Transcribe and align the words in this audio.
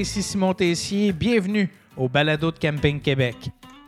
ici 0.00 0.22
Simon 0.22 0.54
Tessier. 0.54 1.12
Bienvenue 1.12 1.68
au 1.94 2.08
Balado 2.08 2.50
de 2.50 2.58
Camping 2.58 3.00
Québec. 3.00 3.36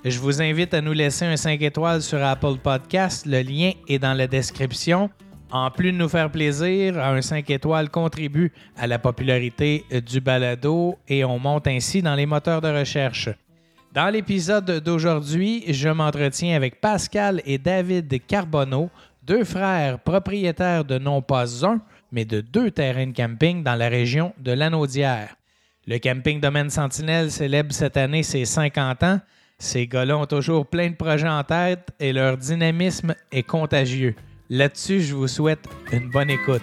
Je 0.05 0.19
vous 0.19 0.43
invite 0.43 0.75
à 0.75 0.83
nous 0.83 0.93
laisser 0.93 1.25
un 1.25 1.39
5 1.39 1.63
étoiles 1.63 2.03
sur 2.03 2.23
Apple 2.23 2.59
Podcast. 2.63 3.25
Le 3.25 3.41
lien 3.41 3.73
est 3.89 3.99
dans 3.99 4.13
la 4.13 4.27
description. 4.27 5.09
En 5.51 5.71
plus 5.71 5.91
de 5.91 5.97
nous 5.97 6.11
faire 6.11 6.31
plaisir, 6.31 7.03
un 7.03 7.23
5 7.23 7.49
étoiles 7.49 7.89
contribue 7.89 8.53
à 8.77 8.87
la 8.87 8.99
popularité 8.99 9.87
du 10.07 10.21
balado 10.21 10.99
et 11.09 11.25
on 11.25 11.39
monte 11.39 11.67
ainsi 11.67 12.03
dans 12.03 12.15
les 12.15 12.27
moteurs 12.27 12.61
de 12.61 12.69
recherche. 12.69 13.31
Dans 13.95 14.13
l'épisode 14.13 14.71
d'aujourd'hui, 14.85 15.65
je 15.69 15.89
m'entretiens 15.89 16.57
avec 16.57 16.79
Pascal 16.83 17.41
et 17.47 17.57
David 17.57 18.15
Carbonneau, 18.27 18.91
deux 19.23 19.45
frères 19.45 19.99
propriétaires 19.99 20.85
de 20.85 20.99
non 20.99 21.23
pas 21.23 21.65
un, 21.65 21.81
mais 22.11 22.27
de 22.27 22.43
deux 22.43 22.71
terrains 22.71 23.07
de 23.07 23.17
camping 23.17 23.63
dans 23.63 23.77
la 23.77 23.89
région 23.89 24.35
de 24.39 24.53
Lanaudière. 24.53 25.37
Le 25.85 25.99
camping 25.99 26.41
Domaine 26.41 26.71
Sentinelle 26.71 27.33
célèbre 27.33 27.75
cette 27.75 27.97
année 27.97 28.23
ses 28.23 28.45
50 28.45 29.03
ans. 29.03 29.21
Ces 29.59 29.89
gars-là 29.89 30.17
ont 30.17 30.27
toujours 30.27 30.65
plein 30.65 30.91
de 30.91 30.95
projets 30.95 31.29
en 31.29 31.43
tête 31.43 31.89
et 31.99 32.13
leur 32.13 32.37
dynamisme 32.37 33.17
est 33.33 33.43
contagieux. 33.43 34.15
Là-dessus, 34.49 35.01
je 35.01 35.15
vous 35.15 35.27
souhaite 35.27 35.67
une 35.91 36.09
bonne 36.09 36.31
écoute. 36.31 36.63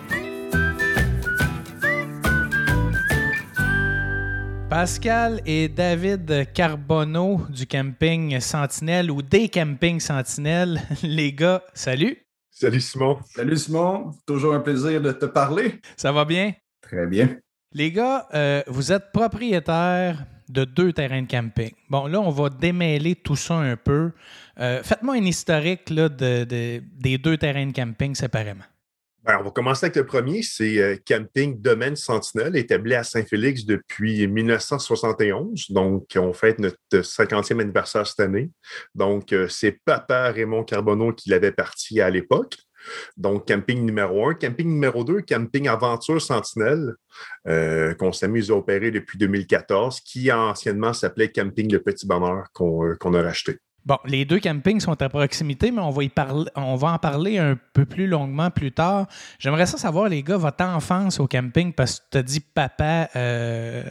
Pascal 4.70 5.42
et 5.46 5.68
David 5.68 6.54
Carbonneau 6.54 7.42
du 7.50 7.68
camping 7.68 8.40
Sentinelle 8.40 9.12
ou 9.12 9.22
des 9.22 9.50
campings 9.50 10.00
Sentinelle. 10.00 10.82
Les 11.04 11.34
gars, 11.34 11.62
salut! 11.74 12.18
Salut 12.52 12.80
Simon. 12.80 13.20
Salut 13.26 13.58
Simon, 13.58 14.12
toujours 14.26 14.54
un 14.54 14.60
plaisir 14.62 15.02
de 15.02 15.12
te 15.12 15.26
parler. 15.26 15.82
Ça 15.98 16.14
va 16.14 16.24
bien? 16.24 16.54
Très 16.82 17.06
bien. 17.06 17.38
Les 17.72 17.92
gars, 17.92 18.28
euh, 18.34 18.64
vous 18.66 18.92
êtes 18.92 19.12
propriétaire 19.14 20.26
de 20.48 20.64
deux 20.64 20.92
terrains 20.92 21.22
de 21.22 21.28
camping. 21.28 21.72
Bon, 21.88 22.08
là, 22.08 22.20
on 22.20 22.32
va 22.32 22.50
démêler 22.50 23.16
tout 23.16 23.36
ça 23.36 23.54
un 23.54 23.78
peu. 23.78 24.12
Euh, 24.60 24.82
faites-moi 24.82 25.14
un 25.16 25.24
historique 25.24 25.94
des 25.94 27.18
deux 27.22 27.38
terrains 27.38 27.68
de 27.68 27.72
camping 27.72 28.16
séparément. 28.16 28.64
Ben, 29.24 29.38
on 29.40 29.44
va 29.44 29.52
commencer 29.52 29.86
avec 29.86 29.98
le 29.98 30.06
premier, 30.08 30.42
c'est 30.42 30.80
euh, 30.80 30.96
Camping 31.06 31.62
Domaine 31.62 31.96
Sentinelle, 31.96 32.56
établi 32.56 32.96
à 32.96 33.04
Saint-Félix 33.04 33.66
depuis 33.66 34.26
1971. 34.28 35.70
Donc, 35.70 36.08
on 36.16 36.34
fête 36.34 36.58
notre 36.58 36.78
50e 36.92 37.62
anniversaire 37.62 38.08
cette 38.08 38.22
année. 38.22 38.50
Donc, 38.96 39.36
c'est 39.50 39.78
papa 39.86 40.32
Raymond 40.32 40.64
Carbonneau 40.64 41.14
qui 41.14 41.30
l'avait 41.30 41.52
parti 41.52 42.02
à 42.02 42.10
l'époque. 42.10 42.58
Donc, 43.18 43.48
camping 43.48 43.86
numéro 43.86 44.28
un. 44.28 44.34
Camping 44.34 44.68
numéro 44.68 45.04
deux, 45.04 45.22
camping 45.22 45.68
Aventure 45.68 46.22
Sentinelle, 46.22 46.96
euh, 47.48 47.94
qu'on 47.96 48.12
s'amuse 48.12 48.52
à 48.52 48.56
opérer 48.56 48.92
depuis 48.92 49.18
2014, 49.18 50.02
qui 50.02 50.32
anciennement 50.32 50.94
s'appelait 50.94 51.32
Camping 51.32 51.72
Le 51.72 51.82
Petit 51.82 52.08
Bonheur, 52.08 52.48
qu'on 52.54 52.86
euh, 52.86 52.96
qu'on 52.96 53.14
a 53.14 53.22
racheté. 53.22 53.60
Bon, 53.90 53.98
les 54.06 54.24
deux 54.24 54.40
campings 54.40 54.80
sont 54.80 55.02
à 55.02 55.10
proximité, 55.10 55.72
mais 55.72 55.82
on 55.82 55.90
va, 56.76 56.92
en 56.92 57.00
parler 57.00 57.40
un 57.40 57.58
peu 57.74 57.86
plus 57.86 58.06
longuement 58.06 58.52
plus 58.52 58.72
tard. 58.72 59.08
J'aimerais 59.40 59.66
ça 59.66 59.80
savoir, 59.80 60.10
les 60.10 60.22
gars, 60.22 60.38
votre 60.38 60.64
enfance 60.64 61.20
au 61.20 61.26
camping, 61.26 61.74
parce 61.74 62.00
que 62.00 62.06
tu 62.12 62.18
as 62.20 62.22
dit 62.22 62.40
papa 62.40 63.10
euh, 63.16 63.84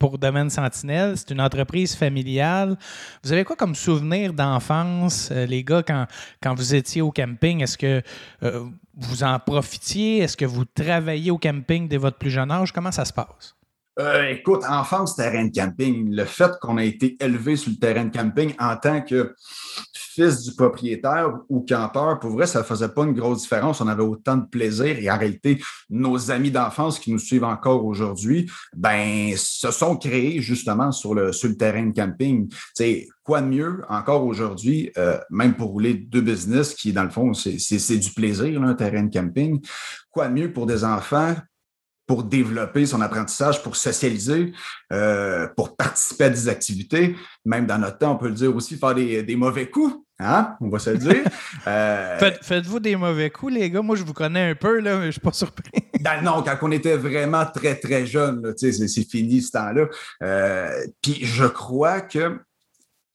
pour 0.00 0.18
Domaine 0.18 0.50
Sentinelle, 0.50 1.16
c'est 1.16 1.30
une 1.30 1.40
entreprise 1.40 1.94
familiale. 1.94 2.76
Vous 3.22 3.30
avez 3.30 3.44
quoi 3.44 3.54
comme 3.54 3.76
souvenir 3.76 4.32
d'enfance, 4.32 5.28
euh, 5.30 5.46
les 5.46 5.62
gars, 5.62 5.84
quand, 5.84 6.06
quand 6.42 6.56
vous 6.56 6.74
étiez 6.74 7.00
au 7.00 7.12
camping? 7.12 7.62
Est-ce 7.62 7.78
que 7.78 8.02
euh, 8.42 8.64
vous 8.96 9.22
en 9.22 9.38
profitiez? 9.38 10.18
Est-ce 10.18 10.36
que 10.36 10.44
vous 10.44 10.64
travaillez 10.64 11.30
au 11.30 11.38
camping 11.38 11.86
dès 11.86 11.98
votre 11.98 12.18
plus 12.18 12.30
jeune 12.30 12.50
âge? 12.50 12.72
Comment 12.72 12.90
ça 12.90 13.04
se 13.04 13.12
passe? 13.12 13.55
Euh, 13.98 14.28
écoute, 14.28 14.62
enfance, 14.68 15.16
terrain 15.16 15.46
de 15.46 15.52
camping, 15.52 16.14
le 16.14 16.26
fait 16.26 16.52
qu'on 16.60 16.76
a 16.76 16.84
été 16.84 17.16
élevé 17.18 17.56
sur 17.56 17.70
le 17.70 17.78
terrain 17.78 18.04
de 18.04 18.14
camping 18.14 18.52
en 18.58 18.76
tant 18.76 19.00
que 19.00 19.34
fils 19.94 20.42
du 20.42 20.54
propriétaire 20.54 21.32
ou 21.48 21.64
campeur, 21.66 22.18
pour 22.18 22.32
vrai, 22.32 22.46
ça 22.46 22.58
ne 22.58 22.64
faisait 22.64 22.90
pas 22.90 23.04
une 23.04 23.14
grosse 23.14 23.42
différence. 23.42 23.80
On 23.80 23.88
avait 23.88 24.02
autant 24.02 24.36
de 24.36 24.44
plaisir 24.44 24.98
et 24.98 25.10
en 25.10 25.16
réalité, 25.16 25.62
nos 25.88 26.30
amis 26.30 26.50
d'enfance 26.50 26.98
qui 26.98 27.10
nous 27.10 27.18
suivent 27.18 27.44
encore 27.44 27.86
aujourd'hui, 27.86 28.50
ben, 28.74 29.32
se 29.34 29.70
sont 29.70 29.96
créés 29.96 30.42
justement 30.42 30.92
sur 30.92 31.14
le, 31.14 31.32
sur 31.32 31.56
terrain 31.56 31.86
de 31.86 31.94
camping. 31.94 32.52
sais, 32.74 33.08
quoi 33.22 33.40
de 33.40 33.46
mieux 33.46 33.82
encore 33.88 34.26
aujourd'hui, 34.26 34.90
euh, 34.98 35.18
même 35.30 35.54
pour 35.54 35.70
rouler 35.70 35.94
deux 35.94 36.20
business 36.20 36.74
qui, 36.74 36.92
dans 36.92 37.04
le 37.04 37.10
fond, 37.10 37.32
c'est 37.32 37.98
du 37.98 38.10
plaisir, 38.10 38.62
un 38.62 38.74
terrain 38.74 39.04
de 39.04 39.12
camping. 39.12 39.64
Quoi 40.10 40.28
de 40.28 40.34
mieux 40.34 40.52
pour 40.52 40.66
des 40.66 40.84
enfants 40.84 41.34
pour 42.06 42.22
développer 42.22 42.86
son 42.86 43.00
apprentissage, 43.00 43.62
pour 43.62 43.76
socialiser, 43.76 44.52
euh, 44.92 45.48
pour 45.56 45.76
participer 45.76 46.24
à 46.24 46.30
des 46.30 46.48
activités. 46.48 47.16
Même 47.44 47.66
dans 47.66 47.78
notre 47.78 47.98
temps, 47.98 48.12
on 48.12 48.16
peut 48.16 48.28
le 48.28 48.34
dire 48.34 48.54
aussi, 48.54 48.76
faire 48.76 48.94
des, 48.94 49.22
des 49.22 49.36
mauvais 49.36 49.68
coups. 49.68 49.96
Hein? 50.18 50.56
On 50.60 50.68
va 50.68 50.78
se 50.78 50.90
le 50.90 50.98
dire. 50.98 51.24
Euh, 51.66 52.32
Faites-vous 52.42 52.78
des 52.78 52.94
mauvais 52.94 53.28
coups, 53.28 53.54
les 53.54 53.68
gars? 53.68 53.82
Moi, 53.82 53.96
je 53.96 54.04
vous 54.04 54.12
connais 54.12 54.50
un 54.50 54.54
peu, 54.54 54.78
là, 54.78 54.96
mais 54.96 55.02
je 55.02 55.06
ne 55.06 55.10
suis 55.12 55.20
pas 55.20 55.32
surpris. 55.32 55.68
ben 56.00 56.22
non, 56.22 56.44
quand 56.44 56.56
on 56.62 56.70
était 56.70 56.96
vraiment 56.96 57.44
très, 57.44 57.74
très 57.74 58.06
jeune, 58.06 58.54
c'est 58.56 59.10
fini 59.10 59.42
ce 59.42 59.50
temps-là. 59.50 59.86
Euh, 60.22 60.86
puis 61.02 61.24
je 61.24 61.44
crois 61.46 62.02
que 62.02 62.38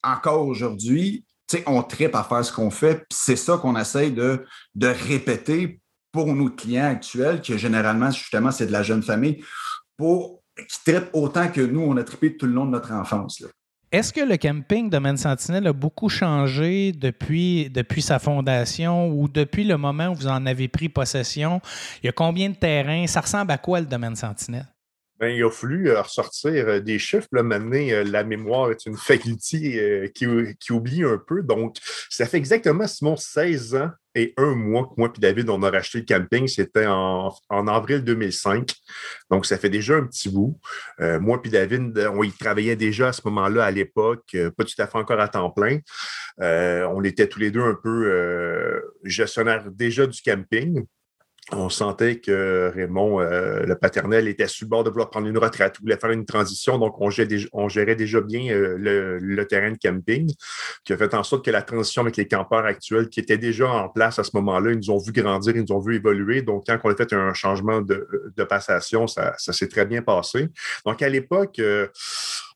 encore 0.03 0.45
aujourd'hui, 0.45 1.23
on 1.65 1.81
tripe 1.83 2.15
à 2.15 2.23
faire 2.23 2.43
ce 2.43 2.51
qu'on 2.51 2.71
fait, 2.71 2.95
puis 2.95 3.05
c'est 3.11 3.35
ça 3.35 3.57
qu'on 3.57 3.77
essaye 3.77 4.11
de, 4.11 4.45
de 4.75 4.87
répéter 4.87 5.80
pour 6.11 6.33
nos 6.33 6.49
clients 6.49 6.89
actuels, 6.89 7.41
qui 7.41 7.57
généralement, 7.57 8.11
justement, 8.11 8.51
c'est 8.51 8.67
de 8.67 8.71
la 8.71 8.83
jeune 8.83 9.03
famille, 9.03 9.43
pour 9.97 10.41
qui 10.55 10.83
traitent 10.85 11.09
autant 11.13 11.49
que 11.49 11.61
nous, 11.61 11.81
on 11.81 11.97
a 11.97 12.03
trippé 12.03 12.35
tout 12.35 12.45
le 12.45 12.53
long 12.53 12.65
de 12.65 12.71
notre 12.71 12.91
enfance. 12.91 13.43
Est-ce 13.91 14.13
que 14.13 14.21
le 14.21 14.37
camping 14.37 14.89
Domaine 14.89 15.17
Sentinelle 15.17 15.67
a 15.67 15.73
beaucoup 15.73 16.07
changé 16.07 16.93
depuis, 16.93 17.69
depuis 17.69 18.01
sa 18.01 18.19
fondation 18.19 19.09
ou 19.09 19.27
depuis 19.27 19.65
le 19.65 19.75
moment 19.75 20.09
où 20.09 20.15
vous 20.15 20.27
en 20.27 20.45
avez 20.45 20.69
pris 20.69 20.87
possession? 20.87 21.59
Il 22.01 22.05
y 22.05 22.09
a 22.09 22.13
combien 22.13 22.49
de 22.49 22.55
terrains? 22.55 23.05
Ça 23.07 23.19
ressemble 23.19 23.51
à 23.51 23.57
quoi 23.57 23.81
le 23.81 23.85
Domaine 23.85 24.15
Sentinelle? 24.15 24.67
Ben, 25.19 25.27
il 25.35 25.43
a 25.43 25.51
fallu 25.51 25.89
euh, 25.89 26.01
ressortir 26.01 26.67
euh, 26.67 26.79
des 26.79 26.97
chiffres. 26.97 27.27
Là, 27.33 27.43
maintenant, 27.43 27.77
euh, 27.77 28.03
la 28.03 28.23
mémoire 28.23 28.71
est 28.71 28.85
une 28.85 28.97
faculté 28.97 30.09
qui, 30.15 30.25
qui, 30.59 30.71
oublie 30.71 31.03
un 31.03 31.17
peu. 31.17 31.43
Donc, 31.43 31.75
ça 32.09 32.25
fait 32.25 32.37
exactement, 32.37 32.87
Simon, 32.87 33.17
16 33.17 33.75
ans 33.75 33.91
et 34.15 34.33
un 34.37 34.55
mois 34.55 34.85
que 34.85 34.93
moi 34.97 35.11
et 35.15 35.19
David, 35.19 35.49
on 35.49 35.63
a 35.63 35.69
racheté 35.69 35.99
le 35.99 36.05
camping. 36.05 36.47
C'était 36.47 36.85
en, 36.87 37.33
avril 37.49 38.03
2005. 38.03 38.73
Donc, 39.29 39.45
ça 39.45 39.57
fait 39.57 39.69
déjà 39.69 39.95
un 39.95 40.05
petit 40.05 40.29
bout. 40.29 40.59
moi 40.99 41.41
et 41.43 41.49
David, 41.49 41.97
on 42.13 42.23
y 42.23 42.31
travaillait 42.31 42.75
déjà 42.75 43.09
à 43.09 43.13
ce 43.13 43.21
moment-là, 43.25 43.65
à 43.65 43.71
l'époque, 43.71 44.35
pas 44.57 44.63
tout 44.63 44.79
à 44.79 44.87
fait 44.87 44.97
encore 44.97 45.19
à 45.19 45.27
temps 45.27 45.51
plein. 45.51 45.79
on 46.39 47.03
était 47.03 47.27
tous 47.27 47.39
les 47.39 47.51
deux 47.51 47.61
un 47.61 47.77
peu 47.81 48.81
gestionnaires 49.03 49.71
déjà 49.71 50.05
du 50.05 50.21
camping 50.21 50.85
on 51.53 51.69
sentait 51.69 52.19
que 52.19 52.71
Raymond, 52.73 53.19
euh, 53.19 53.65
le 53.65 53.75
paternel, 53.75 54.27
était 54.27 54.47
sur 54.47 54.65
le 54.65 54.69
bord 54.69 54.83
de 54.83 54.89
vouloir 54.89 55.09
prendre 55.09 55.27
une 55.27 55.37
retraite, 55.37 55.79
voulait 55.81 55.97
faire 55.97 56.11
une 56.11 56.25
transition, 56.25 56.77
donc 56.77 56.95
on 56.99 57.09
gérait 57.09 57.95
déjà, 57.95 58.21
bien 58.21 58.53
euh, 58.53 58.77
le, 58.77 59.47
terrain 59.47 59.71
de 59.71 59.77
camping, 59.77 60.31
qui 60.83 60.93
a 60.93 60.97
fait 60.97 61.13
en 61.13 61.23
sorte 61.23 61.43
que 61.45 61.51
la 61.51 61.61
transition 61.61 62.03
avec 62.03 62.17
les 62.17 62.27
campeurs 62.27 62.65
actuels 62.65 63.09
qui 63.09 63.19
étaient 63.19 63.37
déjà 63.37 63.69
en 63.69 63.89
place 63.89 64.19
à 64.19 64.23
ce 64.23 64.31
moment-là, 64.35 64.71
ils 64.71 64.77
nous 64.77 64.91
ont 64.91 64.97
vu 64.97 65.11
grandir, 65.11 65.55
ils 65.55 65.63
nous 65.67 65.75
ont 65.75 65.79
vu 65.79 65.95
évoluer. 65.95 66.41
Donc, 66.41 66.63
quand 66.67 66.79
on 66.83 66.89
a 66.89 66.95
fait 66.95 67.13
un 67.13 67.33
changement 67.33 67.81
de, 67.81 68.07
passation, 68.49 69.07
ça, 69.07 69.35
s'est 69.37 69.67
très 69.67 69.85
bien 69.85 70.01
passé. 70.01 70.47
Donc, 70.85 71.01
à 71.01 71.09
l'époque, 71.09 71.59
euh, 71.59 71.87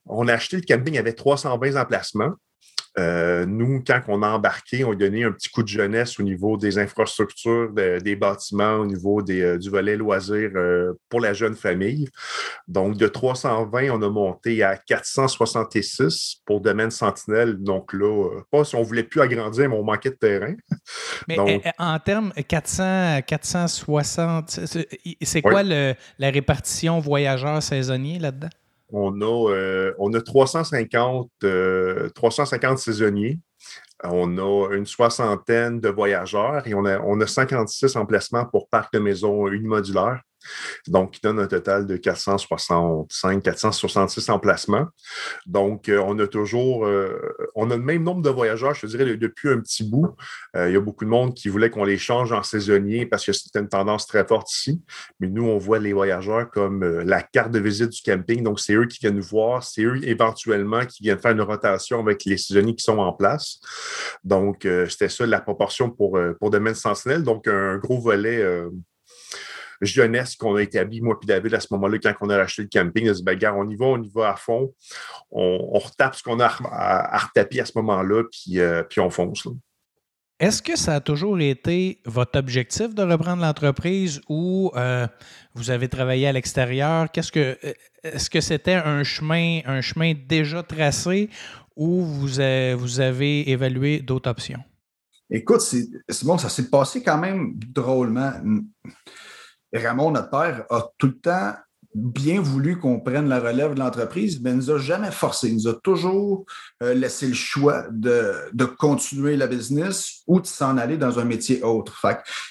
on 0.06 0.28
a 0.28 0.34
acheté 0.34 0.58
le 0.58 0.64
camping, 0.64 0.98
avait 0.98 1.14
320 1.14 1.76
emplacements. 1.76 2.34
Euh, 2.98 3.46
nous, 3.46 3.84
quand 3.86 4.02
on 4.08 4.24
a 4.24 4.30
embarqué, 4.30 4.84
on 4.86 4.92
a 4.92 4.96
donné 4.96 5.24
un 5.24 5.32
petit 5.32 5.50
coup 5.50 5.64
de 5.64 5.68
jeunesse 5.68 6.20
au 6.20 6.24
niveau 6.24 6.58
des 6.58 6.78
infrastructures, 6.78 7.72
des 7.74 8.16
bâtiments, 8.16 8.76
au 8.76 8.86
niveau 8.86 9.22
euh, 9.30 9.58
du 9.58 9.70
volet 9.70 9.98
loisirs 9.98 10.52
euh, 10.56 10.94
pour 11.10 11.20
la 11.20 11.34
jeune 11.34 11.56
famille. 11.56 12.08
Donc, 12.68 12.98
de 12.98 13.08
320, 13.08 13.90
on 13.92 14.02
a 14.02 14.10
monté 14.10 14.64
à 14.64 14.78
466 14.78 16.38
pour 16.46 16.62
domaine 16.62 16.92
sentinelle. 16.92 17.58
Donc 17.58 17.92
là, 17.94 18.30
pas 18.52 18.64
si 18.64 18.76
on 18.76 18.84
voulait 18.84 19.04
plus 19.04 19.22
agrandir, 19.22 19.70
mais 19.70 19.76
on 19.76 19.84
manquait 19.84 20.12
de 20.12 20.16
terrain. 20.16 20.56
Mais 21.28 21.38
en 21.78 22.00
termes 22.00 22.32
400, 22.34 23.22
460, 23.26 24.60
c'est 25.22 25.42
quoi 25.42 25.64
la 25.64 25.96
répartition 26.20 27.00
voyageurs 27.00 27.62
saisonniers 27.62 28.20
là-dedans? 28.20 28.50
On 28.92 29.22
a, 29.22 29.52
euh, 29.52 29.94
on 29.98 30.14
a 30.14 30.22
350, 30.22 31.32
350 32.14 32.72
euh, 32.72 32.76
saisonniers. 32.78 33.40
On 34.04 34.38
a 34.38 34.76
une 34.76 34.86
soixantaine 34.86 35.80
de 35.80 35.90
voyageurs 35.90 36.68
et 36.68 36.74
on 36.74 36.86
a, 36.86 37.00
on 37.00 37.20
a 37.22 37.28
56 37.28 37.96
emplacements 37.96 38.46
pour 38.46 38.70
parc 38.70 38.94
de 38.94 39.00
maison 39.00 39.48
unimodulaire. 39.48 40.22
Donc 40.88 41.12
qui 41.12 41.22
donne 41.22 41.40
un 41.40 41.48
total 41.48 41.86
de 41.86 41.98
465, 41.98 43.44
466 43.44 44.30
emplacements. 44.30 44.88
Donc, 45.46 45.90
euh, 45.90 46.02
on 46.06 46.18
a 46.20 46.28
toujours, 46.28 46.86
euh, 46.86 47.20
on 47.56 47.72
a 47.72 47.78
le 47.78 47.82
même 47.82 48.04
nombre 48.04 48.22
de 48.22 48.30
voyageurs, 48.30 48.74
je 48.76 48.88
dirais, 48.88 49.18
depuis 49.18 49.50
un 49.50 49.60
petit 49.60 49.84
bout. 49.84 50.16
il 50.56 50.72
y 50.72 50.76
a 50.76 50.80
beaucoup 50.80 51.06
de 51.06 51.10
monde 51.10 51.34
qui 51.34 51.50
voulait 51.50 51.70
qu'on 51.70 51.84
les 51.84 51.98
change 51.98 52.32
en 52.32 52.44
saisonnier 52.44 53.06
parce 53.06 53.26
que 53.26 53.34
c'était 53.34 53.60
une 53.60 53.70
tendance 53.70 54.08
très 54.08 54.26
forte 54.26 54.52
ici. 54.52 54.82
Mais 55.20 55.28
nous, 55.28 55.46
on 55.46 55.58
voit 55.58 55.80
les 55.80 55.94
voyageurs 55.94 56.50
comme 56.50 56.84
la 56.84 57.22
carte 57.22 57.52
de 57.52 57.60
visite 57.60 57.90
du 57.90 58.02
camping. 58.02 58.44
Donc, 58.44 58.60
c'est 58.60 58.74
eux 58.74 58.86
qui 58.86 59.00
viennent 59.00 59.16
nous 59.16 59.24
voir, 59.24 59.64
c'est 59.64 59.84
eux 59.84 60.00
éventuellement 60.04 60.86
qui 60.86 61.04
viennent 61.04 61.20
faire 61.20 61.32
une 61.32 61.42
rotation 61.42 62.00
avec 62.00 62.26
les 62.26 62.38
saisonniers 62.38 62.76
qui 62.76 62.84
sont 62.84 62.98
en 62.98 63.14
place. 63.14 63.60
Donc, 64.24 64.68
c'était 64.90 65.10
ça 65.10 65.26
la 65.26 65.42
proportion 65.42 65.90
pour, 65.90 66.20
pour 66.40 66.50
Domaine 66.50 66.76
Sentinelle. 66.76 67.24
Donc, 67.24 67.48
un 67.48 67.78
gros 67.78 68.00
volet 68.00 68.42
euh, 68.42 68.70
jeunesse 69.86 70.36
qu'on 70.36 70.56
a 70.56 70.62
établi, 70.62 71.02
moi 71.02 71.20
puis 71.20 71.28
David, 71.28 71.54
à 71.54 71.60
ce 71.60 71.68
moment-là, 71.72 71.98
quand 72.00 72.14
on 72.22 72.30
a 72.30 72.38
racheté 72.38 72.64
le 72.64 72.70
camping, 72.72 73.08
on 73.08 73.12
a 73.12 73.14
dit, 73.14 73.24
ben, 73.24 73.54
on 73.56 73.70
y 73.70 73.76
va, 73.76 73.86
on 73.86 74.02
y 74.02 74.10
va 74.10 74.32
à 74.32 74.36
fond. 74.36 74.74
On, 75.32 75.80
retape 75.80 76.16
ce 76.16 76.24
qu'on 76.24 76.40
a 76.40 76.48
à, 76.72 77.18
retaper 77.18 77.62
à 77.62 77.66
ce 77.66 77.74
moment-là, 77.76 78.24
puis, 78.32 78.60
euh, 78.60 78.84
puis 78.84 79.00
on 79.00 79.10
fonce. 79.10 79.48
Est-ce 80.40 80.62
que 80.62 80.76
ça 80.76 80.96
a 80.96 81.00
toujours 81.00 81.40
été 81.40 82.02
votre 82.06 82.38
objectif 82.38 82.94
de 82.94 83.02
reprendre 83.04 83.42
l'entreprise 83.42 84.20
ou 84.28 84.70
euh, 84.76 85.08
vous 85.54 85.70
avez 85.70 85.88
travaillé 85.88 86.28
à 86.28 86.34
l'extérieur? 86.34 87.10
Qu'est-ce 87.10 87.32
que 87.32 87.58
est-ce 88.04 88.30
que 88.30 88.42
c'était 88.42 88.74
un 88.74 89.04
chemin, 89.04 89.62
un 89.66 89.80
chemin 89.80 90.14
déjà 90.14 90.62
tracé 90.62 91.30
ou 91.76 92.02
vous, 92.04 92.28
vous 92.78 93.00
avez 93.00 93.50
évalué 93.50 94.00
d'autres 94.00 94.30
options? 94.30 94.62
Écoute, 95.30 95.62
c'est 95.62 96.26
bon, 96.26 96.38
ça 96.38 96.50
s'est 96.50 96.70
passé 96.70 97.02
quand 97.02 97.18
même 97.18 97.54
drôlement. 97.56 98.34
Ramon, 99.78 100.12
notre 100.12 100.30
père, 100.30 100.66
a 100.70 100.84
tout 100.98 101.08
le 101.08 101.20
temps 101.20 101.54
bien 101.96 102.42
voulu 102.42 102.78
qu'on 102.78 103.00
prenne 103.00 103.30
la 103.30 103.40
relève 103.40 103.74
de 103.74 103.80
l'entreprise, 103.80 104.42
mais 104.42 104.52
il 104.52 104.58
nous 104.58 104.72
a 104.72 104.78
jamais 104.78 105.12
forcé. 105.12 105.48
Il 105.48 105.56
nous 105.56 105.68
a 105.70 105.74
toujours 105.76 106.46
euh, 106.84 106.94
laissé 106.94 107.26
le 107.26 107.34
choix 107.34 107.86
de, 107.90 108.34
de, 108.52 108.66
continuer 108.66 109.38
la 109.38 109.48
business 109.48 110.22
ou 110.28 110.42
de 110.42 110.46
s'en 110.46 110.78
aller 110.78 110.98
dans 110.98 111.20
un 111.20 111.24
métier 111.24 111.64
autre. 111.64 112.06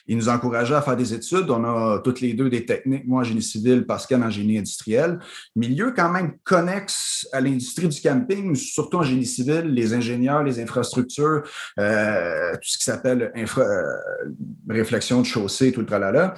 Il 0.06 0.16
nous 0.16 0.30
encourageait 0.30 0.74
à 0.74 0.80
faire 0.80 0.96
des 0.96 1.12
études. 1.12 1.50
On 1.50 1.62
a 1.64 2.00
toutes 2.02 2.22
les 2.22 2.32
deux 2.32 2.48
des 2.48 2.64
techniques, 2.64 3.06
moi 3.06 3.20
en 3.20 3.24
génie 3.24 3.42
civil, 3.42 3.84
Pascal 3.84 4.22
en 4.22 4.30
génie 4.30 4.58
industriel. 4.58 5.18
Milieu 5.54 5.92
quand 5.94 6.08
même 6.08 6.36
connexe 6.42 7.28
à 7.32 7.42
l'industrie 7.42 7.88
du 7.88 8.00
camping, 8.00 8.54
surtout 8.54 8.96
en 8.96 9.02
génie 9.02 9.26
civil, 9.26 9.66
les 9.66 9.92
ingénieurs, 9.92 10.42
les 10.42 10.58
infrastructures, 10.58 11.42
euh, 11.78 12.52
tout 12.54 12.68
ce 12.68 12.78
qui 12.78 12.84
s'appelle 12.84 13.30
infra, 13.36 13.62
euh, 13.62 13.82
réflexion 14.70 15.20
de 15.20 15.26
chaussée, 15.26 15.70
tout 15.70 15.80
le 15.80 15.86
tralala. 15.86 16.34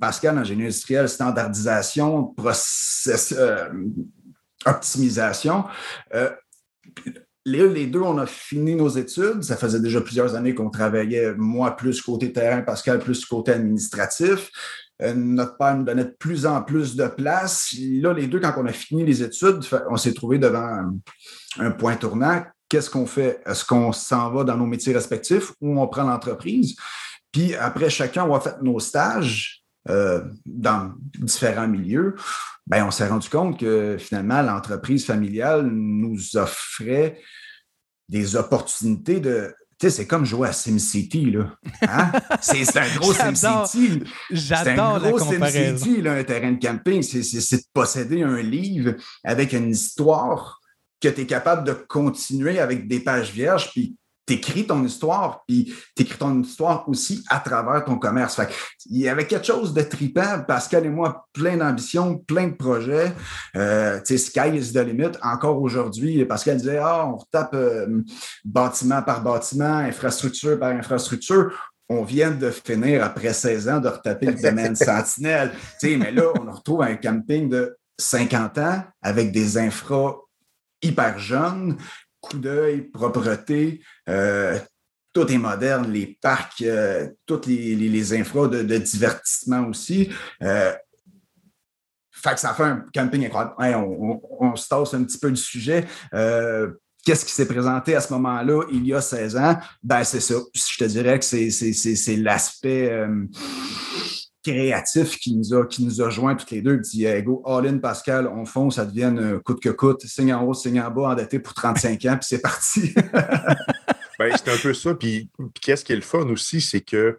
Pascal 0.00 0.38
en 0.38 0.44
génie 0.44 0.62
industriel, 0.62 1.08
standardisation 1.08 1.87
process, 2.36 3.34
euh, 3.36 3.68
optimisation. 4.64 5.64
Euh, 6.14 6.30
les, 7.44 7.86
deux, 7.86 8.00
on 8.00 8.18
a 8.18 8.26
fini 8.26 8.74
nos 8.74 8.88
études. 8.88 9.42
Ça 9.42 9.56
faisait 9.56 9.80
déjà 9.80 10.00
plusieurs 10.00 10.34
années 10.34 10.54
qu'on 10.54 10.70
travaillait, 10.70 11.34
moi 11.36 11.76
plus 11.76 12.02
côté 12.02 12.32
terrain, 12.32 12.62
Pascal 12.62 12.98
plus 12.98 13.24
côté 13.24 13.52
administratif. 13.52 14.50
Euh, 15.00 15.14
notre 15.14 15.56
père 15.56 15.76
nous 15.76 15.84
donnait 15.84 16.04
de 16.04 16.16
plus 16.18 16.44
en 16.46 16.62
plus 16.62 16.96
de 16.96 17.06
place. 17.06 17.74
Là, 17.78 18.12
les 18.12 18.26
deux, 18.26 18.40
quand 18.40 18.54
on 18.56 18.66
a 18.66 18.72
fini 18.72 19.04
les 19.04 19.22
études, 19.22 19.60
on 19.90 19.96
s'est 19.96 20.12
trouvé 20.12 20.38
devant 20.38 20.90
un, 21.58 21.70
point 21.70 21.96
tournant. 21.96 22.44
Qu'est-ce 22.68 22.90
qu'on 22.90 23.06
fait? 23.06 23.40
Est-ce 23.46 23.64
qu'on 23.64 23.92
s'en 23.92 24.30
va 24.30 24.44
dans 24.44 24.56
nos 24.56 24.66
métiers 24.66 24.92
respectifs 24.92 25.52
ou 25.60 25.80
on 25.80 25.86
prend 25.86 26.02
l'entreprise? 26.02 26.76
Puis 27.32 27.54
après, 27.54 27.90
chacun, 27.90 28.24
on 28.24 28.34
a 28.34 28.40
fait 28.40 28.56
nos 28.60 28.80
stages. 28.80 29.57
Euh, 29.88 30.22
dans 30.44 30.92
différents 31.18 31.68
milieux, 31.68 32.14
ben, 32.66 32.84
on 32.84 32.90
s'est 32.90 33.08
rendu 33.08 33.28
compte 33.30 33.58
que 33.58 33.96
finalement, 33.98 34.42
l'entreprise 34.42 35.06
familiale 35.06 35.66
nous 35.66 36.36
offrait 36.36 37.18
des 38.08 38.36
opportunités 38.36 39.20
de. 39.20 39.54
Tu 39.78 39.88
sais, 39.88 39.96
c'est 39.96 40.06
comme 40.06 40.24
jouer 40.24 40.48
à 40.48 40.52
SimCity, 40.52 41.30
là. 41.30 41.54
Hein? 41.82 42.10
C'est 42.40 42.76
un 42.76 42.96
gros 42.96 43.12
SimCity. 43.12 44.02
J'adore 44.28 44.98
la 44.98 45.12
comparaison. 45.12 45.78
SimCity, 45.78 46.02
là, 46.02 46.14
un 46.14 46.24
terrain 46.24 46.50
de 46.50 46.60
camping. 46.60 47.00
C'est 47.00 47.56
de 47.56 47.62
posséder 47.72 48.24
un 48.24 48.42
livre 48.42 48.94
avec 49.22 49.52
une 49.52 49.70
histoire 49.70 50.58
que 51.00 51.08
tu 51.08 51.20
es 51.20 51.26
capable 51.26 51.64
de 51.64 51.74
continuer 51.74 52.58
avec 52.58 52.88
des 52.88 52.98
pages 52.98 53.30
vierges, 53.32 53.70
puis 53.70 53.96
t'écris 54.28 54.66
ton 54.66 54.84
histoire, 54.84 55.42
puis 55.48 55.74
t'écris 55.96 56.18
ton 56.18 56.42
histoire 56.42 56.86
aussi 56.86 57.24
à 57.30 57.40
travers 57.40 57.82
ton 57.84 57.98
commerce. 57.98 58.36
Fait 58.36 58.48
il 58.84 58.98
y 58.98 59.08
avait 59.08 59.26
quelque 59.26 59.46
chose 59.46 59.72
de 59.72 59.80
tripant. 59.80 60.44
Pascal 60.46 60.84
et 60.84 60.90
moi, 60.90 61.26
plein 61.32 61.56
d'ambition, 61.56 62.18
plein 62.18 62.48
de 62.48 62.54
projets. 62.54 63.12
Euh, 63.56 63.98
tu 64.00 64.18
sais, 64.18 64.18
sky 64.18 64.54
is 64.54 64.74
the 64.74 64.84
limit. 64.84 65.12
Encore 65.22 65.60
aujourd'hui, 65.62 66.22
Pascal 66.26 66.58
disait, 66.58 66.76
ah, 66.76 67.06
on 67.06 67.16
retape 67.16 67.54
euh, 67.54 68.02
bâtiment 68.44 69.02
par 69.02 69.22
bâtiment, 69.22 69.78
infrastructure 69.78 70.58
par 70.58 70.70
infrastructure 70.70 71.52
on 71.90 72.04
vient 72.04 72.32
de 72.32 72.50
finir 72.50 73.02
après 73.02 73.32
16 73.32 73.66
ans 73.70 73.80
de 73.80 73.88
retaper 73.88 74.26
le 74.26 74.34
domaine 74.34 74.76
Sentinelle. 74.76 75.52
Tu 75.80 75.88
sais, 75.88 75.96
mais 75.96 76.12
là, 76.12 76.24
on 76.38 76.52
retrouve 76.52 76.82
un 76.82 76.96
camping 76.96 77.48
de 77.48 77.78
50 77.98 78.58
ans 78.58 78.82
avec 79.00 79.32
des 79.32 79.56
infras 79.56 80.16
hyper 80.82 81.18
jeunes 81.18 81.78
coup 82.28 82.38
d'œil, 82.38 82.82
propreté, 82.82 83.80
euh, 84.08 84.58
tout 85.12 85.30
est 85.32 85.38
moderne, 85.38 85.90
les 85.90 86.18
parcs, 86.20 86.62
euh, 86.62 87.08
toutes 87.26 87.46
les, 87.46 87.74
les, 87.74 88.14
infras 88.14 88.48
de, 88.48 88.78
divertissement 88.78 89.66
aussi. 89.68 90.10
Euh, 90.42 90.72
fait 92.12 92.34
que 92.34 92.40
ça 92.40 92.54
fait 92.54 92.64
un 92.64 92.84
camping 92.92 93.26
incroyable. 93.26 93.86
on, 94.40 94.56
se 94.56 94.68
tasse 94.68 94.94
un 94.94 95.04
petit 95.04 95.18
peu 95.18 95.30
du 95.30 95.40
sujet. 95.40 95.86
Qu'est-ce 97.04 97.24
qui 97.24 97.32
s'est 97.32 97.46
présenté 97.46 97.94
à 97.94 98.00
ce 98.00 98.12
moment-là, 98.12 98.64
il 98.72 98.86
y 98.86 98.92
a 98.92 99.00
16 99.00 99.36
ans? 99.36 99.56
Ben, 99.82 100.02
c'est 100.04 100.20
ça. 100.20 100.34
Je 100.52 100.78
te 100.78 100.84
dirais 100.84 101.18
que 101.18 101.24
c'est 101.24 102.16
l'aspect 102.16 103.06
créatif 104.52 105.18
qui 105.18 105.34
nous 105.34 105.54
a, 105.54 105.66
qui 105.66 105.84
nous 105.84 106.00
a 106.02 106.10
joints 106.10 106.34
toutes 106.34 106.50
les 106.50 106.62
deux. 106.62 106.74
Il 106.74 106.80
dit 106.80 107.22
Go, 107.22 107.42
all-in, 107.46 107.78
Pascal, 107.78 108.26
on 108.26 108.44
fonce, 108.44 108.76
ça 108.76 108.86
devient 108.86 109.14
coûte 109.44 109.62
que 109.62 109.68
coûte, 109.68 110.02
signe 110.06 110.32
en 110.32 110.44
haut, 110.44 110.54
signe 110.54 110.80
en 110.80 110.90
bas, 110.90 111.10
endetté 111.10 111.38
pour 111.38 111.54
35 111.54 112.04
ans, 112.06 112.16
puis 112.16 112.26
c'est 112.28 112.40
parti. 112.40 112.92
ben, 114.18 114.34
c'est 114.36 114.48
un 114.48 114.56
peu 114.56 114.74
ça. 114.74 114.94
Puis, 114.94 115.30
qu'est-ce 115.60 115.84
qui 115.84 115.92
est 115.92 115.96
le 115.96 116.02
fun 116.02 116.28
aussi, 116.28 116.60
c'est 116.60 116.80
que 116.80 117.18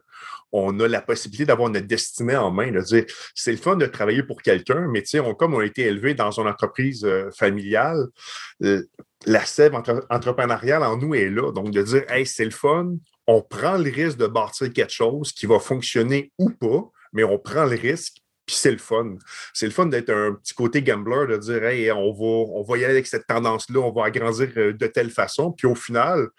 on 0.51 0.79
a 0.79 0.87
la 0.87 1.01
possibilité 1.01 1.45
d'avoir 1.45 1.69
notre 1.69 1.85
destinée 1.87 2.35
en 2.35 2.51
main. 2.51 2.71
c'est 3.35 3.51
le 3.51 3.57
fun 3.57 3.75
de 3.75 3.85
travailler 3.85 4.23
pour 4.23 4.41
quelqu'un, 4.41 4.87
mais 4.91 5.03
on, 5.19 5.35
comme 5.35 5.53
on 5.53 5.59
a 5.59 5.65
été 5.65 5.83
élevé 5.83 6.13
dans 6.15 6.31
une 6.31 6.47
entreprise 6.47 7.05
euh, 7.05 7.29
familiale, 7.31 8.07
euh, 8.63 8.83
la 9.25 9.45
sève 9.45 9.75
entrepreneuriale 10.09 10.83
en 10.83 10.97
nous 10.97 11.13
est 11.13 11.29
là. 11.29 11.51
Donc, 11.51 11.71
de 11.71 11.81
dire, 11.81 12.03
hey, 12.09 12.25
c'est 12.25 12.45
le 12.45 12.51
fun, 12.51 12.95
on 13.27 13.41
prend 13.41 13.77
le 13.77 13.91
risque 13.91 14.17
de 14.17 14.27
bâtir 14.27 14.73
quelque 14.73 14.91
chose 14.91 15.31
qui 15.33 15.45
va 15.45 15.59
fonctionner 15.59 16.31
ou 16.39 16.49
pas, 16.49 16.89
mais 17.13 17.23
on 17.23 17.37
prend 17.37 17.65
le 17.65 17.75
risque, 17.75 18.17
puis 18.45 18.55
c'est 18.55 18.71
le 18.71 18.79
fun. 18.79 19.15
C'est 19.53 19.67
le 19.67 19.71
fun 19.71 19.85
d'être 19.85 20.09
un 20.09 20.33
petit 20.33 20.55
côté 20.55 20.81
gambler, 20.81 21.27
de 21.27 21.37
dire 21.37 21.63
hey, 21.63 21.91
on 21.91 22.11
va, 22.63 22.77
y 22.77 22.83
aller 22.83 22.93
avec 22.93 23.05
cette 23.05 23.27
tendance-là, 23.27 23.79
on 23.79 23.91
va 23.91 24.05
agrandir 24.05 24.49
euh, 24.57 24.73
de 24.73 24.87
telle 24.87 25.11
façon. 25.11 25.51
Puis 25.51 25.67
au 25.67 25.75
final, 25.75 26.29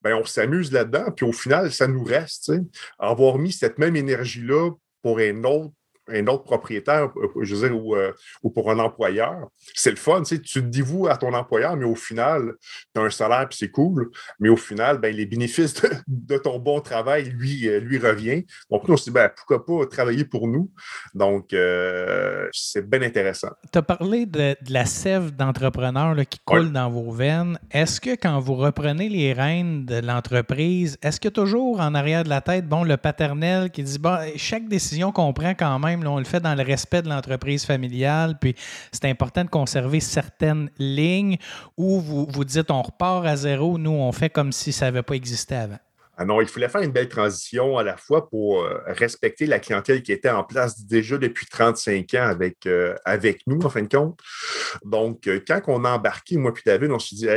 ben, 0.00 0.14
on 0.14 0.24
s'amuse 0.24 0.70
là-dedans, 0.70 1.10
puis 1.10 1.26
au 1.26 1.32
final, 1.32 1.72
ça 1.72 1.88
nous 1.88 2.04
reste. 2.04 2.52
Avoir 3.00 3.38
mis 3.38 3.50
cette 3.50 3.78
même 3.78 3.96
énergie-là 3.96 4.70
pour 5.02 5.18
un 5.18 5.42
autre 5.42 5.74
un 6.08 6.26
autre 6.26 6.44
propriétaire, 6.44 7.10
euh, 7.16 7.28
je 7.42 7.54
veux 7.54 7.68
dire, 7.68 7.76
ou, 7.76 7.96
euh, 7.96 8.12
ou 8.42 8.50
pour 8.50 8.70
un 8.70 8.78
employeur, 8.78 9.48
c'est 9.74 9.90
le 9.90 9.96
fun. 9.96 10.22
Tu, 10.22 10.36
sais, 10.36 10.40
tu 10.40 10.60
te 10.60 10.66
dévoues 10.66 11.08
à 11.08 11.16
ton 11.16 11.32
employeur, 11.34 11.76
mais 11.76 11.84
au 11.84 11.94
final, 11.94 12.54
tu 12.94 13.00
as 13.00 13.04
un 13.04 13.10
salaire 13.10 13.48
puis 13.48 13.58
c'est 13.58 13.70
cool. 13.70 14.10
Mais 14.38 14.48
au 14.48 14.56
final, 14.56 14.98
ben, 14.98 15.14
les 15.14 15.26
bénéfices 15.26 15.74
de, 16.06 16.38
ton 16.38 16.58
bon 16.58 16.80
travail, 16.80 17.24
lui, 17.30 17.68
euh, 17.68 17.80
lui 17.80 17.98
revient. 17.98 18.44
Donc, 18.70 18.86
nous, 18.86 18.94
on 18.94 18.96
s'est 18.96 19.10
dit, 19.10 19.10
ben, 19.10 19.30
pourquoi 19.34 19.64
pas 19.64 19.86
travailler 19.86 20.24
pour 20.24 20.46
nous? 20.48 20.70
Donc, 21.14 21.54
c'est 22.52 22.88
bien 22.88 23.02
intéressant. 23.02 23.50
Tu 23.72 23.78
as 23.78 23.82
parlé 23.82 24.26
de, 24.26 24.56
la 24.68 24.84
sève 24.84 25.34
d'entrepreneur 25.34 26.16
qui 26.28 26.38
coule 26.44 26.72
dans 26.72 26.90
vos 26.90 27.10
veines. 27.10 27.58
Est-ce 27.70 28.00
que 28.00 28.10
quand 28.10 28.38
vous 28.40 28.54
reprenez 28.54 29.08
les 29.08 29.32
rênes 29.32 29.84
de 29.84 30.00
l'entreprise, 30.00 30.98
est-ce 31.02 31.20
que 31.20 31.28
toujours 31.28 31.80
en 31.80 31.94
arrière 31.94 32.24
de 32.24 32.28
la 32.28 32.40
tête, 32.40 32.68
bon, 32.68 32.84
le 32.84 32.96
paternel 32.96 33.70
qui 33.70 33.82
dit, 33.82 33.98
bon, 33.98 34.18
chaque 34.36 34.68
décision 34.68 35.12
qu'on 35.12 35.32
prend 35.32 35.54
quand 35.54 35.78
même, 35.78 35.95
on 36.04 36.18
le 36.18 36.24
fait 36.24 36.40
dans 36.40 36.54
le 36.54 36.62
respect 36.62 37.02
de 37.02 37.08
l'entreprise 37.08 37.64
familiale, 37.64 38.38
puis 38.40 38.54
c'est 38.92 39.06
important 39.06 39.44
de 39.44 39.50
conserver 39.50 40.00
certaines 40.00 40.70
lignes 40.78 41.38
où 41.76 42.00
vous, 42.00 42.26
vous 42.28 42.44
dites 42.44 42.70
on 42.70 42.82
repart 42.82 43.24
à 43.26 43.36
zéro, 43.36 43.78
nous 43.78 43.90
on 43.90 44.12
fait 44.12 44.30
comme 44.30 44.52
si 44.52 44.72
ça 44.72 44.86
n'avait 44.86 45.02
pas 45.02 45.14
existé 45.14 45.54
avant. 45.54 45.78
Ah 46.18 46.24
non, 46.24 46.40
il 46.40 46.48
fallait 46.48 46.70
faire 46.70 46.80
une 46.80 46.92
belle 46.92 47.10
transition 47.10 47.76
à 47.76 47.82
la 47.82 47.98
fois 47.98 48.30
pour 48.30 48.62
euh, 48.62 48.80
respecter 48.86 49.44
la 49.44 49.58
clientèle 49.58 50.02
qui 50.02 50.12
était 50.12 50.30
en 50.30 50.44
place 50.44 50.80
déjà 50.86 51.18
depuis 51.18 51.44
35 51.44 52.14
ans 52.14 52.26
avec, 52.26 52.64
euh, 52.64 52.94
avec 53.04 53.42
nous, 53.46 53.60
en 53.60 53.68
fin 53.68 53.82
de 53.82 53.94
compte. 53.94 54.18
Donc, 54.82 55.26
euh, 55.26 55.40
quand 55.46 55.60
on 55.66 55.84
a 55.84 55.90
embarqué, 55.90 56.38
moi 56.38 56.54
puis 56.54 56.62
David, 56.64 56.90
on 56.90 56.98
s'est 56.98 57.16
dit, 57.16 57.28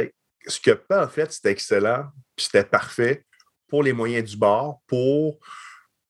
ce 0.48 0.62
que 0.62 0.72
pas 0.72 1.06
en 1.06 1.10
fait, 1.10 1.30
c'était 1.34 1.52
excellent, 1.52 2.06
puis 2.38 2.46
c'était 2.46 2.64
parfait 2.64 3.26
pour 3.68 3.84
les 3.84 3.92
moyens 3.92 4.30
du 4.30 4.38
bord, 4.38 4.80
pour 4.88 5.40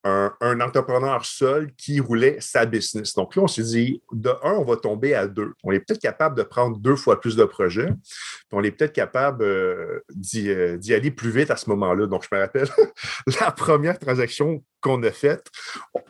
un, 0.03 0.61
entrepreneur 0.61 1.25
seul 1.25 1.73
qui 1.75 1.99
roulait 1.99 2.37
sa 2.39 2.65
business. 2.65 3.13
Donc 3.15 3.35
là, 3.35 3.43
on 3.43 3.47
s'est 3.47 3.63
dit, 3.63 4.01
de 4.11 4.29
un, 4.43 4.53
on 4.53 4.63
va 4.63 4.77
tomber 4.77 5.13
à 5.13 5.27
deux. 5.27 5.53
On 5.63 5.71
est 5.71 5.79
peut-être 5.79 6.01
capable 6.01 6.37
de 6.37 6.43
prendre 6.43 6.77
deux 6.77 6.95
fois 6.95 7.19
plus 7.19 7.35
de 7.35 7.43
projets, 7.43 7.87
puis 7.87 8.53
on 8.53 8.63
est 8.63 8.71
peut-être 8.71 8.93
capable 8.93 9.43
euh, 9.43 9.99
euh, 10.35 10.77
d'y 10.77 10.93
aller 10.93 11.11
plus 11.11 11.31
vite 11.31 11.51
à 11.51 11.57
ce 11.57 11.69
moment-là. 11.69 12.07
Donc, 12.07 12.23
je 12.29 12.35
me 12.35 12.41
rappelle, 12.41 12.69
la 13.41 13.51
première 13.51 13.99
transaction 13.99 14.63
qu'on 14.81 15.03
a 15.03 15.11
faite, 15.11 15.47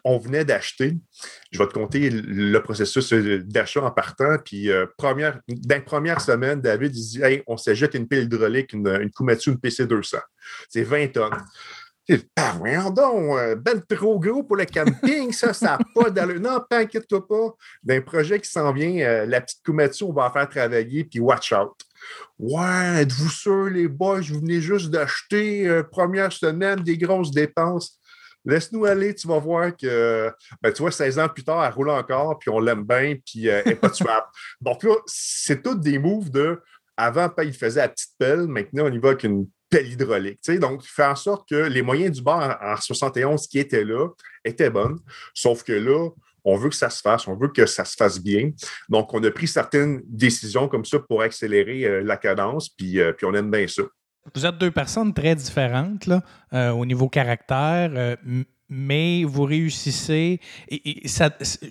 on 0.04 0.20
venait 0.20 0.46
d'acheter. 0.46 0.96
Je 1.52 1.58
vais 1.58 1.68
te 1.68 1.74
compter 1.74 2.10
le 2.12 2.60
processus 2.60 3.12
d'achat 3.12 3.84
en 3.84 3.92
partant. 3.92 4.38
Puis, 4.44 4.70
euh, 4.70 4.86
première, 4.98 5.40
dans 5.48 5.76
la 5.76 5.82
première 5.82 6.22
semaine, 6.22 6.62
David, 6.62 6.96
il 6.96 7.02
dit 7.02 7.24
Hey, 7.24 7.44
on 7.48 7.58
s'ajoute 7.58 7.96
une 7.96 8.08
pile 8.08 8.24
hydraulique, 8.24 8.74
une, 8.74 8.88
une 8.88 9.10
une 9.20 9.56
PC200. 9.56 10.20
C'est 10.70 10.84
20 10.84 11.08
tonnes. 11.14 11.44
Ah, 12.36 12.56
voyons 12.58 12.90
donc, 12.90 13.38
euh, 13.38 13.56
ben 13.56 13.82
trop 13.82 14.20
gros 14.20 14.44
pour 14.44 14.56
le 14.56 14.66
camping, 14.66 15.32
ça, 15.32 15.54
ça 15.54 15.78
n'a 15.78 15.80
pas 15.94 16.10
d'allure. 16.10 16.40
Non, 16.40 16.60
t'inquiète-toi 16.68 17.28
pas. 17.28 17.56
D'un 17.84 18.02
projet 18.02 18.40
qui 18.40 18.50
s'en 18.50 18.72
vient, 18.74 18.98
euh, 19.06 19.26
la 19.26 19.42
petite 19.42 19.62
Kumatsu, 19.64 20.06
on 20.06 20.14
va 20.14 20.26
en 20.26 20.32
faire 20.32 20.50
travailler, 20.50 21.04
puis 21.04 21.20
watch 21.20 21.54
out. 21.54 21.74
Ouais, 22.40 23.02
êtes-vous 23.02 23.30
sûr, 23.30 23.66
les 23.66 23.88
boys, 23.88 24.22
vous 24.22 24.40
venez 24.40 24.62
juste 24.62 24.90
d'acheter 24.90 25.68
euh, 25.68 25.84
première 25.84 26.32
semaine 26.32 26.80
des 26.80 26.98
grosses 26.98 27.32
dépenses? 27.32 28.00
Laisse-nous 28.46 28.86
aller, 28.86 29.14
tu 29.14 29.28
vas 29.28 29.38
voir 29.38 29.76
que, 29.76 30.32
ben, 30.62 30.72
tu 30.72 30.82
vois, 30.82 30.92
16 30.92 31.20
ans 31.20 31.30
plus 31.30 31.44
tard, 31.44 31.64
elle 31.64 31.74
roule 31.74 31.90
encore, 31.90 32.40
puis 32.40 32.50
on 32.50 32.60
l'aime 32.60 32.84
bien, 32.84 33.16
puis 33.24 33.48
elle 33.48 33.68
n'est 33.68 33.76
pas 33.76 33.90
tuable. 33.90 34.26
Donc 34.62 34.84
là, 34.84 34.96
c'est 35.06 35.62
tous 35.62 35.76
des 35.76 36.00
moves 36.00 36.32
de 36.32 36.60
avant, 36.98 37.30
il 37.44 37.54
faisait 37.54 37.82
la 37.82 37.90
petite 37.90 38.12
pelle, 38.18 38.48
maintenant, 38.48 38.86
on 38.86 38.92
y 38.92 38.98
va 38.98 39.10
avec 39.10 39.24
une 39.24 39.48
pelle 39.70 39.92
hydraulique. 39.92 40.40
Donc, 40.60 40.84
faire 40.84 41.12
en 41.12 41.16
sorte 41.16 41.48
que 41.48 41.56
les 41.56 41.82
moyens 41.82 42.18
du 42.18 42.22
bord 42.22 42.42
en, 42.62 42.76
71 42.76 43.48
qui 43.48 43.60
étaient 43.60 43.84
là 43.84 44.08
étaient 44.44 44.70
bonnes, 44.70 45.00
sauf 45.34 45.64
que 45.64 45.74
là, 45.74 46.10
on 46.44 46.56
veut 46.56 46.70
que 46.70 46.76
ça 46.76 46.90
se 46.90 47.02
fasse, 47.02 47.28
on 47.28 47.36
veut 47.36 47.50
que 47.50 47.66
ça 47.66 47.86
se 47.86 47.96
fasse 47.96 48.20
bien. 48.20 48.52
Donc, 48.88 49.14
on 49.14 49.24
a 49.24 49.32
pris 49.32 49.48
certaines 49.48 50.02
décisions 50.06 50.68
comme 50.68 50.86
ça 50.86 51.00
pour 51.00 51.22
accélérer 51.22 51.84
euh, 51.86 52.02
la 52.02 52.18
cadence, 52.18 52.70
puis, 52.70 53.00
euh, 53.00 53.12
puis 53.14 53.26
on 53.26 53.34
aime 53.34 53.52
bien 53.52 53.68
ça. 53.68 53.84
Vous 54.36 54.46
êtes 54.46 54.58
deux 54.58 54.72
personnes 54.72 55.14
très 55.14 55.36
différentes 55.36 56.06
là, 56.06 56.22
euh, 56.54 56.70
au 56.72 56.86
niveau 56.86 57.10
caractère 57.10 58.18
mais 58.70 59.24
vous 59.24 59.44
réussissez. 59.44 60.40
Et, 60.70 61.02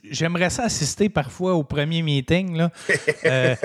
j'aimerais 0.05 0.51
ça 0.51 0.65
assister 0.65 1.09
parfois 1.09 1.55
au 1.55 1.65
premier 1.65 2.03
meeting. 2.03 2.57
Là. 2.57 2.71
Euh, 3.25 3.57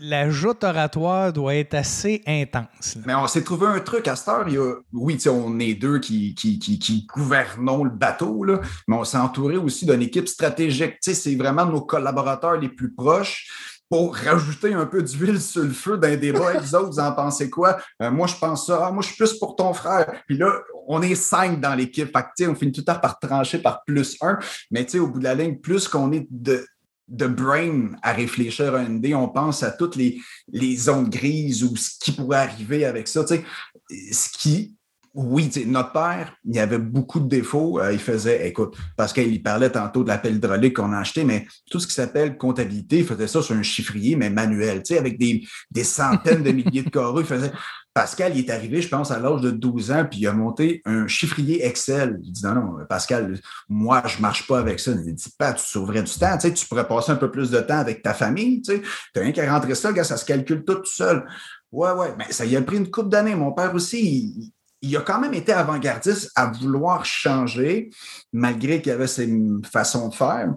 la 0.00 0.30
joute 0.30 0.62
oratoire 0.62 1.32
doit 1.32 1.54
être 1.54 1.74
assez 1.74 2.22
intense. 2.26 2.96
Mais 3.06 3.14
on 3.14 3.26
s'est 3.26 3.42
trouvé 3.42 3.66
un 3.66 3.80
truc 3.80 4.06
à 4.08 4.14
cette 4.14 4.28
heure. 4.28 4.44
Il 4.46 4.54
y 4.54 4.58
a, 4.58 4.74
oui, 4.92 5.18
on 5.28 5.58
est 5.58 5.74
deux 5.74 5.98
qui, 5.98 6.34
qui, 6.34 6.58
qui, 6.58 7.06
gouvernons 7.06 7.84
le 7.84 7.90
bateau, 7.90 8.44
là, 8.44 8.60
mais 8.86 8.96
on 8.96 9.04
s'est 9.04 9.16
entouré 9.16 9.56
aussi 9.56 9.86
d'une 9.86 10.02
équipe 10.02 10.28
stratégique. 10.28 10.96
C'est 11.00 11.34
vraiment 11.34 11.66
nos 11.66 11.80
collaborateurs 11.80 12.58
les 12.58 12.68
plus 12.68 12.92
proches 12.92 13.73
pour 13.88 14.16
rajouter 14.16 14.72
un 14.74 14.86
peu 14.86 15.02
d'huile 15.02 15.40
sur 15.40 15.62
le 15.62 15.70
feu 15.70 15.98
d'un 15.98 16.16
débat 16.16 16.48
avec 16.50 16.62
les 16.62 16.74
autres, 16.74 16.90
vous 16.90 16.98
en 16.98 17.12
pensez 17.12 17.50
quoi? 17.50 17.78
Euh, 18.02 18.10
moi, 18.10 18.26
je 18.26 18.34
pense 18.36 18.66
ça. 18.66 18.86
Ah, 18.86 18.90
moi, 18.90 19.02
je 19.02 19.08
suis 19.08 19.16
plus 19.16 19.34
pour 19.38 19.56
ton 19.56 19.72
frère. 19.72 20.22
Puis 20.26 20.36
là, 20.36 20.60
on 20.86 21.02
est 21.02 21.14
cinq 21.14 21.60
dans 21.60 21.74
l'équipe. 21.74 22.16
On 22.16 22.54
finit 22.54 22.72
tout 22.72 22.80
le 22.80 22.84
temps 22.84 22.98
par 22.98 23.18
trancher 23.18 23.58
par 23.58 23.84
plus 23.84 24.16
un. 24.20 24.38
Mais 24.70 24.86
au 24.96 25.08
bout 25.08 25.18
de 25.18 25.24
la 25.24 25.34
ligne, 25.34 25.58
plus 25.58 25.86
qu'on 25.86 26.12
est 26.12 26.26
de, 26.30 26.66
de 27.08 27.26
brain 27.26 27.90
à 28.02 28.12
réfléchir 28.12 28.74
à 28.74 28.78
un 28.78 28.90
dé, 28.90 29.14
on 29.14 29.28
pense 29.28 29.62
à 29.62 29.70
toutes 29.70 29.96
les, 29.96 30.20
les 30.48 30.76
zones 30.76 31.08
grises 31.08 31.62
ou 31.62 31.76
ce 31.76 31.90
qui 32.00 32.12
pourrait 32.12 32.38
arriver 32.38 32.84
avec 32.84 33.06
ça. 33.06 33.24
Ce 33.26 34.28
qui, 34.38 34.74
oui, 35.14 35.48
notre 35.66 35.92
père, 35.92 36.36
il 36.44 36.58
avait 36.58 36.78
beaucoup 36.78 37.20
de 37.20 37.28
défauts. 37.28 37.80
Euh, 37.80 37.92
il 37.92 38.00
faisait, 38.00 38.48
écoute, 38.48 38.76
parce 38.96 39.12
qu'il 39.12 39.42
parlait 39.42 39.70
tantôt 39.70 40.02
de 40.02 40.08
l'appel 40.08 40.36
hydraulique 40.36 40.74
qu'on 40.74 40.92
a 40.92 40.98
acheté, 40.98 41.22
mais 41.24 41.46
tout 41.70 41.78
ce 41.78 41.86
qui 41.86 41.94
s'appelle 41.94 42.36
comptabilité, 42.36 42.98
il 42.98 43.06
faisait 43.06 43.28
ça 43.28 43.40
sur 43.40 43.54
un 43.54 43.62
chiffrier, 43.62 44.16
mais 44.16 44.28
manuel, 44.28 44.82
tu 44.82 44.94
sais, 44.94 44.98
avec 44.98 45.16
des, 45.18 45.46
des 45.70 45.84
centaines 45.84 46.42
de 46.42 46.50
milliers 46.50 46.82
de 46.82 46.90
carreaux. 46.90 47.20
Il 47.20 47.26
faisait, 47.26 47.52
Pascal, 47.94 48.36
il 48.36 48.44
est 48.44 48.50
arrivé, 48.50 48.82
je 48.82 48.88
pense, 48.88 49.12
à 49.12 49.20
l'âge 49.20 49.40
de 49.40 49.52
12 49.52 49.92
ans, 49.92 50.04
puis 50.04 50.18
il 50.18 50.26
a 50.26 50.32
monté 50.32 50.82
un 50.84 51.06
chiffrier 51.06 51.64
Excel. 51.64 52.18
Il 52.24 52.32
dit 52.32 52.44
non, 52.44 52.54
non, 52.56 52.76
Pascal, 52.88 53.38
moi, 53.68 54.02
je 54.06 54.20
marche 54.20 54.48
pas 54.48 54.58
avec 54.58 54.80
ça. 54.80 54.90
Il 54.90 55.14
dit 55.14 55.34
pas, 55.38 55.52
tu 55.52 55.64
sauverais 55.64 56.02
du 56.02 56.12
temps, 56.12 56.36
tu, 56.36 56.48
sais, 56.48 56.54
tu 56.54 56.66
pourrais 56.66 56.88
passer 56.88 57.12
un 57.12 57.16
peu 57.16 57.30
plus 57.30 57.52
de 57.52 57.60
temps 57.60 57.78
avec 57.78 58.02
ta 58.02 58.12
famille. 58.12 58.62
Tu 58.62 58.82
n'as 59.14 59.22
rien 59.22 59.30
qu'à 59.30 59.52
rentrer 59.52 59.76
ça, 59.76 59.92
gars, 59.92 60.02
ça 60.02 60.16
se 60.16 60.24
calcule 60.24 60.64
tout, 60.64 60.84
seul. 60.84 61.24
Ouais, 61.70 61.92
ouais, 61.92 62.14
mais 62.18 62.26
ça 62.30 62.44
y 62.44 62.56
a 62.56 62.62
pris 62.62 62.78
une 62.78 62.90
couple 62.90 63.10
d'années. 63.10 63.36
Mon 63.36 63.52
père 63.52 63.72
aussi, 63.74 64.52
il 64.84 64.94
a 64.96 65.00
quand 65.00 65.18
même 65.18 65.34
été 65.34 65.52
avant-gardiste 65.52 66.30
à 66.36 66.46
vouloir 66.46 67.04
changer, 67.04 67.90
malgré 68.32 68.82
qu'il 68.82 68.92
avait 68.92 69.06
ses 69.06 69.32
façons 69.70 70.08
de 70.08 70.14
faire. 70.14 70.52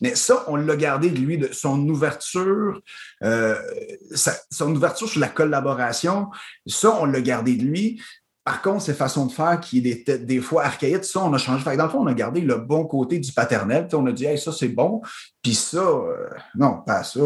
Mais 0.00 0.14
ça, 0.14 0.44
on 0.48 0.56
l'a 0.56 0.76
gardé 0.76 1.10
de 1.10 1.18
lui, 1.18 1.38
de 1.38 1.48
son 1.52 1.88
ouverture, 1.88 2.80
euh, 3.24 3.56
son 4.50 4.74
ouverture 4.74 5.08
sur 5.08 5.20
la 5.20 5.28
collaboration. 5.28 6.28
Ça, 6.66 6.96
on 7.00 7.06
l'a 7.06 7.22
gardé 7.22 7.56
de 7.56 7.64
lui. 7.64 8.02
Par 8.42 8.62
contre, 8.62 8.82
ces 8.82 8.94
façons 8.94 9.26
de 9.26 9.32
faire 9.32 9.60
qui 9.60 9.86
étaient 9.86 10.18
des 10.18 10.40
fois 10.40 10.64
archaïques, 10.64 11.04
ça, 11.04 11.20
on 11.20 11.32
a 11.34 11.38
changé. 11.38 11.76
dans 11.76 11.84
le 11.84 11.90
fond, 11.90 12.00
on 12.00 12.06
a 12.06 12.14
gardé 12.14 12.40
le 12.40 12.56
bon 12.56 12.86
côté 12.86 13.18
du 13.18 13.32
paternel. 13.32 13.86
on 13.92 14.06
a 14.06 14.12
dit, 14.12 14.24
hey, 14.24 14.38
ça, 14.38 14.50
c'est 14.50 14.68
bon. 14.68 15.02
Puis 15.42 15.54
ça, 15.54 15.78
euh, 15.78 16.28
non, 16.54 16.80
pas 16.86 17.02
ça. 17.02 17.20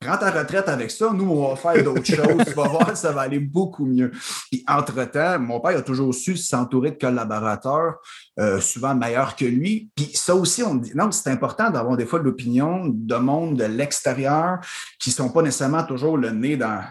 Prends 0.00 0.16
ta 0.16 0.30
retraite 0.30 0.68
avec 0.68 0.90
ça. 0.90 1.12
Nous, 1.12 1.30
on 1.30 1.48
va 1.48 1.56
faire 1.56 1.84
d'autres 1.84 2.04
choses. 2.04 2.44
Tu 2.46 2.54
vas 2.54 2.68
voir, 2.68 2.96
ça 2.96 3.12
va 3.12 3.22
aller 3.22 3.40
beaucoup 3.40 3.84
mieux. 3.84 4.10
Puis 4.50 4.64
entre-temps, 4.66 5.38
mon 5.38 5.60
père 5.60 5.76
a 5.76 5.82
toujours 5.82 6.14
su 6.14 6.36
s'entourer 6.36 6.92
de 6.92 6.98
collaborateurs, 6.98 7.96
euh, 8.40 8.58
souvent 8.58 8.94
meilleurs 8.94 9.36
que 9.36 9.44
lui. 9.44 9.90
Puis 9.94 10.12
ça 10.14 10.34
aussi, 10.34 10.62
on 10.62 10.76
dit, 10.76 10.92
non, 10.94 11.10
c'est 11.12 11.30
important 11.30 11.70
d'avoir 11.70 11.98
des 11.98 12.06
fois 12.06 12.20
l'opinion 12.20 12.86
de 12.86 13.16
monde 13.16 13.58
de 13.58 13.64
l'extérieur 13.64 14.60
qui 14.98 15.10
ne 15.10 15.14
sont 15.14 15.28
pas 15.28 15.42
nécessairement 15.42 15.84
toujours 15.84 16.16
le 16.16 16.30
nez 16.30 16.56
dans 16.56 16.82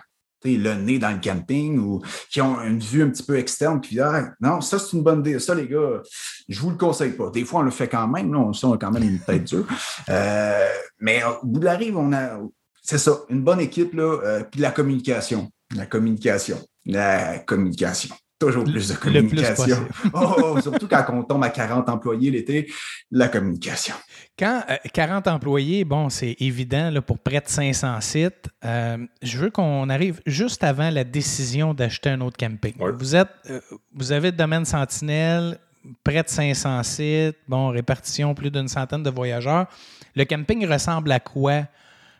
le 0.45 0.75
nez 0.75 0.99
dans 0.99 1.11
le 1.11 1.19
camping 1.19 1.77
ou 1.79 2.01
qui 2.29 2.41
ont 2.41 2.61
une 2.61 2.79
vue 2.79 3.03
un 3.03 3.09
petit 3.09 3.23
peu 3.23 3.37
externe, 3.37 3.81
puis 3.81 3.99
ah, 3.99 4.31
non, 4.39 4.61
ça 4.61 4.79
c'est 4.79 4.95
une 4.95 5.03
bonne 5.03 5.19
idée. 5.19 5.39
Ça, 5.39 5.55
les 5.55 5.67
gars, 5.67 6.01
je 6.47 6.59
vous 6.59 6.69
le 6.69 6.77
conseille 6.77 7.11
pas. 7.11 7.29
Des 7.29 7.45
fois, 7.45 7.61
on 7.61 7.63
le 7.63 7.71
fait 7.71 7.87
quand 7.87 8.07
même, 8.07 8.29
non, 8.29 8.53
ça, 8.53 8.67
on 8.67 8.73
a 8.73 8.77
quand 8.77 8.91
même 8.91 9.03
une 9.03 9.19
tête 9.19 9.43
dure. 9.45 9.67
Euh, 10.09 10.67
mais 10.99 11.21
au 11.23 11.45
bout 11.45 11.59
de 11.59 11.65
la 11.65 11.75
rive, 11.75 11.97
on 11.97 12.13
a, 12.13 12.39
c'est 12.81 12.97
ça, 12.97 13.19
une 13.29 13.41
bonne 13.41 13.59
équipe, 13.59 13.93
là, 13.93 14.19
euh, 14.23 14.43
puis 14.49 14.61
la 14.61 14.71
communication. 14.71 15.49
La 15.75 15.85
communication. 15.85 16.59
La 16.85 17.39
communication 17.39 18.13
toujours 18.45 18.63
plus 18.63 18.89
de 18.89 18.93
communication. 18.95 19.77
Oh, 20.13 20.35
oh, 20.43 20.61
surtout 20.61 20.87
quand 20.87 21.05
on 21.09 21.23
tombe 21.23 21.43
à 21.43 21.49
40 21.49 21.89
employés 21.89 22.31
l'été, 22.31 22.71
la 23.11 23.27
communication. 23.27 23.95
Quand 24.37 24.63
40 24.93 25.27
euh, 25.27 25.31
employés, 25.31 25.85
bon, 25.85 26.09
c'est 26.09 26.35
évident 26.39 26.89
là, 26.89 27.01
pour 27.01 27.19
près 27.19 27.39
de 27.39 27.47
500 27.47 28.01
sites. 28.01 28.49
Euh, 28.65 28.97
je 29.21 29.37
veux 29.37 29.49
qu'on 29.49 29.89
arrive 29.89 30.21
juste 30.25 30.63
avant 30.63 30.89
la 30.89 31.03
décision 31.03 31.73
d'acheter 31.73 32.09
un 32.09 32.21
autre 32.21 32.37
camping. 32.37 32.73
Vous 32.79 33.15
êtes, 33.15 33.29
euh, 33.49 33.59
vous 33.93 34.11
avez 34.11 34.31
le 34.31 34.37
domaine 34.37 34.65
Sentinelle, 34.65 35.57
près 36.03 36.23
de 36.23 36.29
500 36.29 36.83
sites, 36.83 37.37
bon, 37.47 37.69
répartition 37.69 38.33
plus 38.33 38.51
d'une 38.51 38.67
centaine 38.67 39.03
de 39.03 39.09
voyageurs. 39.09 39.67
Le 40.15 40.25
camping 40.25 40.65
ressemble 40.67 41.11
à 41.11 41.19
quoi 41.19 41.63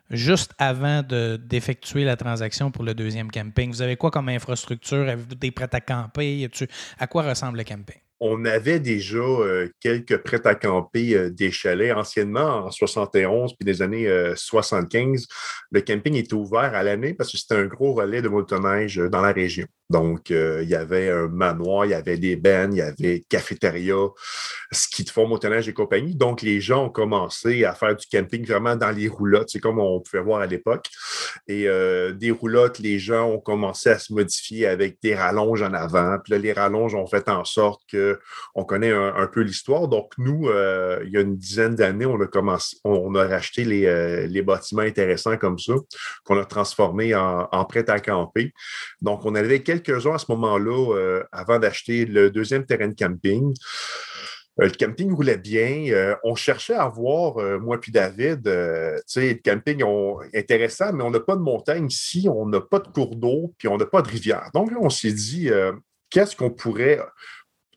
juste 0.10 0.52
avant 0.58 1.02
d'effectuer 1.04 2.04
la 2.04 2.16
transaction 2.16 2.72
pour 2.72 2.84
le 2.84 2.94
deuxième 2.94 3.32
camping? 3.32 3.72
Vous 3.72 3.82
avez 3.82 3.96
quoi 3.96 4.12
comme 4.12 4.30
infrastructure? 4.30 5.08
Avez-vous 5.10 5.36
des 5.36 5.52
prêts 5.52 5.70
à 5.72 5.82
camper? 5.82 6.50
À 7.00 7.08
quoi 7.08 7.24
ressemble 7.24 7.58
le 7.58 7.64
camping? 7.64 8.04
on 8.26 8.46
avait 8.46 8.80
déjà 8.80 9.18
euh, 9.18 9.68
quelques 9.82 10.18
prêts 10.24 10.48
à 10.48 10.56
camper 10.56 11.14
euh, 11.14 11.30
des 11.30 11.52
chalets. 11.52 11.94
Anciennement, 11.94 12.66
en 12.66 12.72
71 12.72 13.54
puis 13.54 13.66
des 13.66 13.82
années 13.82 14.08
75, 14.34 15.24
euh, 15.24 15.26
le 15.72 15.82
camping 15.82 16.16
était 16.16 16.34
ouvert 16.34 16.74
à 16.74 16.84
l'année 16.84 17.14
parce 17.14 17.34
que 17.34 17.38
c'était 17.38 17.56
un 17.56 17.66
gros 17.66 17.94
relais 17.94 18.22
de 18.22 18.30
motoneige 18.30 18.96
dans 18.96 19.22
la 19.22 19.34
région. 19.34 19.68
Donc, 19.94 20.30
il 20.32 20.68
y 20.68 20.76
avait 20.76 21.10
un 21.10 21.28
manoir, 21.28 21.86
il 21.86 21.92
y 21.92 21.94
avait 21.94 22.18
des 22.18 22.36
bennes, 22.36 22.74
il 22.74 22.80
y 22.80 22.82
avait 22.82 23.24
cafétéria, 23.30 23.96
ski 24.72 25.04
de 25.04 25.10
fond, 25.10 25.28
motoneige 25.28 25.70
et 25.70 25.74
compagnie. 25.74 26.16
Donc, 26.16 26.42
les 26.42 26.60
gens 26.60 26.86
ont 26.86 26.90
commencé 26.90 27.64
à 27.64 27.74
faire 27.74 27.96
du 27.96 28.06
camping 28.12 28.46
vraiment 28.46 28.76
dans 28.76 28.92
les 28.92 29.08
roulottes, 29.08 29.50
c'est 29.52 29.60
comme 29.60 29.80
on 29.80 30.02
pouvait 30.02 30.24
voir 30.24 30.42
à 30.42 30.48
l'époque. 30.48 30.88
Et 31.48 31.68
des 32.14 32.32
roulottes, 32.32 32.80
les 32.80 33.00
gens 33.00 33.30
ont 33.30 33.40
commencé 33.40 33.90
à 33.90 34.00
se 34.00 34.14
modifier 34.14 34.66
avec 34.66 34.98
des 35.02 35.16
rallonges 35.16 35.62
en 35.62 35.74
avant. 35.74 36.18
Puis 36.24 36.34
là, 36.34 36.40
les 36.40 36.54
rallonges 36.54 36.96
ont 36.96 37.08
fait 37.08 37.30
en 37.30 37.46
sorte 37.46 37.82
que 37.88 38.20
on 38.56 38.64
connaît 38.64 38.92
un, 38.92 39.28
peu 39.28 39.42
l'histoire. 39.42 39.88
Donc, 39.88 40.12
nous, 40.18 40.48
euh, 40.48 41.02
il 41.06 41.12
y 41.12 41.18
a 41.18 41.22
une 41.22 41.38
dizaine 41.38 41.76
d'années, 41.76 42.06
on 42.06 42.20
a 42.22 42.28
commencé, 42.28 42.78
on, 42.84 43.14
a 43.16 43.28
racheté 43.28 43.64
euh, 43.88 44.28
les, 44.28 44.42
bâtiments 44.42 44.82
intéressants 44.82 45.38
comme 45.38 45.60
ça, 45.60 45.74
qu'on 46.26 46.40
a 46.40 46.46
transformés 46.46 47.16
en, 47.16 47.48
en 47.52 47.66
prêt 47.66 47.90
à 47.90 48.00
camper. 48.00 48.54
Donc, 49.02 49.26
on 49.26 49.36
avait 49.36 49.62
quelques-uns 49.84 50.16
à 50.16 50.18
ce 50.18 50.26
moment-là 50.30 50.96
euh, 50.96 51.24
avant 51.32 51.60
d'acheter 51.60 52.06
le 52.06 52.32
deuxième 52.32 52.66
terrain 52.66 52.88
de 52.88 52.96
camping. 52.96 53.54
le 54.58 54.70
camping 54.70 55.14
roulait 55.14 55.38
bien. 55.38 56.16
on 56.24 56.36
cherchait 56.36 56.76
à 56.76 56.88
voir, 56.88 57.36
moi 57.60 57.80
puis 57.80 57.92
David, 57.92 58.42
le 58.46 59.34
camping 59.44 59.84
intéressant, 60.36 60.94
mais 60.94 61.04
on 61.04 61.12
n'a 61.12 61.20
pas 61.20 61.36
de 61.36 61.42
montagne 61.42 61.88
ici, 61.88 62.28
on 62.30 62.46
n'a 62.46 62.62
pas 62.62 62.80
de 62.80 62.88
cours 62.88 63.16
d'eau, 63.16 63.54
puis 63.58 63.68
on 63.68 63.78
n'a 63.78 63.86
pas 63.86 64.02
de 64.02 64.10
rivière. 64.10 64.50
Donc 64.54 64.72
là, 64.72 64.78
on 64.80 64.90
s'est 64.90 65.12
dit, 65.12 65.50
qu'est-ce 66.10 66.36
qu'on 66.36 66.52
pourrait 66.52 67.00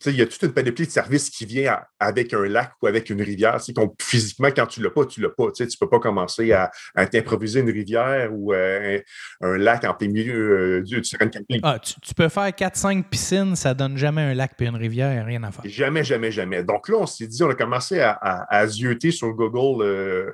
il 0.05 0.17
y 0.17 0.23
a 0.23 0.27
toute 0.27 0.43
une 0.43 0.53
panoplie 0.53 0.87
de 0.87 0.91
services 0.91 1.31
qui 1.31 1.47
vient 1.47 1.81
avec 1.99 2.35
un 2.35 2.45
lac 2.47 2.73
ou 2.83 2.87
avec 2.87 3.11
une 3.11 3.23
rivière? 3.23 3.59
physiquement, 4.01 4.49
quand 4.55 4.67
tu 4.67 4.81
ne 4.81 4.85
l'as 4.85 4.91
pas, 4.91 5.07
tu 5.07 5.21
ne 5.21 5.27
l'as 5.27 5.33
pas. 5.33 5.51
Tu 5.53 5.63
ne 5.63 5.69
peux 5.81 5.89
pas 5.89 5.99
commencer 5.99 6.53
à, 6.53 6.71
t'improviser 7.07 7.61
une 7.61 7.71
rivière 7.71 8.31
ou 8.33 8.53
euh, 8.53 9.01
un, 9.41 9.57
lac 9.57 9.85
en 9.85 9.95
plein 9.95 10.09
milieu 10.09 10.79
euh, 10.79 10.83
du, 10.83 11.01
terrain 11.03 11.27
de 11.27 11.31
camping. 11.31 11.61
Ah, 11.63 11.79
tu, 11.79 12.15
peux 12.15 12.29
faire 12.29 12.49
4-5 12.49 13.05
piscines, 13.05 13.57
ça 13.57 13.71
ne 13.71 13.79
donne 13.79 13.97
jamais 13.97 14.23
un 14.23 14.35
lac 14.35 14.55
puis 14.57 14.67
une 14.67 14.77
rivière, 14.77 15.25
rien 15.25 15.43
à 15.43 15.51
faire. 15.51 15.65
Jamais, 15.65 16.05
jamais, 16.05 16.31
jamais. 16.31 16.63
Donc 16.63 16.89
là, 16.89 16.97
on 16.99 17.07
s'est 17.07 17.27
dit, 17.27 17.43
on 17.43 17.51
a 17.51 17.55
commencé 17.55 18.01
à, 18.01 18.19
à, 18.23 18.67
sur 18.69 19.33
Google, 19.33 19.83
euh, 19.83 20.33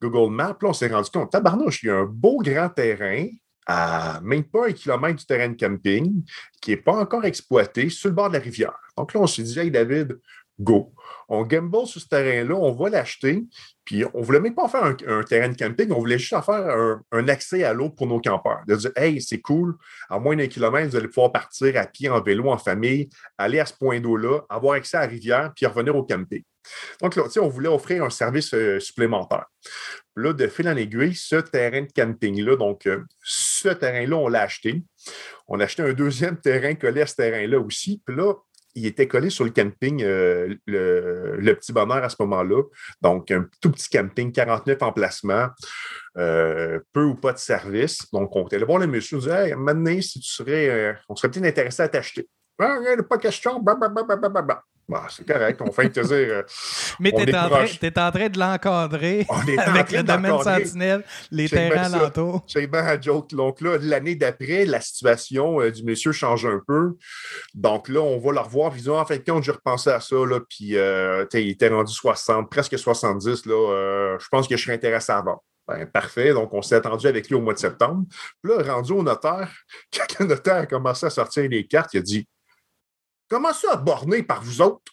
Google 0.00 0.32
Maps. 0.32 0.56
Là, 0.60 0.68
on 0.68 0.72
s'est 0.72 0.88
rendu 0.88 1.10
compte, 1.10 1.30
tabarnouche, 1.30 1.82
il 1.82 1.86
y 1.86 1.90
a 1.90 1.96
un 1.96 2.04
beau 2.04 2.38
grand 2.38 2.68
terrain 2.68 3.26
à 3.70 4.20
même 4.22 4.44
pas 4.44 4.66
un 4.66 4.72
kilomètre 4.72 5.20
du 5.20 5.24
terrain 5.24 5.48
de 5.48 5.56
camping, 5.56 6.24
qui 6.60 6.72
n'est 6.72 6.76
pas 6.76 6.94
encore 6.94 7.24
exploité, 7.24 7.88
sur 7.88 8.08
le 8.08 8.14
bord 8.16 8.28
de 8.28 8.34
la 8.34 8.40
rivière. 8.40 8.76
Donc 8.96 9.14
là, 9.14 9.20
on 9.20 9.26
s'est 9.28 9.44
dit, 9.44 9.70
David, 9.70 10.18
go. 10.58 10.92
On 11.28 11.44
gamble 11.44 11.86
sur 11.86 12.00
ce 12.00 12.08
terrain-là, 12.08 12.54
on 12.54 12.72
va 12.72 12.90
l'acheter. 12.90 13.44
Puis 13.90 14.04
on 14.14 14.20
ne 14.20 14.24
voulait 14.24 14.38
même 14.38 14.54
pas 14.54 14.68
faire 14.68 14.84
un, 14.84 15.22
terrain 15.24 15.48
de 15.48 15.56
camping, 15.56 15.90
on 15.90 15.98
voulait 15.98 16.16
juste 16.16 16.40
faire 16.44 17.02
un, 17.10 17.28
accès 17.28 17.64
à 17.64 17.72
l'eau 17.72 17.90
pour 17.90 18.06
nos 18.06 18.20
campeurs. 18.20 18.60
De 18.68 18.76
dire, 18.76 18.92
hey, 18.94 19.20
c'est 19.20 19.40
cool, 19.40 19.74
à 20.08 20.20
moins 20.20 20.36
d'un 20.36 20.46
kilomètre, 20.46 20.90
vous 20.90 20.96
allez 20.96 21.08
pouvoir 21.08 21.32
partir 21.32 21.76
à 21.76 21.86
pied, 21.86 22.08
en 22.08 22.22
vélo, 22.22 22.50
en 22.50 22.56
famille, 22.56 23.08
aller 23.36 23.58
à 23.58 23.66
ce 23.66 23.74
point 23.74 23.98
d'eau-là, 23.98 24.42
avoir 24.48 24.74
accès 24.74 24.96
à 24.96 25.00
la 25.00 25.06
rivière, 25.08 25.52
puis 25.56 25.66
revenir 25.66 25.96
au 25.96 26.04
camping. 26.04 26.44
Donc, 27.02 27.16
là, 27.16 27.24
on 27.40 27.48
voulait 27.48 27.68
offrir 27.68 28.04
un 28.04 28.10
service 28.10 28.54
euh, 28.54 28.78
supplémentaire. 28.78 29.46
Là, 30.14 30.34
de 30.34 30.46
fil 30.46 30.68
en 30.68 30.76
aiguille, 30.76 31.16
ce 31.16 31.34
terrain 31.34 31.82
de 31.82 31.90
camping-là, 31.92 32.54
donc 32.54 32.86
euh, 32.86 33.02
ce 33.24 33.70
terrain-là, 33.70 34.16
on 34.16 34.28
l'a 34.28 34.42
acheté. 34.42 34.84
On 35.48 35.58
a 35.58 35.64
acheté 35.64 35.82
un 35.82 35.94
deuxième 35.94 36.40
terrain 36.40 36.76
collé 36.76 37.00
à 37.00 37.06
ce 37.06 37.16
terrain-là 37.16 37.58
aussi. 37.58 38.00
Puis 38.06 38.14
là, 38.14 38.34
il 38.74 38.86
était 38.86 39.08
collé 39.08 39.30
sur 39.30 39.44
le 39.44 39.50
camping, 39.50 40.02
euh, 40.02 40.54
le, 40.66 41.52
Petit 41.54 41.72
Bonheur 41.72 42.04
à 42.04 42.08
ce 42.08 42.16
moment-là. 42.20 42.62
Donc, 43.02 43.30
un 43.30 43.46
tout 43.60 43.70
petit 43.70 43.88
camping, 43.88 44.32
49 44.32 44.82
emplacements, 44.82 45.48
peu 46.14 47.04
ou 47.04 47.14
pas 47.14 47.32
de 47.32 47.38
service. 47.38 48.10
Donc, 48.12 48.34
on 48.34 48.46
était 48.46 48.56
allé 48.56 48.64
voir 48.64 48.78
le 48.78 48.86
monsieur, 48.86 49.16
on 49.16 49.20
disait 49.20 49.48
hey, 49.48 49.54
maintenant, 49.54 50.00
si 50.00 50.20
tu 50.20 50.28
serais, 50.28 50.96
on 51.08 51.16
serait 51.16 51.30
peut-être 51.30 51.46
intéressé 51.46 51.82
à 51.82 51.88
t'acheter. 51.88 52.28
Ah, 52.58 52.78
pas 53.08 53.18
question, 53.18 53.60
blablabla. 53.60 54.42
Bah, 54.42 54.62
c'est 55.08 55.26
correct, 55.26 55.60
on 55.60 55.72
fait 55.72 55.90
te 55.90 56.00
dire. 56.00 56.34
Euh, 56.34 56.42
Mais 57.00 57.12
tu 57.12 57.22
es, 57.22 57.36
en 57.36 58.10
train 58.10 58.28
de 58.28 58.38
l'encadrer 58.38 59.26
avec 59.58 59.92
le 59.92 60.02
domaine 60.02 60.42
sentinelle, 60.42 61.04
les 61.30 61.48
terrains 61.48 61.92
alentours. 61.92 62.44
C'est 62.46 62.66
bien 62.66 62.84
à 62.84 63.00
joke. 63.00 63.30
Donc 63.30 63.60
là, 63.60 63.78
l'année 63.80 64.14
d'après, 64.14 64.64
la 64.64 64.80
situation 64.80 65.60
euh, 65.60 65.70
du 65.70 65.84
monsieur 65.84 66.12
change 66.12 66.46
un 66.46 66.60
peu. 66.66 66.96
Donc 67.54 67.88
là, 67.88 68.00
on 68.00 68.18
va 68.18 68.32
le 68.32 68.40
revoir. 68.40 68.72
Puis, 68.72 68.88
en 68.88 69.04
fait, 69.04 69.20
quand 69.20 69.42
j'ai 69.42 69.52
repensé 69.52 69.90
à 69.90 70.00
ça, 70.00 70.16
là, 70.16 70.40
puis 70.48 70.76
euh, 70.76 71.24
il 71.34 71.50
était 71.50 71.68
rendu 71.68 71.92
60, 71.92 72.50
presque 72.50 72.78
70. 72.78 73.46
Là, 73.46 74.16
je 74.18 74.28
pense 74.28 74.48
que 74.48 74.56
je 74.56 74.62
serais 74.62 74.74
intéressé 74.74 75.12
à 75.12 75.20
vendre. 75.20 75.42
Ben, 75.70 75.86
parfait. 75.86 76.32
Donc, 76.32 76.52
on 76.52 76.62
s'est 76.62 76.74
attendu 76.74 77.06
avec 77.06 77.28
lui 77.28 77.36
au 77.36 77.40
mois 77.40 77.54
de 77.54 77.58
septembre. 77.58 78.04
Puis 78.42 78.52
là, 78.52 78.74
rendu 78.74 78.92
au 78.92 79.02
notaire, 79.02 79.52
quand 79.96 80.18
le 80.18 80.26
notaire 80.26 80.56
a 80.56 80.66
commencé 80.66 81.06
à 81.06 81.10
sortir 81.10 81.48
les 81.48 81.66
cartes, 81.66 81.94
il 81.94 81.98
a 81.98 82.02
dit 82.02 82.26
Comment 83.30 83.52
ça, 83.52 83.76
borné 83.76 84.24
par 84.24 84.42
vous 84.42 84.60
autres? 84.60 84.92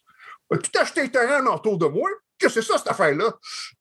Tu 0.64 0.80
acheté 0.80 1.02
un 1.02 1.08
terrain 1.08 1.46
autour 1.48 1.78
de 1.78 1.88
moi? 1.88 2.08
Que 2.40 2.50
c'est 2.50 2.62
ça, 2.62 2.78
cette 2.78 2.88
affaire-là? 2.88 3.34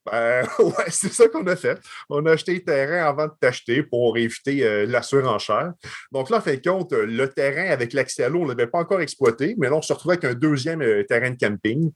Ben, 0.07 0.49
ouais, 0.59 0.87
c'est 0.89 1.13
ça 1.13 1.29
qu'on 1.29 1.47
a 1.47 1.57
fait. 1.57 1.79
On 2.09 2.25
a 2.25 2.33
acheté 2.33 2.55
le 2.55 2.65
terrain 2.65 3.07
avant 3.07 3.27
de 3.27 3.33
t'acheter 3.39 3.83
pour 3.83 4.17
éviter 4.17 4.67
euh, 4.67 4.87
la 4.87 5.03
surenchère. 5.03 5.75
Donc 6.11 6.31
là, 6.31 6.39
en 6.39 6.41
fin 6.41 6.55
de 6.55 6.67
compte, 6.67 6.93
le 6.93 7.29
terrain 7.29 7.71
avec 7.71 7.93
l'accès 7.93 8.25
à 8.25 8.31
l'eau, 8.31 8.41
on 8.41 8.45
ne 8.45 8.49
l'avait 8.49 8.67
pas 8.67 8.79
encore 8.79 9.03
exploité, 9.03 9.55
mais 9.59 9.69
là, 9.69 9.77
on 9.77 9.83
se 9.83 9.93
retrouvait 9.93 10.15
avec 10.15 10.25
un 10.25 10.35
deuxième 10.35 10.81
euh, 10.81 11.05
terrain 11.05 11.31
de 11.31 11.37
camping. 11.37 11.93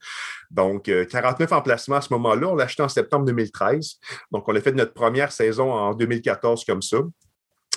Donc, 0.50 0.85
49 0.85 1.50
euh, 1.50 1.57
emplacements 1.57 1.97
à 1.97 2.02
ce 2.02 2.12
moment-là. 2.12 2.49
On 2.49 2.55
l'a 2.55 2.64
acheté 2.64 2.83
en 2.83 2.90
septembre 2.90 3.25
2013. 3.25 3.95
Donc, 4.31 4.47
on 4.47 4.55
a 4.55 4.61
fait 4.61 4.73
notre 4.73 4.93
première 4.93 5.33
saison 5.33 5.73
en 5.73 5.95
2014 5.95 6.67
comme 6.67 6.83
ça. 6.83 6.99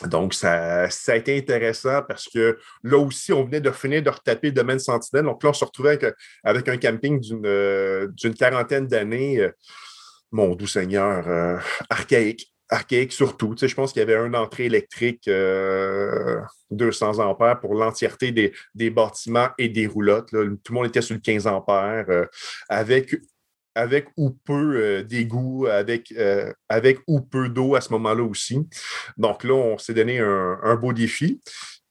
Donc, 0.08 0.34
ça, 0.34 0.86
a 0.86 1.16
été 1.16 1.38
intéressant 1.38 2.02
parce 2.08 2.28
que 2.28 2.58
là 2.84 2.98
aussi, 2.98 3.32
on 3.34 3.44
venait 3.44 3.62
de 3.62 3.72
finir 3.72 4.02
de 4.02 4.10
retaper 4.10 4.48
le 4.48 4.54
domaine 4.54 4.80
Sentinelle. 4.80 5.26
Donc 5.26 5.44
là, 5.44 5.52
on 5.52 5.54
se 5.54 5.66
retrouvait 5.66 6.00
avec, 6.44 6.68
un 6.68 6.78
camping 6.78 7.20
d'une 7.20 7.46
euh, 7.46 8.08
quarantaine 8.38 8.88
d'années. 8.88 9.40
Euh, 9.40 9.52
mon 10.32 10.56
doux 10.56 10.68
Seigneur, 10.68 11.28
euh, 11.28 11.58
archaïque. 11.90 12.52
Archaïque 12.70 13.12
surtout. 13.12 13.56
je 13.62 13.74
pense 13.76 13.94
qu'il 13.94 14.00
y 14.00 14.04
avait 14.04 14.16
une 14.16 14.36
entrée 14.36 14.66
électrique 14.66 15.30
200 16.72 17.20
ampères 17.20 17.60
pour 17.60 17.76
l'entièreté 17.76 18.32
des, 18.74 18.90
bâtiments 18.90 19.50
et 19.60 19.70
des 19.70 19.86
roulottes. 19.86 20.32
Tout 20.32 20.40
le 20.40 20.74
monde 20.74 20.88
était 20.88 21.04
sur 21.04 21.14
le 21.14 21.22
15 21.22 21.46
ampères 21.46 22.08
avec 22.70 23.14
avec 23.76 24.10
ou 24.18 24.32
peu 24.46 24.76
euh, 24.76 25.04
d'égout, 25.04 25.68
avec, 25.68 26.12
euh, 26.18 26.52
avec 26.70 27.00
ou 27.08 27.22
peu 27.22 27.50
d'eau 27.50 27.76
à 27.76 27.82
ce 27.82 27.92
moment-là 27.94 28.24
aussi. 28.24 28.60
Donc 29.18 29.44
là, 29.44 29.54
on 29.54 29.78
s'est 29.78 29.94
donné 29.94 30.20
un, 30.20 30.76
beau 30.76 30.94
défi. 30.94 31.42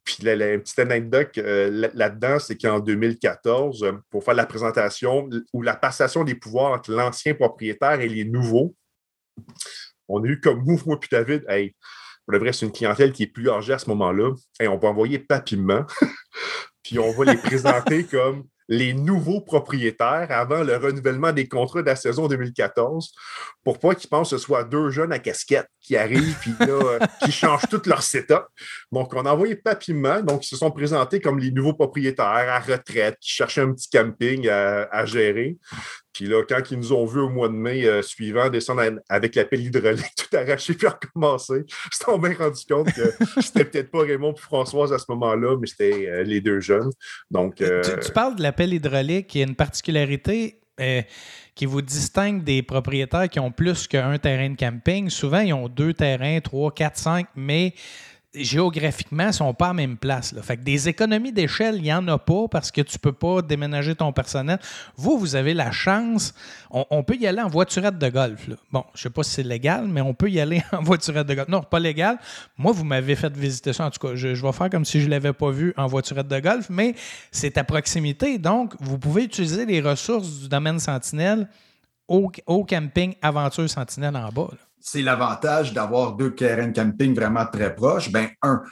Puis 0.04 0.18
la, 0.22 0.36
petite 0.58 0.78
anecdote 0.78 1.38
euh, 1.38 1.90
là-dedans, 1.94 2.38
c'est 2.38 2.56
qu'en 2.56 2.80
2014, 2.80 3.92
pour 4.10 4.24
faire 4.24 4.34
la 4.34 4.46
présentation 4.46 5.28
ou 5.52 5.62
la 5.62 5.76
passation 5.76 6.24
des 6.24 6.34
pouvoirs 6.34 6.72
entre 6.72 6.92
l'ancien 6.92 7.34
propriétaire 7.34 8.00
et 8.00 8.08
les 8.08 8.24
nouveaux, 8.24 8.74
on 10.08 10.22
a 10.24 10.26
eu 10.26 10.40
comme 10.40 10.64
mouvement 10.64 10.96
puis 10.96 11.08
David, 11.10 11.44
hey, 11.48 11.74
pour 12.26 12.32
le 12.32 12.38
vrai, 12.38 12.52
c'est 12.52 12.66
une 12.66 12.72
clientèle 12.72 13.12
qui 13.12 13.24
est 13.24 13.28
plus 13.28 13.48
âgée 13.48 13.72
à 13.72 13.78
ce 13.78 13.88
moment-là. 13.90 14.32
et 14.60 14.68
on 14.68 14.78
va 14.78 14.88
envoyer 14.88 15.18
papillement, 15.18 15.84
puis 16.82 16.98
on 16.98 17.12
va 17.12 17.32
les 17.32 17.38
présenter 17.38 18.04
comme 18.04 18.44
les 18.68 18.94
nouveaux 18.94 19.40
propriétaires 19.40 20.28
avant 20.30 20.62
le 20.62 20.76
renouvellement 20.76 21.32
des 21.32 21.48
contrats 21.48 21.82
de 21.82 21.86
la 21.86 21.96
saison 21.96 22.28
2014 22.28 23.12
pour 23.64 23.78
pas 23.78 23.94
qu'ils 23.94 24.10
pensent 24.10 24.30
que 24.30 24.38
ce 24.38 24.42
soit 24.42 24.64
deux 24.64 24.90
jeunes 24.90 25.12
à 25.12 25.18
casquette 25.18 25.68
qui 25.80 25.96
arrivent 25.96 26.36
puis 26.40 26.54
euh, 26.62 26.98
qui 27.24 27.32
changent 27.32 27.68
tout 27.70 27.82
leur 27.86 28.02
setup. 28.02 28.44
Donc, 28.90 29.12
on 29.14 29.26
a 29.26 29.32
envoyé 29.32 29.56
papillement. 29.56 30.20
Donc, 30.20 30.44
ils 30.44 30.48
se 30.48 30.56
sont 30.56 30.70
présentés 30.70 31.20
comme 31.20 31.38
les 31.38 31.50
nouveaux 31.50 31.74
propriétaires 31.74 32.26
à 32.26 32.60
retraite 32.60 33.16
qui 33.20 33.30
cherchaient 33.30 33.62
un 33.62 33.72
petit 33.72 33.90
camping 33.90 34.48
à 34.48 35.04
gérer. 35.06 35.58
Puis 36.12 36.26
là, 36.26 36.42
quand 36.46 36.60
ils 36.70 36.78
nous 36.78 36.92
ont 36.92 37.06
vus 37.06 37.20
au 37.20 37.28
mois 37.28 37.48
de 37.48 37.54
mai 37.54 37.86
euh, 37.86 38.02
suivant 38.02 38.50
descendre 38.50 38.82
avec 39.08 39.34
la 39.34 39.44
pelle 39.44 39.62
hydraulique, 39.62 40.04
tout 40.16 40.36
arraché 40.36 40.74
puis 40.74 40.86
recommencer, 40.86 41.64
ils 41.66 41.96
s'en 41.96 42.18
bien 42.18 42.34
rendu 42.34 42.62
compte 42.68 42.92
que 42.92 43.02
c'était 43.40 43.64
peut-être 43.64 43.90
pas 43.90 44.02
Raymond 44.02 44.34
et 44.34 44.40
Françoise 44.40 44.92
à 44.92 44.98
ce 44.98 45.06
moment-là, 45.08 45.56
mais 45.58 45.66
c'était 45.66 46.08
euh, 46.08 46.22
les 46.22 46.40
deux 46.40 46.60
jeunes. 46.60 46.90
Donc, 47.30 47.56
tu, 47.56 47.64
euh, 47.64 47.82
parles 48.14 48.36
de 48.36 48.42
la 48.42 48.52
pelle 48.52 48.74
hydraulique, 48.74 49.28
qui 49.28 49.40
a 49.40 49.46
une 49.46 49.56
particularité 49.56 50.58
qui 51.54 51.66
vous 51.66 51.82
distingue 51.82 52.42
des 52.42 52.60
propriétaires 52.62 53.28
qui 53.28 53.38
ont 53.38 53.52
plus 53.52 53.86
qu'un 53.86 54.18
terrain 54.18 54.50
de 54.50 54.56
camping. 54.56 55.10
Souvent, 55.10 55.38
ils 55.38 55.52
ont 55.52 55.68
deux 55.68 55.94
terrains, 55.94 56.40
trois, 56.40 56.72
quatre, 56.72 56.96
cinq, 56.96 57.28
mais 57.36 57.74
géographiquement, 58.34 59.26
ils 59.26 59.32
sont 59.32 59.52
pas 59.52 59.68
à 59.68 59.72
même 59.74 59.96
place. 59.96 60.34
Fait 60.42 60.56
que 60.56 60.62
des 60.62 60.88
économies 60.88 61.32
d'échelle, 61.32 61.76
il 61.76 61.82
n'y 61.82 61.92
en 61.92 62.06
a 62.08 62.18
pas 62.18 62.48
parce 62.50 62.70
que 62.70 62.80
tu 62.80 62.98
peux 62.98 63.12
pas 63.12 63.42
déménager 63.42 63.94
ton 63.94 64.12
personnel. 64.12 64.58
Vous, 64.96 65.18
vous 65.18 65.36
avez 65.36 65.52
la 65.52 65.70
chance. 65.70 66.34
On, 66.70 67.02
peut 67.02 67.16
y 67.16 67.26
aller 67.26 67.42
en 67.42 67.48
voiturette 67.48 67.98
de 67.98 68.08
golf. 68.08 68.48
Bon, 68.70 68.84
je 68.94 69.02
sais 69.02 69.10
pas 69.10 69.22
si 69.22 69.32
c'est 69.32 69.42
légal, 69.42 69.86
mais 69.86 70.00
on 70.00 70.14
peut 70.14 70.30
y 70.30 70.40
aller 70.40 70.62
en 70.72 70.82
voiturette 70.82 71.26
de 71.26 71.34
golf. 71.34 71.48
Non, 71.48 71.62
pas 71.62 71.78
légal. 71.78 72.18
Moi, 72.56 72.72
vous 72.72 72.84
m'avez 72.84 73.16
fait 73.16 73.36
visiter 73.36 73.72
ça. 73.72 73.86
En 73.86 73.90
tout 73.90 74.06
cas, 74.06 74.14
je, 74.14 74.28
vais 74.28 74.52
faire 74.52 74.70
comme 74.70 74.84
si 74.84 75.00
je 75.00 75.06
ne 75.06 75.10
l'avais 75.10 75.34
pas 75.34 75.50
vu 75.50 75.74
en 75.76 75.86
voiturette 75.86 76.28
de 76.28 76.40
golf, 76.40 76.66
mais 76.70 76.94
c'est 77.30 77.58
à 77.58 77.64
proximité. 77.64 78.38
Donc, 78.38 78.74
vous 78.80 78.98
pouvez 78.98 79.24
utiliser 79.24 79.66
les 79.66 79.80
ressources 79.82 80.40
du 80.40 80.48
domaine 80.48 80.78
Sentinelle 80.78 81.48
au, 82.08 82.64
camping 82.64 83.14
Aventure 83.20 83.68
Sentinelle 83.68 84.16
en 84.16 84.30
bas 84.30 84.50
c'est 84.82 85.02
l'avantage 85.02 85.72
d'avoir 85.72 86.12
deux 86.12 86.34
terrains 86.34 86.72
camping 86.72 87.14
vraiment 87.14 87.46
très 87.46 87.74
proches. 87.74 88.10
Ben, 88.10 88.28
un, 88.42 88.62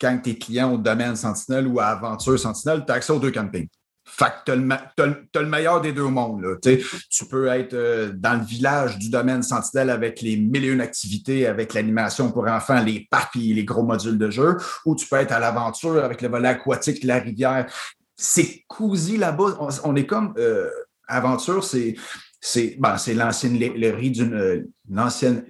quand 0.00 0.18
tu 0.22 0.30
es 0.30 0.34
client 0.36 0.72
au 0.72 0.78
domaine 0.78 1.16
Sentinelle 1.16 1.66
ou 1.66 1.80
à 1.80 1.86
Aventure 1.86 2.38
Sentinelle, 2.38 2.84
tu 2.86 2.92
as 2.92 2.96
accès 2.96 3.12
aux 3.12 3.18
deux 3.18 3.30
campings. 3.30 3.68
Fait 4.08 4.26
que 4.46 4.52
tu 4.52 5.38
as, 5.38 5.42
le 5.42 5.48
meilleur 5.48 5.80
des 5.80 5.92
deux 5.92 6.04
mondes. 6.04 6.42
Là. 6.42 6.56
Tu 6.62 7.24
peux 7.26 7.48
être 7.48 7.74
euh, 7.74 8.12
dans 8.14 8.38
le 8.38 8.44
village 8.44 8.98
du 8.98 9.10
domaine 9.10 9.42
Sentinelle 9.42 9.90
avec 9.90 10.22
les 10.22 10.36
mille 10.36 10.64
et 10.64 10.68
une 10.68 10.80
activités, 10.80 11.46
avec 11.46 11.74
l'animation 11.74 12.30
pour 12.30 12.46
enfants, 12.46 12.80
les 12.80 13.08
parcs 13.10 13.34
les 13.34 13.64
gros 13.64 13.82
modules 13.82 14.16
de 14.16 14.30
jeu, 14.30 14.56
ou 14.84 14.94
tu 14.94 15.06
peux 15.08 15.16
être 15.16 15.32
à 15.32 15.40
l'aventure 15.40 16.02
avec 16.04 16.22
le 16.22 16.28
volet 16.28 16.48
aquatique, 16.48 17.02
la 17.02 17.18
rivière. 17.18 17.66
C'est 18.14 18.64
cosy 18.68 19.16
là-bas. 19.16 19.58
On, 19.82 19.96
est 19.96 20.06
comme 20.06 20.34
euh, 20.38 20.70
aventure, 21.08 21.64
c'est 21.64 21.96
c'est 22.48 22.76
ben, 22.78 22.94
l'ancienne 23.16 23.58
d'une 23.58 24.68
l'ancienne 24.88 25.44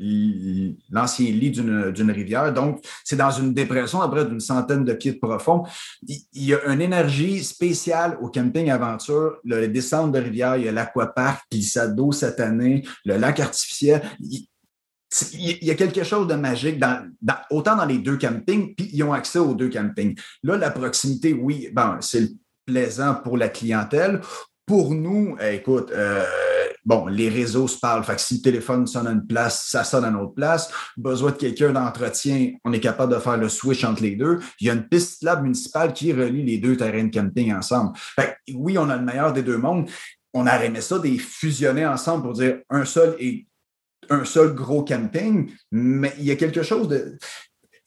l'ancien 0.91 1.31
lit 1.31 1.51
d'une 1.51 2.11
rivière. 2.11 2.55
Donc, 2.55 2.83
c'est 3.05 3.17
dans 3.17 3.31
une 3.31 3.53
dépression 3.53 4.01
à 4.01 4.09
près 4.09 4.25
d'une 4.25 4.41
centaine 4.41 4.83
de 4.83 4.95
pieds 4.95 5.13
de 5.13 5.19
profond. 5.19 5.65
Il, 6.09 6.25
y 6.33 6.55
a 6.55 6.65
une 6.73 6.81
énergie 6.81 7.45
spéciale 7.45 8.17
au 8.23 8.31
camping 8.31 8.71
aventure. 8.71 9.37
Le 9.45 9.69
descente 9.69 10.13
de 10.13 10.19
rivière, 10.19 10.57
il 10.57 10.65
y 10.65 10.69
a 10.69 10.73
l'aquapark, 10.73 11.45
glissade 11.53 11.95
d'eau 11.95 12.13
cette 12.13 12.41
année, 12.41 12.83
le 13.05 13.19
lac 13.19 13.41
artificiel. 13.41 14.01
Il, 14.19 14.47
y 15.39 15.71
a 15.71 15.75
quelque 15.75 16.03
chose 16.03 16.27
de 16.27 16.35
magique 16.35 16.83
autant 17.51 17.77
dans 17.77 17.85
les 17.85 17.99
deux 17.99 18.17
campings, 18.17 18.75
puis 18.75 18.89
ils 18.91 19.03
ont 19.03 19.13
accès 19.13 19.39
aux 19.39 19.55
deux 19.55 19.69
campings. 19.69 20.19
Là, 20.43 20.57
la 20.57 20.71
proximité, 20.71 21.35
oui, 21.35 21.69
ben, 21.75 21.99
c'est 22.01 22.31
plaisant 22.65 23.17
pour 23.17 23.37
la 23.37 23.51
clientèle. 23.51 24.23
Pour 24.65 24.95
nous, 24.95 25.37
écoute, 25.41 25.93
euh, 25.93 26.25
bon, 26.87 27.07
les 27.07 27.29
réseaux 27.29 27.69
se 27.69 27.79
parlent. 27.79 28.05
Fait 28.05 28.15
que 28.15 28.21
si 28.21 28.37
le 28.37 28.41
téléphone 28.41 28.87
sonne 28.87 29.09
à 29.09 29.11
une 29.11 29.27
place, 29.27 29.67
ça 29.69 29.85
sonne 29.85 30.05
à 30.05 30.09
une 30.09 30.17
autre 30.17 30.35
place. 30.35 30.71
Besoin 30.97 31.33
de 31.33 31.37
quelqu'un 31.37 31.73
d'entretien, 31.73 32.53
on 32.65 32.73
est 32.73 32.81
capable 32.81 33.13
de 33.13 33.19
faire 33.19 33.37
le 33.37 33.49
switch 33.49 33.85
entre 33.85 34.03
les 34.03 34.17
deux. 34.17 34.39
Il 34.61 34.69
y 34.69 34.71
a 34.71 34.73
une 34.73 34.89
piste 34.89 35.23
lab 35.23 35.43
municipale 35.43 35.93
qui 35.93 36.13
relie 36.13 36.45
les 36.45 36.59
deux 36.59 36.77
terrains 36.77 37.05
de 37.05 37.15
camping 37.15 37.53
ensemble. 37.53 37.93
Fait 37.97 38.39
que, 38.47 38.53
oui, 38.55 38.79
on 38.79 38.89
a 38.89 38.97
le 38.97 39.05
meilleur 39.05 39.33
des 39.33 39.43
deux 39.43 39.59
mondes. 39.59 39.91
On 40.33 40.47
aurait 40.47 40.67
aimé 40.67 40.81
ça, 40.81 40.99
des 40.99 41.19
fusionner 41.19 41.85
ensemble 41.85 42.23
pour 42.23 42.33
dire 42.35 42.61
un 42.71 42.85
seul 42.85 43.17
et 43.19 43.47
un 44.09 44.25
seul 44.25 44.55
gros 44.55 44.85
camping, 44.85 45.51
mais 45.73 46.15
il 46.19 46.25
y 46.25 46.31
a 46.31 46.37
quelque 46.37 46.63
chose 46.63 46.87
de 46.87 47.19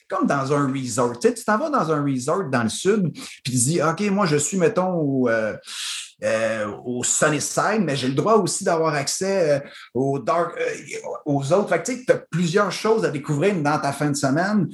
comme 0.10 0.26
dans 0.26 0.52
un 0.52 0.74
resort. 0.74 1.20
Tu 1.20 1.30
sais, 1.30 1.36
t'en 1.46 1.60
vas 1.60 1.70
dans 1.70 1.92
un 1.92 2.04
resort 2.04 2.50
dans 2.50 2.64
le 2.64 2.70
sud, 2.70 3.14
puis 3.14 3.44
tu 3.44 3.52
dis, 3.52 3.82
OK, 3.82 4.02
moi, 4.10 4.26
je 4.26 4.38
suis, 4.38 4.58
mettons, 4.58 4.96
au, 4.96 5.30
euh, 5.30 5.56
au 6.86 7.04
Sunnyside, 7.04 7.82
mais 7.82 7.96
j'ai 7.96 8.08
le 8.08 8.14
droit 8.14 8.36
aussi 8.36 8.64
d'avoir 8.64 8.94
accès 8.94 9.58
euh, 9.58 9.70
aux, 9.94 10.20
dark, 10.20 10.54
aux 11.26 11.54
autres. 11.54 11.70
Fait 11.70 11.84
tu 11.84 12.12
as 12.12 12.18
plusieurs 12.30 12.72
choses 12.72 13.06
à 13.06 13.10
découvrir 13.10 13.56
dans 13.56 13.80
ta 13.80 13.92
fin 13.92 14.10
de 14.10 14.16
semaine. 14.16 14.68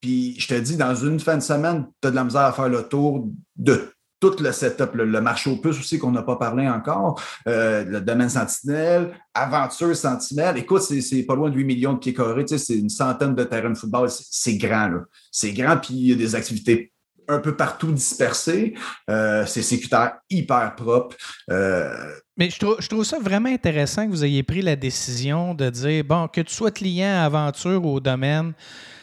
Puis 0.00 0.38
je 0.38 0.46
te 0.48 0.54
dis, 0.54 0.76
dans 0.76 0.94
une 0.94 1.18
fin 1.20 1.36
de 1.36 1.42
semaine, 1.42 1.86
tu 2.00 2.08
as 2.08 2.10
de 2.10 2.16
la 2.16 2.24
misère 2.24 2.42
à 2.42 2.52
faire 2.52 2.68
le 2.68 2.82
tour 2.84 3.28
de 3.56 3.90
tout 4.20 4.34
le 4.40 4.50
setup, 4.50 4.94
le, 4.94 5.20
marché 5.20 5.50
aux 5.50 5.56
puces 5.56 5.78
aussi 5.78 5.98
qu'on 5.98 6.10
n'a 6.10 6.22
pas 6.22 6.36
parlé 6.36 6.68
encore, 6.68 7.20
euh, 7.46 7.84
le 7.84 8.00
domaine 8.00 8.28
Sentinelle, 8.28 9.12
Aventure 9.32 9.94
Sentinelle. 9.96 10.58
Écoute, 10.58 10.82
c'est 10.82 11.22
pas 11.22 11.36
loin 11.36 11.50
de 11.50 11.54
8 11.54 11.64
millions 11.64 11.92
de 11.92 11.98
pieds 11.98 12.14
carrés, 12.14 12.44
c'est 12.46 12.76
une 12.76 12.88
centaine 12.88 13.34
de 13.34 13.44
terrains 13.44 13.70
de 13.70 13.78
football. 13.78 14.08
C'est 14.10 14.56
grand, 14.56 14.88
là. 14.88 15.00
C'est 15.30 15.52
grand, 15.52 15.76
puis 15.76 15.94
il 15.94 16.08
y 16.08 16.12
a 16.12 16.16
des 16.16 16.34
activités 16.34 16.92
un 17.28 17.38
peu 17.38 17.54
partout 17.54 17.92
dispersées. 17.92 18.74
Euh, 19.10 19.44
c'est 19.46 19.62
sécuritaire 19.62 20.14
hyper 20.30 20.74
propre. 20.74 21.16
Euh, 21.50 22.12
Mais 22.36 22.50
je 22.50 22.58
trouve, 22.58 22.76
je 22.80 22.88
trouve, 22.88 23.04
ça 23.04 23.18
vraiment 23.20 23.50
intéressant 23.50 24.06
que 24.06 24.10
vous 24.10 24.24
ayez 24.24 24.42
pris 24.42 24.62
la 24.62 24.76
décision 24.76 25.54
de 25.54 25.70
dire, 25.70 26.04
bon, 26.04 26.28
que 26.28 26.40
tu 26.40 26.54
sois 26.54 26.70
client 26.70 27.08
à 27.08 27.24
Aventure 27.26 27.84
ou 27.84 27.94
au 27.94 28.00
domaine, 28.00 28.54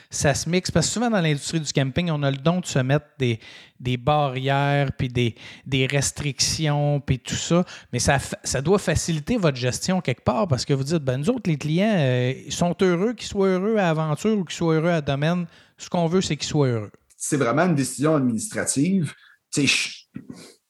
ça 0.10 0.34
se 0.34 0.50
mixe. 0.50 0.72
Parce 0.72 0.88
que 0.88 0.94
souvent, 0.94 1.10
dans 1.10 1.22
l'industrie 1.22 1.60
du 1.60 1.72
camping, 1.72 2.10
on 2.10 2.24
a 2.24 2.32
le 2.32 2.38
don 2.38 2.62
de 2.62 2.66
se 2.66 2.80
mettre 2.80 3.06
des, 3.20 3.40
des 3.80 3.98
barrières, 3.98 4.92
puis 4.98 5.10
des, 5.10 5.36
des 5.66 5.86
restrictions, 5.86 7.00
puis 7.00 7.20
tout 7.20 7.36
ça. 7.36 7.64
Mais 7.94 8.00
ça, 8.00 8.18
ça 8.44 8.62
doit 8.62 8.80
faciliter 8.80 9.38
votre 9.38 9.58
gestion 9.58 10.02
quelque 10.02 10.24
part 10.24 10.48
parce 10.48 10.66
que 10.66 10.74
vous 10.74 10.84
dites, 10.84 11.04
ben, 11.04 11.18
nous 11.18 11.30
autres, 11.30 11.50
les 11.50 11.58
clients, 11.58 11.96
euh, 11.96 12.34
ils 12.46 12.54
sont 12.54 12.76
heureux 12.82 13.14
qu'ils 13.14 13.28
soient 13.28 13.50
heureux 13.50 13.78
à 13.78 13.90
aventure 13.90 14.38
ou 14.38 14.44
qu'ils 14.44 14.56
soient 14.56 14.76
heureux 14.76 14.92
à 14.92 15.02
domaine. 15.02 15.46
Ce 15.78 15.90
qu'on 15.90 16.08
veut, 16.08 16.22
c'est 16.22 16.38
qu'ils 16.38 16.48
soient 16.48 16.68
heureux. 16.68 16.92
C'est 17.28 17.38
vraiment 17.38 17.64
une 17.64 17.74
décision 17.74 18.16
administrative. 18.16 19.16
sais, 19.50 19.66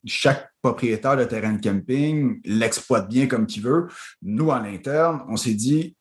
chaque 0.06 0.50
propriétaire 0.62 1.18
de 1.18 1.26
terrain 1.26 1.52
de 1.52 1.62
camping 1.62 2.40
l'exploite 2.46 3.10
bien 3.10 3.28
comme 3.28 3.46
qu'il 3.46 3.62
veut. 3.62 3.88
Nous, 4.22 4.50
en 4.50 4.64
interne, 4.64 5.26
on 5.28 5.36
s'est 5.36 5.54
dit, 5.54 5.98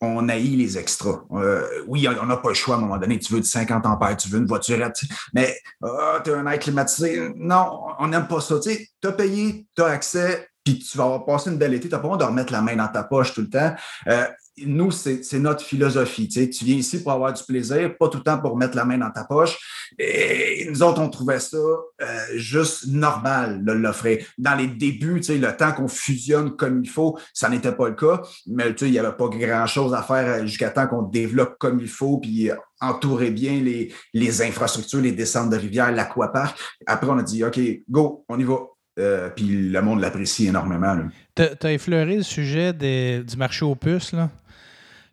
on 0.00 0.30
haït 0.30 0.56
les 0.56 0.78
extras. 0.78 1.24
Euh, 1.32 1.66
oui, 1.86 2.08
on 2.08 2.24
n'a 2.24 2.38
pas 2.38 2.48
le 2.48 2.54
choix 2.54 2.76
à 2.76 2.78
un 2.78 2.80
moment 2.80 2.96
donné. 2.96 3.18
Tu 3.18 3.34
veux 3.34 3.40
du 3.40 3.46
50 3.46 3.84
ampères, 3.84 4.16
tu 4.16 4.30
veux 4.30 4.38
une 4.38 4.46
voiturette, 4.46 4.98
mais 5.34 5.54
oh, 5.82 6.16
tu 6.24 6.32
as 6.32 6.38
un 6.38 6.46
air 6.46 6.58
climatisé. 6.58 7.30
Non, 7.36 7.82
on 7.98 8.08
n'aime 8.08 8.28
pas 8.28 8.40
ça. 8.40 8.58
Tu 8.58 8.88
as 9.04 9.12
payé, 9.12 9.66
tu 9.76 9.82
as 9.82 9.88
accès, 9.88 10.48
puis 10.64 10.78
tu 10.78 10.96
vas 10.96 11.04
avoir 11.04 11.26
passé 11.26 11.50
une 11.50 11.58
belle 11.58 11.74
été. 11.74 11.88
Tu 11.88 11.94
n'as 11.94 12.00
pas 12.00 12.08
besoin 12.08 12.16
de 12.16 12.24
remettre 12.24 12.52
la 12.52 12.62
main 12.62 12.76
dans 12.76 12.88
ta 12.88 13.04
poche 13.04 13.34
tout 13.34 13.42
le 13.42 13.50
temps. 13.50 13.74
Euh, 14.08 14.26
nous, 14.64 14.90
c'est 14.90 15.38
notre 15.38 15.62
philosophie. 15.62 16.28
Tu, 16.28 16.64
viens 16.64 16.76
ici 16.76 17.02
pour 17.02 17.12
avoir 17.12 17.32
du 17.32 17.42
plaisir, 17.44 17.96
pas 17.98 18.08
tout 18.08 18.18
le 18.18 18.22
temps 18.22 18.38
pour 18.38 18.56
mettre 18.56 18.74
la 18.74 18.84
main 18.84 18.96
dans 18.96 19.10
ta 19.10 19.24
poche. 19.24 19.58
Et 19.98 20.66
nous 20.70 20.82
autres, 20.82 21.00
on 21.00 21.10
trouvait 21.10 21.40
ça 21.40 21.58
euh, 21.58 22.18
juste 22.34 22.86
normal 22.86 23.64
de 23.64 23.72
l'offrir. 23.72 24.24
Dans 24.38 24.54
les 24.54 24.66
débuts, 24.66 25.20
tu 25.20 25.24
sais, 25.24 25.38
le 25.38 25.54
temps 25.54 25.72
qu'on 25.72 25.88
fusionne 25.88 26.56
comme 26.56 26.82
il 26.82 26.88
faut, 26.88 27.18
ça 27.34 27.50
n'était 27.50 27.72
pas 27.72 27.88
le 27.88 27.94
cas. 27.94 28.22
Mais 28.46 28.74
tu 28.74 28.78
sais, 28.78 28.88
il 28.88 28.92
n'y 28.92 28.98
avait 28.98 29.16
pas 29.16 29.28
grand-chose 29.28 29.92
à 29.92 30.02
faire 30.02 30.26
euh, 30.26 30.46
jusqu'à 30.46 30.70
temps 30.70 30.86
qu'on 30.86 31.02
développe 31.02 31.56
comme 31.58 31.78
il 31.80 31.88
faut, 31.88 32.18
puis 32.18 32.50
euh, 32.50 32.56
entourer 32.80 33.30
bien 33.30 33.60
les, 33.60 34.42
infrastructures, 34.42 35.00
les 35.00 35.12
descentes 35.12 35.50
de 35.50 35.56
rivière, 35.56 35.92
l'aquapark. 35.92 36.58
Après, 36.86 37.10
on 37.10 37.18
a 37.18 37.22
dit, 37.22 37.44
OK, 37.44 37.60
go, 37.88 38.24
on 38.28 38.38
y 38.38 38.44
va. 38.44 39.30
puis 39.34 39.68
le 39.68 39.82
monde 39.82 40.00
l'apprécie 40.00 40.46
énormément. 40.46 40.96
Tu 41.34 41.42
as 41.42 41.72
effleuré 41.72 42.16
le 42.16 42.22
sujet 42.22 42.72
du 42.72 43.36
marché 43.36 43.64
aux 43.66 43.74
puces, 43.74 44.12
là? 44.12 44.30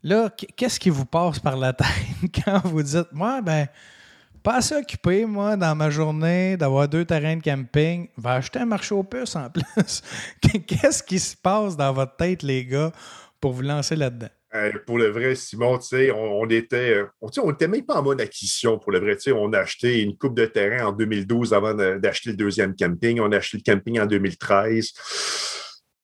Là, 0.03 0.29
qu'est-ce 0.57 0.79
qui 0.79 0.89
vous 0.89 1.05
passe 1.05 1.39
par 1.39 1.57
la 1.57 1.73
tête 1.73 1.87
quand 2.43 2.61
vous 2.65 2.83
dites, 2.83 3.11
moi, 3.11 3.41
ben, 3.41 3.67
pas 4.43 4.57
assez 4.57 4.75
occupé, 4.75 5.25
moi, 5.25 5.55
dans 5.55 5.75
ma 5.75 5.89
journée, 5.89 6.57
d'avoir 6.57 6.89
deux 6.89 7.05
terrains 7.05 7.37
de 7.37 7.41
camping, 7.41 8.09
va 8.17 8.33
acheter 8.33 8.59
un 8.59 8.65
marché 8.65 8.93
aux 8.93 9.03
puces 9.03 9.35
en 9.37 9.49
plus. 9.49 10.01
Qu'est-ce 10.67 11.01
qui 11.01 11.19
se 11.19 11.35
passe 11.37 11.77
dans 11.77 11.93
votre 11.93 12.17
tête, 12.17 12.43
les 12.43 12.65
gars, 12.65 12.91
pour 13.39 13.53
vous 13.53 13.61
lancer 13.61 13.95
là-dedans? 13.95 14.29
pour 14.85 14.99
le 14.99 15.07
vrai, 15.07 15.33
Simon, 15.33 15.79
on, 15.91 16.15
on, 16.15 16.47
était, 16.47 17.03
on, 17.21 17.29
on 17.41 17.51
était 17.51 17.67
même 17.67 17.85
pas 17.85 17.95
en 17.95 18.03
mode 18.03 18.21
acquisition 18.21 18.77
pour 18.77 18.91
le 18.91 18.99
vrai. 18.99 19.17
On 19.33 19.51
a 19.51 19.59
acheté 19.59 20.01
une 20.01 20.15
coupe 20.15 20.35
de 20.35 20.45
terrain 20.45 20.89
en 20.89 20.91
2012 20.91 21.53
avant 21.53 21.73
d'acheter 21.73 22.29
le 22.29 22.35
deuxième 22.35 22.75
camping. 22.75 23.19
On 23.19 23.31
a 23.31 23.37
acheté 23.37 23.57
le 23.57 23.73
camping 23.73 23.99
en 23.99 24.05
2013. 24.05 24.93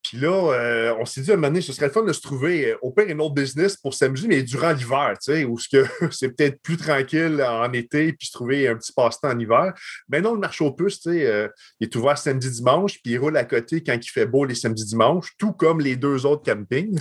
Puis 0.10 0.17
là, 0.17 0.54
euh, 0.54 0.95
on 1.00 1.06
s'est 1.06 1.22
dit 1.22 1.30
à 1.30 1.36
un 1.36 1.38
moment 1.38 1.50
donné, 1.50 1.62
ce 1.62 1.72
serait 1.72 1.86
le 1.86 1.91
fun 1.91 2.02
de 2.02 2.13
se 2.13 2.22
trouver 2.22 2.72
euh, 2.72 2.78
au 2.82 2.89
pire 2.89 3.06
un 3.10 3.19
autre 3.19 3.36
business 3.36 3.78
pour 3.78 3.93
s'amuser, 3.93 4.28
mais 4.28 4.41
durant 4.41 4.72
l'hiver, 4.72 5.13
tu 5.24 5.32
sais, 5.32 5.45
où 5.45 5.60
c'est 6.12 6.30
peut-être 6.30 6.60
plus 6.63 6.78
tranquille 6.78 7.45
en 7.48 7.72
été, 7.74 8.13
puis 8.13 8.26
se 8.26 8.32
trouver 8.32 8.67
un 8.67 8.76
petit 8.76 8.91
passe-temps 8.91 9.30
en 9.30 9.38
hiver. 9.38 9.72
Mais 10.10 10.19
non, 10.19 10.34
le 10.34 10.39
marché 10.39 10.65
aux 10.65 10.72
puces, 10.72 11.02
tu 11.02 11.12
sais, 11.12 11.28
euh, 11.28 11.48
il 11.80 11.86
est 11.86 11.95
ouvert 11.95 12.17
samedi, 12.17 12.50
dimanche, 12.50 12.93
puis 13.04 13.12
il 13.13 13.17
roule 13.19 13.38
à 13.38 13.45
côté 13.45 13.84
quand 13.84 13.93
il 13.93 14.10
fait 14.10 14.26
beau 14.26 14.45
les 14.45 14.56
samedis, 14.56 14.84
dimanches, 14.84 15.30
tout 15.38 15.54
comme 15.54 15.80
les 15.80 15.95
deux 15.95 16.26
autres 16.26 16.41
campings. 16.41 17.00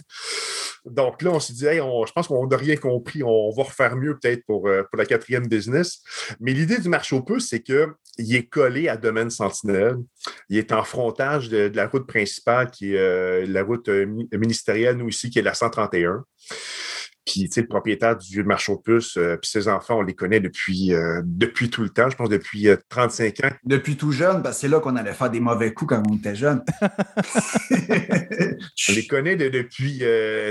Donc 0.84 1.22
là, 1.22 1.30
on 1.30 1.40
s'est 1.40 1.54
dit, 1.54 1.64
je 1.64 2.12
pense 2.12 2.28
qu'on 2.28 2.46
n'a 2.46 2.56
rien 2.58 2.76
compris, 2.76 3.22
on 3.22 3.50
va 3.56 3.62
refaire 3.62 3.96
mieux 3.96 4.18
peut-être 4.18 4.44
pour, 4.44 4.62
pour 4.64 4.98
la 4.98 5.06
quatrième 5.06 5.46
business. 5.46 6.02
Mais 6.40 6.52
l'idée 6.52 6.78
du 6.78 6.90
marché 6.90 7.16
aux 7.16 7.22
puces, 7.22 7.48
c'est 7.48 7.60
qu'il 8.18 8.34
est 8.34 8.48
collé 8.48 8.88
à 8.88 8.96
Domaine 8.96 9.30
Sentinelle. 9.30 9.96
Il 10.48 10.58
est 10.58 10.72
en 10.72 10.82
frontage 10.82 11.48
de, 11.48 11.68
de 11.68 11.76
la 11.76 11.86
route 11.86 12.06
principale 12.06 12.70
qui 12.70 12.94
est 12.94 12.98
euh, 12.98 13.46
la 13.46 13.62
route 13.62 13.88
euh, 13.88 14.06
ministérielle, 14.32 14.96
nous 14.96 15.08
ici, 15.08 15.30
qui 15.30 15.38
est 15.38 15.42
la 15.42 15.54
131. 15.54 16.24
Puis, 17.28 17.44
tu 17.44 17.52
sais, 17.52 17.60
le 17.60 17.66
propriétaire 17.68 18.16
du 18.16 18.26
vieux 18.26 18.42
marché 18.42 18.72
aux 18.72 18.78
puces, 18.78 19.18
euh, 19.18 19.36
puis 19.36 19.50
ses 19.50 19.68
enfants, 19.68 19.98
on 19.98 20.02
les 20.02 20.14
connaît 20.14 20.40
depuis, 20.40 20.92
depuis 21.24 21.68
tout 21.68 21.82
le 21.82 21.90
temps, 21.90 22.08
je 22.08 22.16
pense 22.16 22.30
depuis 22.30 22.68
35 22.88 23.44
ans. 23.44 23.50
Depuis 23.64 23.96
tout 23.96 24.12
jeune, 24.12 24.42
parce 24.42 24.56
que 24.56 24.60
c'est 24.62 24.68
là 24.68 24.80
qu'on 24.80 24.96
allait 24.96 25.12
faire 25.12 25.30
des 25.30 25.40
mauvais 25.40 25.74
coups 25.74 25.90
quand 25.90 26.02
on 26.08 26.16
était 26.16 26.34
jeune. 26.34 26.64
on 28.88 28.92
les 28.92 29.06
connaît 29.06 29.36
depuis 29.36 30.02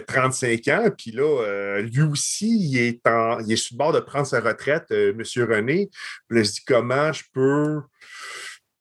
35 0.08 0.68
ans, 0.68 0.90
puis 0.96 1.12
là, 1.12 1.82
lui 1.82 2.04
aussi, 2.04 2.48
il 2.48 2.78
est, 2.78 3.08
en, 3.08 3.40
il 3.40 3.52
est 3.52 3.56
sur 3.56 3.74
le 3.74 3.78
bord 3.80 3.94
de 3.94 4.00
prendre 4.00 4.28
sa 4.28 4.40
retraite, 4.40 4.86
M. 4.92 5.22
René. 5.38 5.90
Puis 6.28 6.38
là, 6.38 6.44
je 6.44 6.52
dis 6.52 6.64
comment 6.66 7.12
je 7.12 7.24
peux 7.34 7.82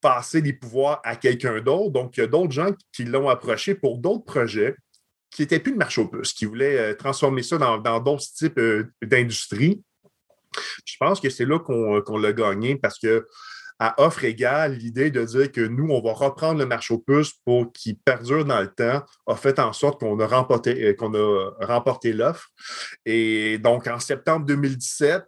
passer 0.01 0.43
des 0.43 0.53
pouvoirs 0.53 1.01
à 1.05 1.17
quelqu'un 1.17 1.61
d'autre? 1.61 1.91
Donc, 1.91 2.17
il 2.17 2.21
y 2.21 2.23
a 2.25 2.27
d'autres 2.27 2.53
gens 2.53 2.71
qui 2.93 3.05
l'ont 3.05 3.29
approché 3.29 3.75
pour 3.75 3.99
d'autres 3.99 4.25
projets 4.25 4.77
qui 5.37 5.42
n'étaient 5.42 5.61
plus 5.61 5.72
de 5.72 5.77
marché 5.77 6.01
aux 6.01 6.09
puces, 6.09 6.33
qui 6.33 6.46
voulaient 6.46 6.79
euh, 6.79 6.94
transformer 6.94 7.42
ça 7.42 7.59
dans 7.59 8.01
d'autres 8.01 8.25
types 8.35 8.59
euh, 8.59 8.90
d'industries. 9.03 9.83
Je 10.87 10.94
pense 10.99 11.20
que 11.20 11.29
c'est 11.29 11.44
là 11.44 11.59
qu'on 11.59 12.16
l'a 12.16 12.33
gagné 12.33 12.77
parce 12.77 12.99
que 12.99 13.27
à 13.79 14.03
offre 14.03 14.25
égale, 14.25 14.72
l'idée 14.72 15.11
de 15.11 15.22
dire 15.22 15.53
que 15.53 15.61
nous, 15.61 15.90
on 15.90 16.01
va 16.01 16.14
reprendre 16.14 16.59
le 16.59 16.64
marché 16.64 16.94
aux 16.94 16.99
puces 16.99 17.35
pour 17.44 17.70
qu'il 17.75 17.99
perdure 17.99 18.46
dans 18.46 18.62
le 18.62 18.68
temps 18.68 19.05
a 19.27 19.37
fait 19.37 19.59
en 19.59 19.75
sorte 19.75 20.01
qu'on 20.01 20.18
a 20.20 20.27
remporté, 20.27 20.83
euh, 20.83 20.94
qu'on 20.94 21.14
a 21.14 21.51
remporté 21.61 22.14
l'offre. 22.14 22.49
Et 23.05 23.59
donc, 23.59 23.87
en 23.88 24.01
septembre 24.01 24.46
2017, 24.46 25.22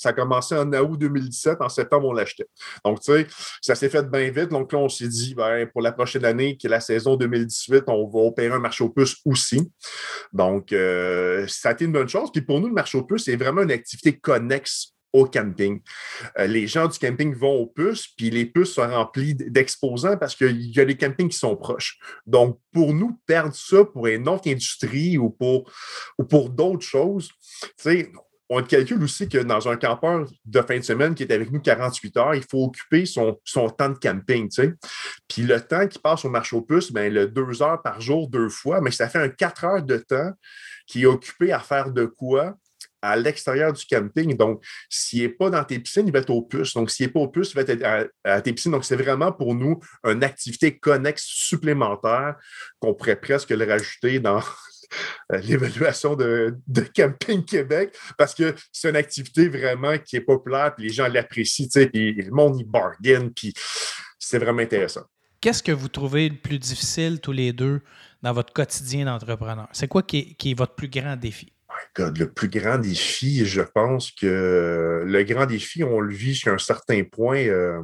ça 0.00 0.10
a 0.10 0.12
commencé 0.14 0.56
en 0.56 0.72
août 0.72 0.98
2017. 0.98 1.60
En 1.60 1.68
septembre, 1.68 2.08
on 2.08 2.12
l'achetait. 2.12 2.48
Donc, 2.84 3.00
tu 3.00 3.12
sais, 3.12 3.26
ça 3.60 3.74
s'est 3.74 3.90
fait 3.90 4.08
bien 4.10 4.30
vite. 4.30 4.48
Donc 4.48 4.72
là, 4.72 4.78
on 4.78 4.88
s'est 4.88 5.08
dit, 5.08 5.34
ben, 5.34 5.66
pour 5.66 5.82
la 5.82 5.92
prochaine 5.92 6.24
année, 6.24 6.56
qui 6.56 6.66
est 6.66 6.70
la 6.70 6.80
saison 6.80 7.16
2018, 7.16 7.84
on 7.88 8.08
va 8.08 8.20
opérer 8.20 8.54
un 8.54 8.58
marché 8.58 8.82
aux 8.82 8.88
puces 8.88 9.16
aussi. 9.26 9.70
Donc, 10.32 10.72
euh, 10.72 11.46
ça 11.48 11.68
a 11.68 11.72
été 11.72 11.84
une 11.84 11.92
bonne 11.92 12.08
chose. 12.08 12.32
Puis 12.32 12.40
pour 12.40 12.60
nous, 12.60 12.68
le 12.68 12.72
marché 12.72 12.96
aux 12.96 13.04
puces, 13.04 13.24
c'est 13.24 13.36
vraiment 13.36 13.62
une 13.62 13.72
activité 13.72 14.18
connexe 14.18 14.94
au 15.12 15.26
camping. 15.26 15.80
Euh, 16.38 16.46
les 16.46 16.66
gens 16.66 16.86
du 16.86 16.98
camping 16.98 17.34
vont 17.34 17.56
aux 17.56 17.66
puces, 17.66 18.06
puis 18.16 18.30
les 18.30 18.46
puces 18.46 18.74
sont 18.74 18.88
remplies 18.88 19.34
d'exposants 19.34 20.16
parce 20.16 20.34
qu'il 20.34 20.74
y 20.74 20.80
a 20.80 20.84
des 20.84 20.96
campings 20.96 21.28
qui 21.28 21.36
sont 21.36 21.56
proches. 21.56 21.98
Donc, 22.26 22.58
pour 22.72 22.94
nous, 22.94 23.20
perdre 23.26 23.54
ça 23.54 23.84
pour 23.84 24.06
une 24.06 24.28
autre 24.28 24.48
industrie 24.48 25.18
ou 25.18 25.28
pour, 25.28 25.70
ou 26.18 26.24
pour 26.24 26.48
d'autres 26.48 26.86
choses, 26.86 27.28
tu 27.60 27.70
sais, 27.76 28.12
on 28.52 28.62
calcule 28.64 29.02
aussi 29.04 29.28
que 29.28 29.38
dans 29.38 29.68
un 29.68 29.76
campeur 29.76 30.26
de 30.44 30.62
fin 30.62 30.76
de 30.76 30.82
semaine 30.82 31.14
qui 31.14 31.22
est 31.22 31.32
avec 31.32 31.52
nous 31.52 31.60
48 31.60 32.16
heures, 32.16 32.34
il 32.34 32.42
faut 32.42 32.64
occuper 32.64 33.06
son, 33.06 33.38
temps 33.78 33.90
de 33.90 33.98
camping. 33.98 34.50
Puis 35.28 35.42
le 35.42 35.60
temps 35.60 35.86
qui 35.86 36.00
passe 36.00 36.24
au 36.24 36.30
marché 36.30 36.56
aux 36.56 36.62
puces, 36.62 36.92
bien, 36.92 37.08
le 37.08 37.28
deux 37.28 37.62
heures 37.62 37.80
par 37.80 38.00
jour, 38.00 38.28
deux 38.28 38.48
fois, 38.48 38.80
mais 38.80 38.90
ça 38.90 39.08
fait 39.08 39.20
un 39.20 39.28
quatre 39.28 39.64
heures 39.64 39.82
de 39.84 39.98
temps 39.98 40.32
qui 40.88 41.02
est 41.02 41.06
occupé 41.06 41.52
à 41.52 41.60
faire 41.60 41.92
de 41.92 42.06
quoi 42.06 42.56
à 43.02 43.16
l'extérieur 43.16 43.72
du 43.72 43.84
camping. 43.86 44.36
Donc, 44.36 44.64
s'il 44.88 45.22
n'est 45.22 45.28
pas 45.28 45.48
dans 45.48 45.64
tes 45.64 45.78
piscines, 45.78 46.06
il 46.06 46.12
va 46.12 46.18
être 46.18 46.30
au 46.30 46.42
puces. 46.42 46.74
Donc, 46.74 46.90
s'il 46.90 47.06
n'est 47.06 47.12
pas 47.12 47.20
au 47.20 47.28
puces, 47.28 47.52
il 47.52 47.54
va 47.54 47.62
être 47.62 48.10
à, 48.24 48.40
tes 48.42 48.52
piscines. 48.52 48.72
Donc, 48.72 48.84
c'est 48.84 48.96
vraiment 48.96 49.32
pour 49.32 49.54
nous 49.54 49.80
une 50.04 50.24
activité 50.24 50.76
connexe 50.76 51.24
supplémentaire 51.24 52.34
qu'on 52.78 52.94
pourrait 52.94 53.20
presque 53.20 53.50
le 53.50 53.64
rajouter 53.64 54.18
dans 54.18 54.40
l'évaluation 55.30 56.16
de, 56.16 56.56
Camping 56.94 57.44
Québec 57.44 57.96
parce 58.18 58.34
que 58.34 58.54
c'est 58.72 58.90
une 58.90 58.96
activité 58.96 59.48
vraiment 59.48 59.96
qui 59.98 60.16
est 60.16 60.20
populaire, 60.20 60.74
puis 60.74 60.86
les 60.86 60.92
gens 60.92 61.08
l'apprécient, 61.08 61.68
puis 61.92 62.14
le 62.14 62.30
monde 62.30 62.58
y 62.60 62.64
bargain, 62.64 63.28
puis 63.34 63.54
c'est 64.18 64.38
vraiment 64.38 64.62
intéressant. 64.62 65.02
Qu'est-ce 65.40 65.62
que 65.62 65.72
vous 65.72 65.88
trouvez 65.88 66.28
le 66.28 66.36
plus 66.36 66.58
difficile 66.58 67.20
tous 67.20 67.32
les 67.32 67.52
deux 67.52 67.80
dans 68.22 68.32
votre 68.32 68.52
quotidien 68.52 69.06
d'entrepreneur? 69.06 69.68
C'est 69.72 69.88
quoi 69.88 70.02
qui 70.02 70.36
est 70.44 70.58
votre 70.58 70.74
plus 70.74 70.88
grand 70.88 71.16
défi? 71.16 71.52
le 71.98 72.26
plus 72.26 72.48
grand 72.48 72.78
défi, 72.78 73.44
je 73.44 73.62
pense 73.62 74.10
que 74.12 75.02
le 75.06 75.22
grand 75.24 75.46
défi, 75.46 75.84
on 75.84 76.00
le 76.00 76.14
vit 76.14 76.34
jusqu'à 76.34 76.52
un 76.52 76.58
certain 76.58 77.02
point 77.04 77.46
euh, 77.46 77.80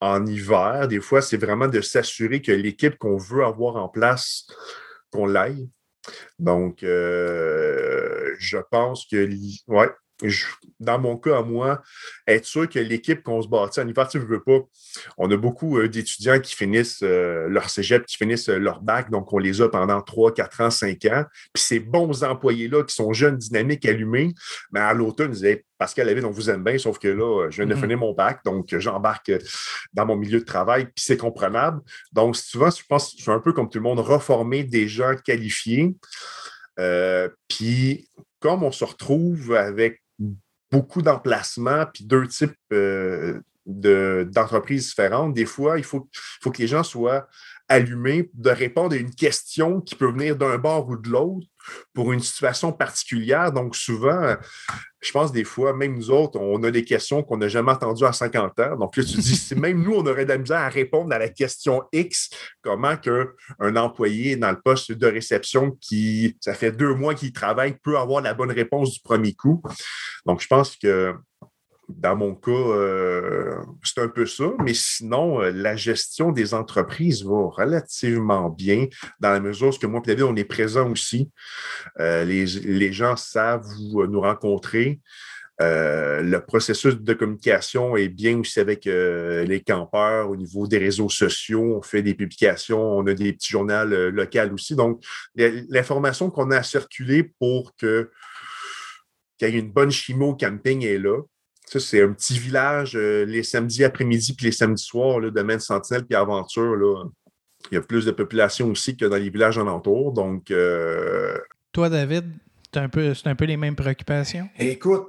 en 0.00 0.24
hiver. 0.26 0.88
Des 0.88 1.00
fois, 1.00 1.22
c'est 1.22 1.36
vraiment 1.36 1.68
de 1.68 1.80
s'assurer 1.80 2.42
que 2.42 2.52
l'équipe 2.52 2.96
qu'on 2.98 3.16
veut 3.16 3.44
avoir 3.44 3.76
en 3.76 3.88
place, 3.88 4.46
qu'on 5.10 5.26
l'aille. 5.26 5.68
Donc, 6.38 6.82
euh, 6.82 8.34
je 8.38 8.58
pense 8.70 9.06
que 9.06 9.28
ouais, 9.68 9.88
dans 10.80 10.98
mon 10.98 11.16
cas 11.16 11.38
à 11.38 11.42
moi, 11.42 11.82
être 12.26 12.46
sûr 12.46 12.68
que 12.68 12.78
l'équipe 12.78 13.22
qu'on 13.22 13.42
se 13.42 13.48
bâtit 13.48 13.80
en 13.80 13.88
hiver, 13.88 14.08
tu 14.08 14.18
ne 14.18 14.24
veux 14.24 14.42
pas. 14.42 14.60
On 15.18 15.30
a 15.30 15.36
beaucoup 15.36 15.78
euh, 15.78 15.88
d'étudiants 15.88 16.40
qui 16.40 16.54
finissent 16.54 17.02
euh, 17.02 17.48
leur 17.48 17.68
cégep, 17.68 18.06
qui 18.06 18.16
finissent 18.16 18.48
euh, 18.48 18.58
leur 18.58 18.80
bac, 18.80 19.10
donc 19.10 19.32
on 19.32 19.38
les 19.38 19.60
a 19.60 19.68
pendant 19.68 20.00
3, 20.00 20.32
4 20.32 20.60
ans, 20.62 20.70
5 20.70 21.04
ans. 21.06 21.24
Puis 21.52 21.62
ces 21.62 21.80
bons 21.80 22.24
employés-là 22.24 22.82
qui 22.84 22.94
sont 22.94 23.12
jeunes, 23.12 23.36
dynamiques, 23.36 23.84
allumés, 23.84 24.32
mais 24.72 24.80
à 24.80 24.94
l'automne, 24.94 25.32
ils 25.32 25.34
disaient 25.34 25.64
Pascal 25.78 26.06
David, 26.06 26.24
on 26.24 26.30
vous 26.30 26.48
aime 26.48 26.64
bien, 26.64 26.78
sauf 26.78 26.98
que 26.98 27.08
là, 27.08 27.48
je 27.50 27.56
viens 27.56 27.66
de 27.66 27.74
mm-hmm. 27.74 27.80
finir 27.80 27.98
mon 27.98 28.14
bac, 28.14 28.40
donc 28.44 28.74
j'embarque 28.78 29.30
dans 29.92 30.06
mon 30.06 30.16
milieu 30.16 30.40
de 30.40 30.44
travail, 30.44 30.86
puis 30.86 31.04
c'est 31.04 31.18
comprenable. 31.18 31.82
Donc, 32.12 32.36
souvent, 32.36 32.70
je 32.70 32.82
pense 32.88 33.10
que 33.10 33.18
je 33.18 33.22
suis 33.22 33.30
un 33.30 33.40
peu 33.40 33.52
comme 33.52 33.68
tout 33.68 33.78
le 33.78 33.84
monde, 33.84 34.00
reformer 34.00 34.64
des 34.64 34.88
gens 34.88 35.14
qualifiés. 35.22 35.94
puis, 37.48 38.08
comme 38.40 38.62
on 38.62 38.72
se 38.72 38.84
retrouve 38.84 39.54
avec 39.54 40.00
beaucoup 40.70 41.02
d'emplacements, 41.02 41.86
puis 41.92 42.04
deux 42.04 42.26
types 42.26 42.56
euh, 42.72 43.40
d'entreprises 43.66 44.88
différentes. 44.88 45.34
Des 45.34 45.46
fois, 45.46 45.78
il 45.78 45.84
faut, 45.84 46.08
faut 46.40 46.50
que 46.50 46.62
les 46.62 46.68
gens 46.68 46.82
soient 46.82 47.28
allumés 47.68 48.30
de 48.34 48.50
répondre 48.50 48.94
à 48.94 48.98
une 48.98 49.14
question 49.14 49.80
qui 49.80 49.94
peut 49.94 50.10
venir 50.10 50.36
d'un 50.36 50.58
bord 50.58 50.88
ou 50.88 50.96
de 50.96 51.08
l'autre 51.08 51.46
pour 51.92 52.12
une 52.12 52.20
situation 52.20 52.72
particulière. 52.72 53.50
Donc, 53.52 53.74
souvent, 53.74 54.36
je 55.00 55.12
pense 55.12 55.32
des 55.32 55.44
fois, 55.44 55.72
même 55.72 55.94
nous 55.94 56.10
autres, 56.10 56.38
on 56.40 56.62
a 56.62 56.70
des 56.70 56.84
questions 56.84 57.22
qu'on 57.22 57.38
n'a 57.38 57.48
jamais 57.48 57.72
entendues 57.72 58.04
à 58.04 58.12
50 58.12 58.60
ans. 58.60 58.76
Donc 58.76 58.96
là, 58.96 59.04
tu 59.04 59.16
dis, 59.16 59.36
si 59.36 59.54
même 59.58 59.82
nous, 59.82 59.94
on 59.94 60.06
aurait 60.06 60.24
de 60.24 60.30
la 60.30 60.38
misère 60.38 60.58
à 60.58 60.68
répondre 60.68 61.12
à 61.12 61.18
la 61.18 61.28
question 61.28 61.82
X, 61.92 62.30
comment 62.62 62.96
qu'un 62.96 63.76
employé 63.76 64.36
dans 64.36 64.50
le 64.50 64.60
poste 64.60 64.92
de 64.92 65.06
réception 65.06 65.72
qui, 65.80 66.36
ça 66.40 66.54
fait 66.54 66.72
deux 66.72 66.94
mois 66.94 67.14
qu'il 67.14 67.32
travaille, 67.32 67.76
peut 67.82 67.98
avoir 67.98 68.22
la 68.22 68.34
bonne 68.34 68.52
réponse 68.52 68.92
du 68.92 69.00
premier 69.00 69.34
coup? 69.34 69.62
Donc, 70.24 70.40
je 70.40 70.46
pense 70.46 70.76
que 70.76 71.14
dans 71.88 72.16
mon 72.16 72.34
cas, 72.34 72.50
euh, 72.50 73.56
c'est 73.82 74.00
un 74.00 74.08
peu 74.08 74.26
ça, 74.26 74.52
mais 74.62 74.74
sinon, 74.74 75.40
euh, 75.40 75.50
la 75.52 75.76
gestion 75.76 76.32
des 76.32 76.52
entreprises 76.52 77.24
va 77.24 77.48
relativement 77.48 78.50
bien 78.50 78.86
dans 79.20 79.30
la 79.30 79.40
mesure 79.40 79.70
où 79.82 79.88
moi, 79.88 80.02
David, 80.04 80.24
on 80.24 80.36
est 80.36 80.44
présent 80.44 80.90
aussi. 80.90 81.30
Euh, 82.00 82.24
les, 82.24 82.92
gens 82.92 83.16
savent 83.16 83.66
nous 83.78 84.20
rencontrer. 84.20 85.00
le 85.58 86.38
processus 86.38 86.96
de 86.96 87.14
communication 87.14 87.96
est 87.96 88.08
bien 88.08 88.38
aussi 88.38 88.60
avec 88.60 88.84
les 88.84 89.62
campeurs 89.66 90.30
au 90.30 90.36
niveau 90.36 90.66
des 90.66 90.78
réseaux 90.78 91.08
sociaux. 91.08 91.76
On 91.78 91.82
fait 91.82 92.02
des 92.02 92.14
publications, 92.14 92.98
on 92.98 93.06
a 93.06 93.14
des 93.14 93.32
petits 93.32 93.52
journaux 93.52 93.84
locaux 93.84 94.54
aussi. 94.54 94.74
Donc, 94.74 95.04
l'information 95.34 96.30
qu'on 96.30 96.50
a 96.50 96.58
à 96.58 96.62
circuler 96.62 97.32
pour 97.38 97.74
que 97.76 98.10
qu'il 99.38 99.48
y 99.50 99.56
ait 99.56 99.60
une 99.60 99.72
bonne 99.72 99.90
chimie 99.90 100.24
au 100.24 100.34
camping 100.34 100.84
est 100.84 100.98
là. 100.98 101.20
Ça, 101.66 101.80
c'est 101.80 102.00
un 102.00 102.12
petit 102.12 102.38
village 102.38 102.96
euh, 102.96 103.24
les 103.24 103.42
samedis 103.42 103.84
après-midi 103.84 104.34
puis 104.34 104.46
les 104.46 104.52
samedis 104.52 104.84
soirs, 104.84 105.18
là, 105.18 105.30
domaine 105.30 105.58
Sentinelle 105.58 106.04
puis 106.04 106.14
Aventure. 106.14 106.76
Là, 106.76 107.04
il 107.70 107.74
y 107.74 107.78
a 107.78 107.82
plus 107.82 108.04
de 108.04 108.12
population 108.12 108.70
aussi 108.70 108.96
que 108.96 109.04
dans 109.04 109.16
les 109.16 109.30
villages 109.30 109.58
alentours. 109.58 110.12
Donc. 110.12 110.50
Euh, 110.50 111.36
Toi, 111.72 111.88
David, 111.88 112.30
c'est 112.72 112.80
un, 112.80 112.88
peu, 112.88 113.12
un 113.24 113.34
peu 113.34 113.44
les 113.44 113.56
mêmes 113.56 113.74
préoccupations? 113.74 114.48
Écoute, 114.58 115.08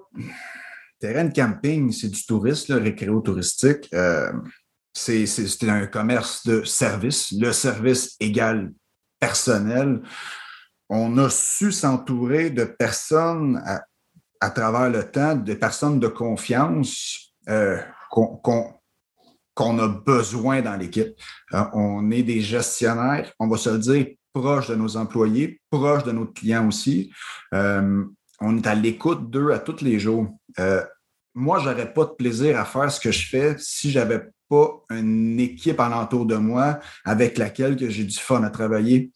terrain 0.99 1.25
de 1.25 1.33
camping, 1.33 1.91
c'est 1.91 2.09
du 2.09 2.25
tourisme, 2.25 2.73
récréo-touristique. 2.75 3.89
Euh, 3.93 4.31
c'est 4.93 5.69
un 5.69 5.85
commerce 5.85 6.45
de 6.47 6.63
service. 6.63 7.31
Le 7.39 7.51
service 7.51 8.15
égal 8.19 8.71
personnel. 9.19 10.01
On 10.89 11.17
a 11.19 11.29
su 11.29 11.71
s'entourer 11.71 12.49
de 12.49 12.63
personnes 12.63 13.61
à 13.65 13.83
travers 14.49 14.89
le 14.89 15.09
temps 15.09 15.35
des 15.35 15.55
personnes 15.55 15.99
de 15.99 16.07
confiance 16.07 17.33
euh, 17.49 17.79
qu'on 18.11 19.79
a 19.79 19.87
besoin 19.87 20.61
dans 20.61 20.75
l'équipe. 20.75 21.13
Euh, 21.53 21.63
on 21.73 22.11
est 22.11 22.23
des 22.23 22.41
gestionnaires, 22.41 23.31
on 23.39 23.47
va 23.47 23.57
se 23.57 23.69
le 23.69 23.79
dire, 23.79 24.07
proches 24.33 24.69
de 24.69 24.75
nos 24.75 24.97
employés, 24.97 25.59
proches 25.71 26.03
de 26.03 26.11
nos 26.11 26.27
clients 26.27 26.67
aussi. 26.67 27.11
Euh, 27.53 28.03
on 28.39 28.57
est 28.57 28.67
à 28.67 28.75
l'écoute 28.75 29.29
d'eux 29.29 29.51
à 29.51 29.59
tous 29.59 29.81
les 29.83 29.99
jours. 29.99 30.27
moi, 31.33 31.59
je 31.59 31.69
n'aurais 31.69 31.93
pas 31.93 32.05
de 32.05 32.11
plaisir 32.11 32.59
à 32.59 32.65
faire 32.65 32.91
ce 32.91 32.99
que 32.99 33.11
je 33.11 33.27
fais 33.27 33.55
si 33.57 33.91
je 33.91 33.99
n'avais 33.99 34.21
pas 34.49 34.83
une 34.89 35.39
équipe 35.39 35.79
alentour 35.79 36.25
de 36.25 36.35
moi 36.35 36.79
avec 37.03 37.37
laquelle 37.37 37.77
j'ai 37.89 38.03
du 38.03 38.17
fun 38.17 38.43
à 38.43 38.49
travailler 38.49 39.11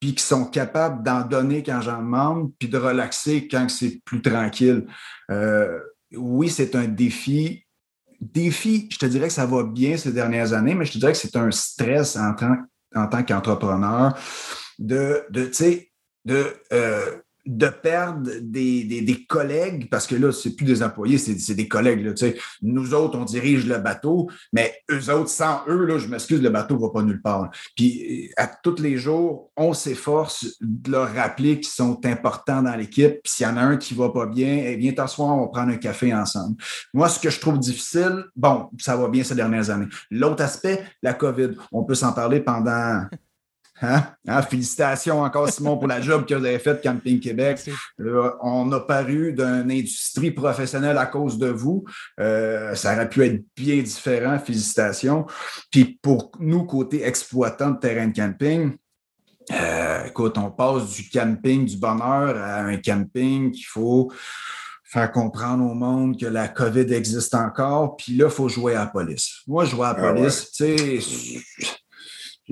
puis 0.00 0.14
qui 0.14 0.24
sont 0.24 0.46
capables 0.46 1.02
d'en 1.02 1.20
donner 1.20 1.62
quand 1.62 1.82
j'en 1.82 1.98
demande, 1.98 2.52
puis 2.58 2.68
de 2.68 2.78
relaxer 2.78 3.46
quand 3.46 3.68
c'est 3.68 4.00
plus 4.04 4.22
tranquille. 4.22 4.86
Euh, 5.30 5.78
oui, 6.16 6.48
c'est 6.48 6.74
un 6.74 6.88
défi. 6.88 7.64
Défi, 8.20 8.88
je 8.90 8.98
te 8.98 9.06
dirais 9.06 9.28
que 9.28 9.34
ça 9.34 9.46
va 9.46 9.62
bien 9.62 9.96
ces 9.96 10.12
dernières 10.12 10.52
années, 10.54 10.74
mais 10.74 10.84
je 10.86 10.92
te 10.92 10.98
dirais 10.98 11.12
que 11.12 11.18
c'est 11.18 11.36
un 11.36 11.50
stress 11.50 12.16
en 12.16 12.34
tant, 12.34 12.56
en 12.94 13.06
tant 13.06 13.22
qu'entrepreneur 13.22 14.18
de, 14.78 15.24
de 15.30 15.50
de 16.24 16.54
euh, 16.72 17.16
de 17.46 17.68
perdre 17.68 18.30
des, 18.40 19.26
collègues, 19.28 19.88
parce 19.90 20.06
que 20.06 20.14
là, 20.14 20.32
c'est 20.32 20.56
plus 20.56 20.66
des 20.66 20.82
employés, 20.82 21.18
c'est 21.18 21.54
des 21.54 21.68
collègues. 21.68 22.04
Là, 22.04 22.12
nous 22.62 22.94
autres, 22.94 23.18
on 23.18 23.24
dirige 23.24 23.66
le 23.66 23.78
bateau, 23.78 24.30
mais 24.52 24.74
eux 24.90 25.12
autres, 25.12 25.28
sans 25.28 25.62
eux, 25.68 25.84
là, 25.84 25.98
je 25.98 26.08
m'excuse, 26.08 26.42
le 26.42 26.50
bateau 26.50 26.76
ne 26.76 26.80
va 26.80 26.90
pas 26.90 27.02
nulle 27.02 27.22
part. 27.22 27.50
Puis 27.76 28.30
à 28.36 28.46
tous 28.46 28.80
les 28.80 28.96
jours, 28.96 29.50
on 29.56 29.72
s'efforce 29.72 30.56
de 30.60 30.90
leur 30.90 31.14
rappeler 31.14 31.60
qu'ils 31.60 31.72
sont 31.72 32.04
importants 32.04 32.62
dans 32.62 32.74
l'équipe. 32.74 33.18
S'il 33.24 33.46
y 33.46 33.48
en 33.48 33.56
a 33.56 33.62
un 33.62 33.76
qui 33.76 33.94
ne 33.94 33.98
va 33.98 34.10
pas 34.10 34.26
bien, 34.26 34.62
eh, 34.64 34.76
viens 34.76 34.92
t'asseoir, 34.92 35.36
on 35.36 35.42
va 35.42 35.48
prendre 35.48 35.72
un 35.72 35.76
café 35.76 36.14
ensemble. 36.14 36.56
Moi, 36.94 37.08
ce 37.08 37.18
que 37.18 37.30
je 37.30 37.40
trouve 37.40 37.58
difficile, 37.58 38.24
bon, 38.36 38.68
ça 38.78 38.96
va 38.96 39.08
bien 39.08 39.24
ces 39.24 39.34
dernières 39.34 39.70
années. 39.70 39.88
L'autre 40.10 40.42
aspect, 40.42 40.82
la 41.02 41.14
COVID. 41.14 41.50
On 41.72 41.84
peut 41.84 41.94
s'en 41.94 42.12
parler 42.12 42.40
pendant 42.40 43.04
Hein? 43.82 44.04
Hein? 44.28 44.42
Félicitations 44.42 45.22
encore, 45.22 45.48
Simon, 45.48 45.78
pour 45.78 45.88
la 45.88 46.00
job 46.00 46.26
que 46.26 46.34
vous 46.34 46.44
avez 46.44 46.58
faite, 46.58 46.82
Camping 46.82 47.18
Québec. 47.18 47.70
on 48.42 48.70
a 48.72 48.80
paru 48.80 49.32
d'une 49.32 49.70
industrie 49.70 50.30
professionnelle 50.30 50.98
à 50.98 51.06
cause 51.06 51.38
de 51.38 51.48
vous. 51.48 51.84
Euh, 52.18 52.74
ça 52.74 52.94
aurait 52.94 53.08
pu 53.08 53.24
être 53.24 53.42
bien 53.56 53.82
différent. 53.82 54.38
Félicitations. 54.38 55.26
Puis 55.70 55.98
pour 56.02 56.32
nous, 56.38 56.64
côté 56.64 57.06
exploitant 57.06 57.70
de 57.70 57.78
terrain 57.78 58.08
de 58.08 58.14
camping, 58.14 58.76
euh, 59.52 60.04
écoute, 60.04 60.36
on 60.38 60.50
passe 60.50 60.90
du 60.90 61.08
camping 61.08 61.64
du 61.64 61.76
bonheur 61.76 62.36
à 62.36 62.60
un 62.60 62.76
camping 62.76 63.50
qu'il 63.50 63.66
faut 63.66 64.12
faire 64.84 65.10
comprendre 65.10 65.64
au 65.64 65.74
monde 65.74 66.18
que 66.18 66.26
la 66.26 66.48
COVID 66.48 66.92
existe 66.92 67.34
encore. 67.34 67.96
Puis 67.96 68.16
là, 68.16 68.26
il 68.26 68.30
faut 68.30 68.48
jouer 68.48 68.74
à 68.74 68.80
la 68.80 68.86
police. 68.86 69.40
Moi, 69.46 69.64
jouer 69.64 69.86
à 69.86 69.92
la 69.92 70.08
ah 70.08 70.12
police, 70.12 70.50
tu 70.52 70.76
sais 70.76 71.78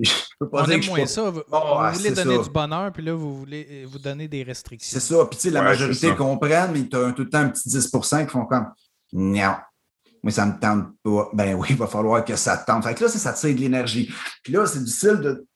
je 0.05 0.13
peux 0.39 0.49
pas 0.49 0.65
On 0.65 0.71
aime 0.71 0.85
moins 0.87 1.07
ça. 1.07 1.31
Vous, 1.31 1.43
ah, 1.53 1.93
voulez 1.95 2.11
donner 2.11 2.39
du 2.39 2.51
bonheur, 2.51 2.93
puis 2.93 3.03
là, 3.03 3.15
vous 3.15 3.39
voulez 3.39 3.67
euh, 3.71 3.87
vous 3.89 3.99
donner 3.99 4.29
des 4.29 4.43
restrictions. 4.43 4.99
C'est 4.99 5.15
ça. 5.15 5.25
Puis, 5.27 5.37
tu 5.37 5.43
sais, 5.43 5.51
la 5.51 5.63
majorité 5.63 6.15
comprennent, 6.15 6.73
mais 6.73 6.87
tu 6.87 6.97
as 6.97 7.13
tout 7.13 7.23
le 7.23 7.31
temps 7.31 7.41
un 7.41 7.49
petit 7.49 7.69
10% 7.69 8.27
qui 8.27 8.33
font 8.33 8.47
comme 8.47 8.67
non. 9.13 9.55
Mais 10.23 10.31
ça 10.31 10.47
ne 10.47 10.53
me 10.53 10.59
tente 10.59 10.89
pas. 11.03 11.31
Ben 11.33 11.55
oui, 11.55 11.69
il 11.71 11.77
va 11.77 11.87
falloir 11.87 12.25
que 12.25 12.37
ça 12.37 12.57
tente. 12.57 12.85
Fait 12.85 12.95
que 12.95 13.05
là, 13.05 13.09
ça 13.09 13.33
tire 13.33 13.55
de 13.55 13.61
l'énergie. 13.61 14.13
Puis 14.43 14.53
là, 14.53 14.67
c'est 14.67 14.83
difficile 14.83 15.21
de 15.21 15.47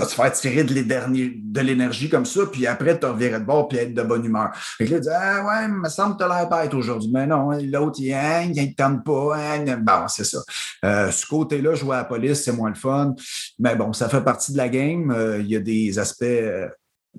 ça 0.00 0.06
te 0.06 0.12
faire 0.12 0.32
tirer 0.32 0.64
de 0.64 1.60
l'énergie 1.60 2.08
comme 2.08 2.26
ça, 2.26 2.42
puis 2.50 2.66
après, 2.66 2.98
tu 2.98 3.06
revirais 3.06 3.40
de 3.40 3.44
bord 3.44 3.68
puis 3.68 3.78
être 3.78 3.94
de 3.94 4.02
bonne 4.02 4.24
humeur. 4.24 4.50
Fait 4.54 4.86
que 4.86 4.92
là, 4.92 4.96
tu 4.96 5.02
dis, 5.02 5.08
ah 5.12 5.44
ouais, 5.44 5.64
il 5.66 5.74
me 5.74 5.88
semble 5.88 6.16
que 6.16 6.22
tu 6.22 6.28
l'air 6.28 6.48
bête 6.48 6.74
aujourd'hui. 6.74 7.10
Mais 7.12 7.26
non, 7.26 7.50
l'autre, 7.50 8.00
il 8.00 8.12
ne 8.12 8.74
tente 8.74 9.04
pas. 9.04 9.36
Hein, 9.36 9.76
bon, 9.78 10.08
c'est 10.08 10.24
ça. 10.24 10.38
Euh, 10.84 11.10
ce 11.10 11.26
côté-là, 11.26 11.74
jouer 11.74 11.96
à 11.96 11.98
la 11.98 12.04
police, 12.04 12.42
c'est 12.42 12.52
moins 12.52 12.70
le 12.70 12.74
fun. 12.74 13.14
Mais 13.58 13.76
bon, 13.76 13.92
ça 13.92 14.08
fait 14.08 14.22
partie 14.22 14.52
de 14.52 14.56
la 14.56 14.68
game. 14.68 15.10
Euh, 15.10 15.40
il 15.40 15.48
y 15.48 15.56
a 15.56 15.60
des 15.60 15.98
aspects 15.98 16.22
euh, 16.22 16.68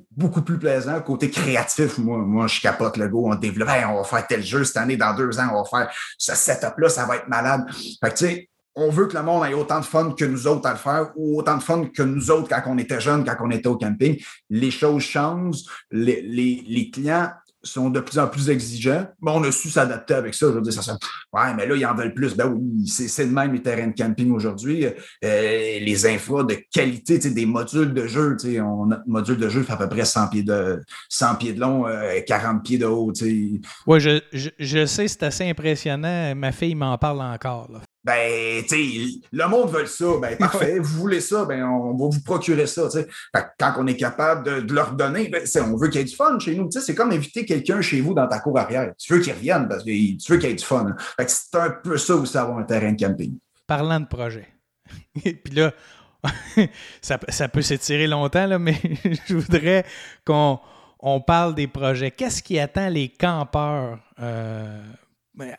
beaucoup 0.10 0.42
plus 0.42 0.58
plaisant. 0.58 1.00
Côté 1.02 1.30
créatif, 1.30 1.98
moi, 1.98 2.18
moi 2.20 2.48
je 2.48 2.62
capote 2.62 2.98
le 2.98 3.08
go, 3.08 3.30
on 3.32 3.36
développe, 3.36 3.70
on 3.90 3.98
va 3.98 4.04
faire 4.04 4.28
tel 4.28 4.44
jeu 4.44 4.64
cette 4.64 4.78
année, 4.78 4.98
dans 4.98 5.16
deux 5.16 5.40
ans, 5.40 5.50
on 5.54 5.64
va 5.64 5.70
faire 5.70 5.94
ce 6.18 6.36
setup-là, 6.36 6.90
ça 6.90 7.06
va 7.06 7.18
être 7.18 7.28
malade. 7.28 7.66
Fait 8.04 8.10
que, 8.12 8.18
tu 8.18 8.26
sais, 8.26 8.50
on 8.76 8.90
veut 8.90 9.08
que 9.08 9.18
le 9.18 9.24
monde 9.24 9.46
ait 9.46 9.54
autant 9.54 9.80
de 9.80 9.86
fun 9.86 10.14
que 10.18 10.26
nous 10.26 10.48
autres 10.48 10.68
à 10.68 10.72
le 10.72 10.78
faire 10.78 11.12
ou 11.16 11.40
autant 11.40 11.58
de 11.58 11.64
fun 11.64 11.86
que 11.94 12.04
nous 12.04 12.32
autres 12.32 12.48
quand 12.50 12.62
on 12.68 12.78
était 12.78 13.02
jeunes, 13.02 13.26
quand 13.26 13.36
on 13.42 13.52
était 13.52 13.68
au 13.68 13.78
camping. 13.78 14.18
Les 14.50 14.72
choses 14.72 15.04
changent. 15.04 15.64
Les, 15.92 16.22
les, 16.22 16.64
les 16.68 16.90
clients 16.90 17.30
sont 17.64 17.90
de 17.90 18.00
plus 18.00 18.18
en 18.18 18.28
plus 18.28 18.50
exigeants. 18.50 19.06
Mais 19.22 19.32
on 19.32 19.44
a 19.44 19.52
su 19.52 19.70
s'adapter 19.70 20.14
avec 20.16 20.34
ça. 20.34 20.48
Je 20.48 20.54
veux 20.54 20.62
dire, 20.62 20.74
ça, 20.74 20.98
ouais, 21.34 21.54
mais 21.56 21.68
là, 21.68 21.76
ils 21.76 21.86
en 21.86 21.94
veulent 21.94 22.14
plus. 22.14 22.36
Ben 22.36 22.48
oui, 22.48 22.88
c'est 22.88 23.26
le 23.26 23.32
même 23.32 23.54
les 23.54 23.62
terrains 23.62 23.88
de 23.88 23.96
camping 23.96 24.32
aujourd'hui. 24.32 24.86
Euh, 24.86 24.92
les 25.22 26.06
infos 26.06 26.44
de 26.44 26.58
qualité, 26.72 27.20
des 27.20 27.46
modules 27.46 27.94
de 27.94 28.08
jeu. 28.08 28.38
On, 28.62 28.88
notre 28.88 29.08
module 29.08 29.38
de 29.38 29.50
jeu 29.50 29.64
fait 29.64 29.74
à 29.74 29.78
peu 29.78 29.90
près 29.90 30.06
100 30.06 30.30
pieds 30.30 30.44
de, 30.44 30.82
100 31.10 31.36
pieds 31.36 31.54
de 31.54 31.60
long, 31.60 31.86
40 32.28 32.56
euh, 32.56 32.60
pieds 32.60 32.78
de 32.78 32.86
haut. 32.86 33.12
Oui, 33.88 34.00
je, 34.00 34.22
je, 34.34 34.50
je, 34.58 34.86
sais, 34.86 35.08
c'est 35.08 35.24
assez 35.24 35.50
impressionnant. 35.50 36.34
Ma 36.36 36.52
fille 36.52 36.76
m'en 36.76 36.98
parle 36.98 37.22
encore. 37.22 37.72
Là. 37.72 37.82
Ben, 38.04 38.64
tu 38.64 38.70
sais, 38.70 39.20
le 39.32 39.48
monde 39.48 39.70
veut 39.70 39.86
ça. 39.86 40.06
Ben, 40.20 40.38
parfait. 40.40 40.80
vous 40.80 41.00
voulez 41.00 41.22
ça, 41.22 41.46
ben, 41.46 41.64
on 41.64 41.92
va 41.92 42.10
vous 42.10 42.24
procurer 42.24 42.68
ça, 42.68 42.84
tu 42.86 43.00
sais. 43.00 43.08
Quand 43.60 43.74
on 43.78 43.88
est 43.88 43.96
capable 43.96 44.66
de, 44.66 44.74
leur 44.74 44.94
donner, 44.94 45.30
ben, 45.30 45.44
on 45.64 45.78
veut 45.78 45.90
qu'il 45.90 46.02
y 46.02 46.04
ait 46.04 46.08
du 46.08 46.16
fun 46.16 46.38
chez 46.40 46.56
nous. 46.56 46.70
Tu 46.70 46.80
sais, 46.80 46.86
c'est 46.86 46.96
comme 46.96 47.12
inviter 47.12 47.46
quelqu'un 47.46 47.82
chez 47.82 48.02
vous 48.02 48.14
dans 48.14 48.28
ta 48.28 48.40
cour 48.40 48.58
arrière. 48.58 48.94
Tu 48.98 49.14
veux 49.14 49.20
qu'il 49.20 49.34
revienne 49.34 49.68
parce 49.68 49.84
que 49.84 49.90
tu 49.90 50.32
veux 50.32 50.38
qu'il 50.38 50.50
y 50.50 50.52
ait 50.52 50.56
du 50.56 50.66
fun. 50.66 50.96
Fait 51.18 51.26
que 51.26 51.32
c'est 51.32 51.56
un 51.56 51.70
peu 51.70 51.98
ça 51.98 52.16
aussi 52.16 52.38
avoir 52.38 52.58
un 52.58 52.64
terrain 52.64 52.92
de 52.92 53.00
camping. 53.00 53.38
Parlant 53.68 54.00
de 54.00 54.08
projet. 54.08 54.48
Puis 55.24 55.54
là, 55.54 55.72
ça, 57.02 57.20
ça, 57.30 57.48
peut 57.48 57.62
s'étirer 57.62 58.08
longtemps, 58.08 58.46
là, 58.46 58.60
mais 58.60 58.78
je 59.28 59.36
voudrais 59.36 59.86
qu'on 60.26 60.60
on 61.00 61.20
parle 61.22 61.56
des 61.56 61.68
projets. 61.68 62.12
Qu'est-ce 62.12 62.44
qui 62.44 62.60
attend 62.60 62.90
les 62.90 63.10
campeurs 63.10 64.00
euh, 64.20 64.84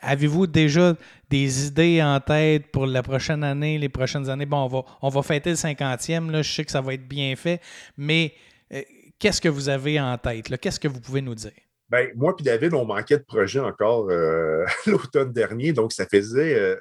Avez-vous 0.01 0.47
déjà 0.47 0.95
des 1.29 1.67
idées 1.67 2.01
en 2.01 2.19
tête 2.19 2.67
pour 2.71 2.85
la 2.85 3.03
prochaine 3.03 3.43
année, 3.43 3.77
les 3.77 3.89
prochaines 3.89 4.29
années? 4.29 4.45
Bon, 4.45 4.65
on 4.65 4.67
va, 4.67 4.85
on 5.01 5.09
va 5.09 5.21
fêter 5.21 5.51
le 5.51 5.55
50e, 5.55 6.31
là, 6.31 6.41
je 6.41 6.51
sais 6.51 6.65
que 6.65 6.71
ça 6.71 6.81
va 6.81 6.93
être 6.93 7.07
bien 7.07 7.35
fait, 7.35 7.61
mais 7.97 8.33
euh, 8.73 8.81
qu'est-ce 9.19 9.41
que 9.41 9.49
vous 9.49 9.69
avez 9.69 9.99
en 9.99 10.17
tête? 10.17 10.57
Qu'est-ce 10.59 10.79
que 10.79 10.87
vous 10.87 11.01
pouvez 11.01 11.21
nous 11.21 11.35
dire? 11.35 11.51
Ben, 11.89 12.09
moi 12.15 12.35
et 12.39 12.43
David, 12.43 12.73
on 12.73 12.85
manquait 12.85 13.17
de 13.17 13.23
projet 13.23 13.59
encore 13.59 14.09
euh, 14.09 14.65
l'automne 14.87 15.31
dernier, 15.31 15.73
donc 15.73 15.93
ça 15.93 16.05
faisait 16.05 16.59
euh, 16.59 16.75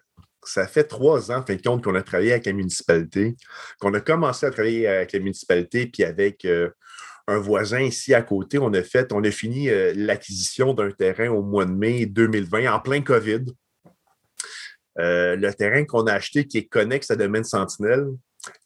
ça 0.44 0.66
fait 0.66 0.84
trois 0.84 1.30
ans, 1.30 1.44
qu'on 1.82 1.94
a 1.94 2.02
travaillé 2.02 2.32
avec 2.32 2.46
la 2.46 2.52
municipalité, 2.52 3.36
qu'on 3.78 3.94
a 3.94 4.00
commencé 4.00 4.46
à 4.46 4.50
travailler 4.50 4.88
avec 4.88 5.12
la 5.12 5.20
municipalité, 5.20 5.86
puis 5.86 6.02
avec 6.02 6.46
un 7.28 7.38
voisin 7.38 7.80
ici 7.80 8.14
à 8.14 8.22
côté, 8.22 8.58
on 8.58 8.72
a 8.74 8.82
fait, 8.82 9.12
on 9.12 9.22
a 9.24 9.30
fini 9.30 9.68
euh, 9.68 9.92
l'acquisition 9.94 10.74
d'un 10.74 10.90
terrain 10.90 11.28
au 11.28 11.42
mois 11.42 11.64
de 11.64 11.72
mai 11.72 12.06
2020 12.06 12.72
en 12.72 12.80
plein 12.80 13.00
COVID. 13.00 13.44
Euh, 14.98 15.36
le 15.36 15.54
terrain 15.54 15.84
qu'on 15.84 16.06
a 16.06 16.12
acheté 16.12 16.46
qui 16.46 16.58
est 16.58 16.66
connexe 16.66 17.10
à 17.10 17.16
Domaine 17.16 17.44
Sentinelle 17.44 18.08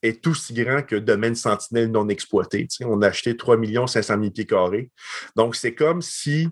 est 0.03 0.27
aussi 0.27 0.55
grand 0.55 0.83
que 0.83 0.97
Domaine 0.97 1.35
Sentinelle 1.35 1.90
non 1.90 2.09
exploité. 2.09 2.66
on 2.81 3.03
a 3.03 3.09
acheté 3.09 3.37
3 3.37 3.59
500 3.87 4.14
000 4.19 4.31
pieds 4.31 4.47
carrés. 4.47 4.90
Donc, 5.37 5.55
c'est 5.55 5.75
comme 5.75 6.03
si 6.03 6.49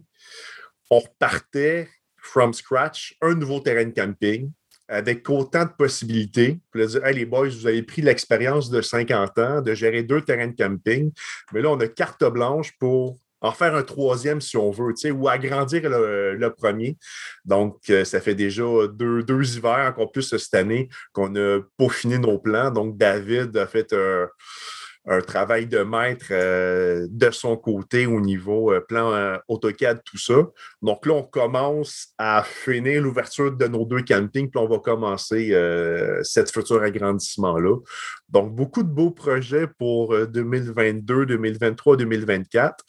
on 0.90 1.00
repartait 1.00 1.88
from 2.18 2.52
scratch 2.52 3.16
un 3.20 3.34
nouveau 3.34 3.60
terrain 3.60 3.84
de 3.84 3.90
camping 3.90 4.50
avec 4.88 5.28
autant 5.30 5.64
de 5.64 5.70
possibilités. 5.76 6.58
Dire, 6.74 7.04
hey, 7.04 7.14
les 7.14 7.24
boys, 7.24 7.48
vous 7.48 7.66
avez 7.66 7.82
pris 7.82 8.02
l'expérience 8.02 8.70
de 8.70 8.82
50 8.82 9.38
ans 9.38 9.60
de 9.62 9.74
gérer 9.74 10.02
deux 10.02 10.20
terrains 10.20 10.48
de 10.48 10.56
camping, 10.56 11.12
mais 11.52 11.62
là, 11.62 11.70
on 11.70 11.80
a 11.80 11.88
carte 11.88 12.24
blanche 12.24 12.72
pour 12.78 13.18
en 13.40 13.52
faire 13.52 13.74
un 13.74 13.82
troisième 13.82 14.40
si 14.40 14.56
on 14.56 14.70
veut, 14.70 14.94
ou 15.12 15.28
agrandir 15.28 15.82
le, 15.84 16.48
premier. 16.48 16.96
Donc, 17.44 17.78
euh, 17.90 18.02
ça 18.04 18.22
fait 18.22 18.34
déjà 18.34 18.64
deux, 18.90 19.22
deux 19.22 19.56
hivers, 19.56 19.86
encore 19.90 20.10
plus 20.10 20.34
cette 20.34 20.54
année, 20.54 20.88
qu'on 21.12 21.36
a 21.36 21.60
peaufiné 21.76 22.18
nos 22.18 22.38
plans. 22.38 22.70
Donc, 22.70 22.96
David 22.96 23.54
a 23.58 23.66
fait 23.66 23.92
un 23.92 24.28
un 25.06 25.20
travail 25.20 25.66
de 25.66 25.80
maître 25.80 26.26
euh, 26.30 27.06
de 27.10 27.30
son 27.30 27.56
côté 27.56 28.06
au 28.06 28.20
niveau 28.20 28.72
euh, 28.72 28.80
plan 28.80 29.12
euh, 29.12 29.36
AutoCAD, 29.48 30.02
tout 30.04 30.18
ça. 30.18 30.34
Donc 30.80 31.04
là, 31.04 31.12
on 31.14 31.22
commence 31.22 32.08
à 32.16 32.42
finir 32.42 33.02
l'ouverture 33.02 33.52
de 33.52 33.66
nos 33.66 33.84
deux 33.84 34.02
campings, 34.02 34.50
puis 34.50 34.60
on 34.60 34.68
va 34.68 34.78
commencer 34.78 35.52
cette 36.22 36.50
futur 36.50 36.82
agrandissement-là. 36.82 37.76
Donc, 38.28 38.54
beaucoup 38.54 38.82
de 38.82 38.88
beaux 38.88 39.10
projets 39.10 39.66
pour 39.78 40.14
2022, 40.26 41.26
2023, 41.26 41.96
2024. 41.96 42.84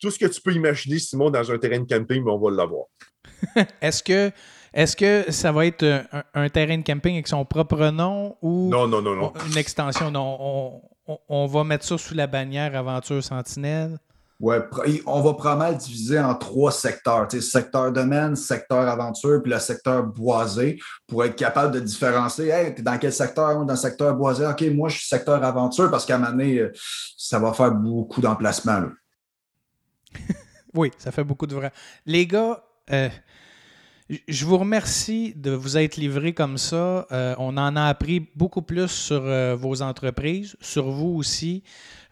Tout 0.00 0.10
ce 0.10 0.18
que 0.18 0.26
tu 0.26 0.40
peux 0.40 0.52
imaginer, 0.52 0.98
Simon, 0.98 1.30
dans 1.30 1.50
un 1.50 1.58
terrain 1.58 1.80
de 1.80 1.86
camping, 1.86 2.22
on 2.26 2.38
va 2.38 2.50
l'avoir. 2.50 2.86
Est-ce 3.80 4.02
que 4.02 4.30
est-ce 4.74 4.96
que 4.96 5.32
ça 5.32 5.50
va 5.50 5.64
être 5.64 6.04
un, 6.34 6.48
terrain 6.50 6.76
de 6.76 6.82
camping 6.82 7.14
avec 7.14 7.26
son 7.26 7.44
propre 7.46 7.88
nom 7.90 8.36
ou 8.42 8.68
non, 8.68 8.86
non, 8.86 9.00
non, 9.00 9.16
non. 9.16 9.32
une 9.50 9.56
extension? 9.56 10.10
Non, 10.10 10.36
on, 10.38 10.82
va 11.46 11.64
mettre 11.64 11.84
ça 11.84 11.98
sous 11.98 12.14
la 12.14 12.26
bannière 12.26 12.76
Aventure 12.76 13.22
Sentinelle? 13.22 13.98
Oui, 14.40 14.54
on 15.04 15.20
va 15.20 15.34
probablement 15.34 15.70
le 15.70 15.76
diviser 15.76 16.20
en 16.20 16.32
trois 16.36 16.70
secteurs. 16.70 17.26
secteur 17.32 17.90
domaine, 17.90 18.36
secteur 18.36 18.86
aventure, 18.86 19.42
puis 19.42 19.50
le 19.50 19.58
secteur 19.58 20.04
boisé, 20.04 20.78
pour 21.08 21.24
être 21.24 21.34
capable 21.34 21.74
de 21.74 21.80
différencier. 21.80 22.48
Hey, 22.48 22.66
es 22.76 22.82
dans 22.82 22.98
quel 22.98 23.12
secteur? 23.12 23.64
Dans 23.64 23.72
le 23.72 23.76
secteur 23.76 24.14
boisé. 24.14 24.46
OK, 24.46 24.62
moi, 24.72 24.88
je 24.90 24.98
suis 24.98 25.08
secteur 25.08 25.42
aventure 25.42 25.90
parce 25.90 26.06
qu'à 26.06 26.14
un 26.14 26.18
moment 26.18 26.30
donné, 26.30 26.58
euh, 26.58 26.72
ça 27.16 27.40
va 27.40 27.52
faire 27.52 27.72
beaucoup 27.72 28.20
d'emplacements. 28.20 28.84
oui, 30.74 30.92
ça 30.98 31.10
fait 31.10 31.24
beaucoup 31.24 31.46
de 31.48 31.56
vrai. 31.56 31.72
Les 32.06 32.24
gars, 32.24 32.62
euh, 32.92 33.08
je 34.26 34.46
vous 34.46 34.56
remercie 34.56 35.34
de 35.36 35.50
vous 35.50 35.76
être 35.76 35.96
livré 35.96 36.32
comme 36.32 36.56
ça. 36.56 37.06
Euh, 37.12 37.34
on 37.38 37.56
en 37.58 37.76
a 37.76 37.84
appris 37.84 38.26
beaucoup 38.34 38.62
plus 38.62 38.88
sur 38.88 39.22
euh, 39.22 39.54
vos 39.54 39.82
entreprises, 39.82 40.56
sur 40.60 40.90
vous 40.90 41.14
aussi. 41.16 41.62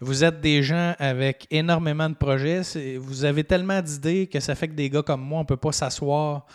Vous 0.00 0.22
êtes 0.22 0.42
des 0.42 0.62
gens 0.62 0.94
avec 0.98 1.46
énormément 1.50 2.10
de 2.10 2.14
projets. 2.14 2.60
Vous 2.98 3.24
avez 3.24 3.44
tellement 3.44 3.80
d'idées 3.80 4.26
que 4.26 4.40
ça 4.40 4.54
fait 4.54 4.68
que 4.68 4.74
des 4.74 4.90
gars 4.90 5.02
comme 5.02 5.22
moi, 5.22 5.38
on 5.38 5.42
ne 5.42 5.46
peut 5.46 5.56
pas 5.56 5.72
s'asseoir 5.72 6.46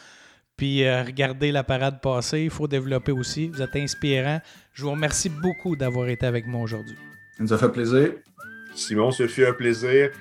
puis 0.58 0.84
euh, 0.84 1.01
regarder 1.01 1.51
la 1.51 1.63
parade 1.63 2.01
passer. 2.01 2.41
Il 2.41 2.51
faut 2.51 2.67
développer 2.67 3.12
aussi. 3.12 3.47
Vous 3.47 3.63
êtes 3.63 3.75
inspirant. 3.75 4.41
Je 4.73 4.84
vous 4.84 4.91
remercie 4.91 5.30
beaucoup 5.30 5.75
d'avoir 5.75 6.08
été 6.10 6.27
avec 6.27 6.45
moi 6.45 6.62
aujourd'hui. 6.62 6.95
Ça 7.38 7.43
nous 7.43 7.54
a 7.54 7.58
fait 7.58 7.69
plaisir. 7.69 8.12
Simon, 8.75 9.10
ce 9.10 9.27
fut 9.27 9.45
un 9.45 9.54
plaisir 9.54 10.12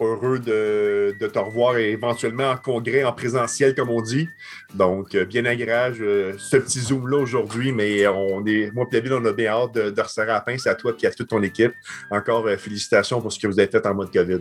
heureux 0.00 0.38
de, 0.38 1.14
te 1.26 1.38
revoir 1.38 1.76
éventuellement 1.78 2.50
en 2.50 2.56
congrès, 2.56 3.04
en 3.04 3.12
présentiel, 3.12 3.74
comme 3.74 3.90
on 3.90 4.00
dit. 4.00 4.28
Donc, 4.74 5.14
euh, 5.14 5.24
bien 5.24 5.44
agréable 5.44 6.02
euh, 6.02 6.32
ce 6.38 6.56
petit 6.56 6.80
Zoom-là 6.80 7.18
aujourd'hui, 7.18 7.72
mais 7.72 8.06
on 8.06 8.44
est, 8.46 8.70
moi 8.72 8.86
et 8.90 8.94
David, 8.94 9.12
on 9.12 9.24
a 9.24 9.32
bien 9.32 9.52
hâte 9.52 9.74
de, 9.74 9.90
de 9.90 10.00
resserrer 10.00 10.28
la 10.28 10.40
pince 10.40 10.66
à 10.66 10.74
toi 10.74 10.92
et 11.00 11.06
à 11.06 11.10
toute 11.10 11.28
ton 11.28 11.42
équipe. 11.42 11.72
Encore 12.10 12.46
euh, 12.46 12.56
félicitations 12.56 13.20
pour 13.20 13.32
ce 13.32 13.38
que 13.38 13.46
vous 13.46 13.58
avez 13.58 13.68
fait 13.68 13.84
en 13.86 13.94
mode 13.94 14.12
COVID. 14.12 14.40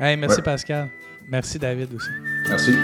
merci 0.00 0.42
Pascal. 0.42 0.88
Merci 1.28 1.58
David 1.58 1.94
aussi. 1.94 2.08
Merci. 2.48 2.74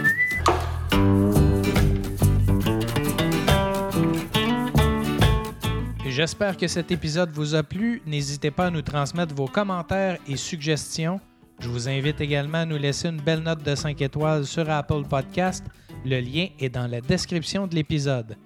J'espère 6.07 6.57
que 6.57 6.69
cet 6.69 6.93
épisode 6.93 7.31
vous 7.33 7.57
a 7.57 7.65
plu. 7.65 8.01
N'hésitez 8.07 8.53
pas 8.53 8.67
à 8.67 8.71
nous 8.71 8.83
transmettre 8.83 9.35
vos 9.35 9.49
commentaires 9.49 10.19
et 10.29 10.37
suggestions. 10.37 11.19
Je 11.61 11.69
vous 11.69 11.89
invite 11.89 12.21
également 12.21 12.59
à 12.59 12.67
nous 12.67 12.77
laisser 12.77 13.09
une 13.09 13.21
belle 13.21 13.41
note 13.41 13.63
de 13.63 13.75
5 13.75 14.01
étoiles 14.03 14.45
sur 14.47 14.69
Apple 14.69 15.03
Podcast. 15.09 15.65
Le 16.05 16.21
lien 16.21 16.49
est 16.59 16.69
dans 16.69 16.87
la 16.87 17.01
description 17.01 17.67
de 17.67 17.75
l'épisode. 17.75 18.37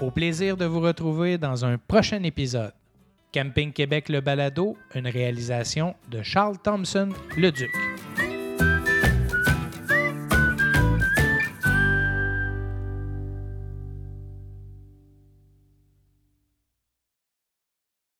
Au 0.00 0.10
plaisir 0.10 0.56
de 0.56 0.64
vous 0.64 0.80
retrouver 0.80 1.38
dans 1.38 1.64
un 1.64 1.76
prochain 1.78 2.22
épisode. 2.22 2.72
Camping 3.32 3.72
Québec 3.72 4.08
Le 4.08 4.20
Balado, 4.20 4.76
une 4.94 5.06
réalisation 5.06 5.94
de 6.10 6.22
Charles 6.22 6.58
Thompson, 6.62 7.10
le 7.36 7.50
Duc. 7.50 7.70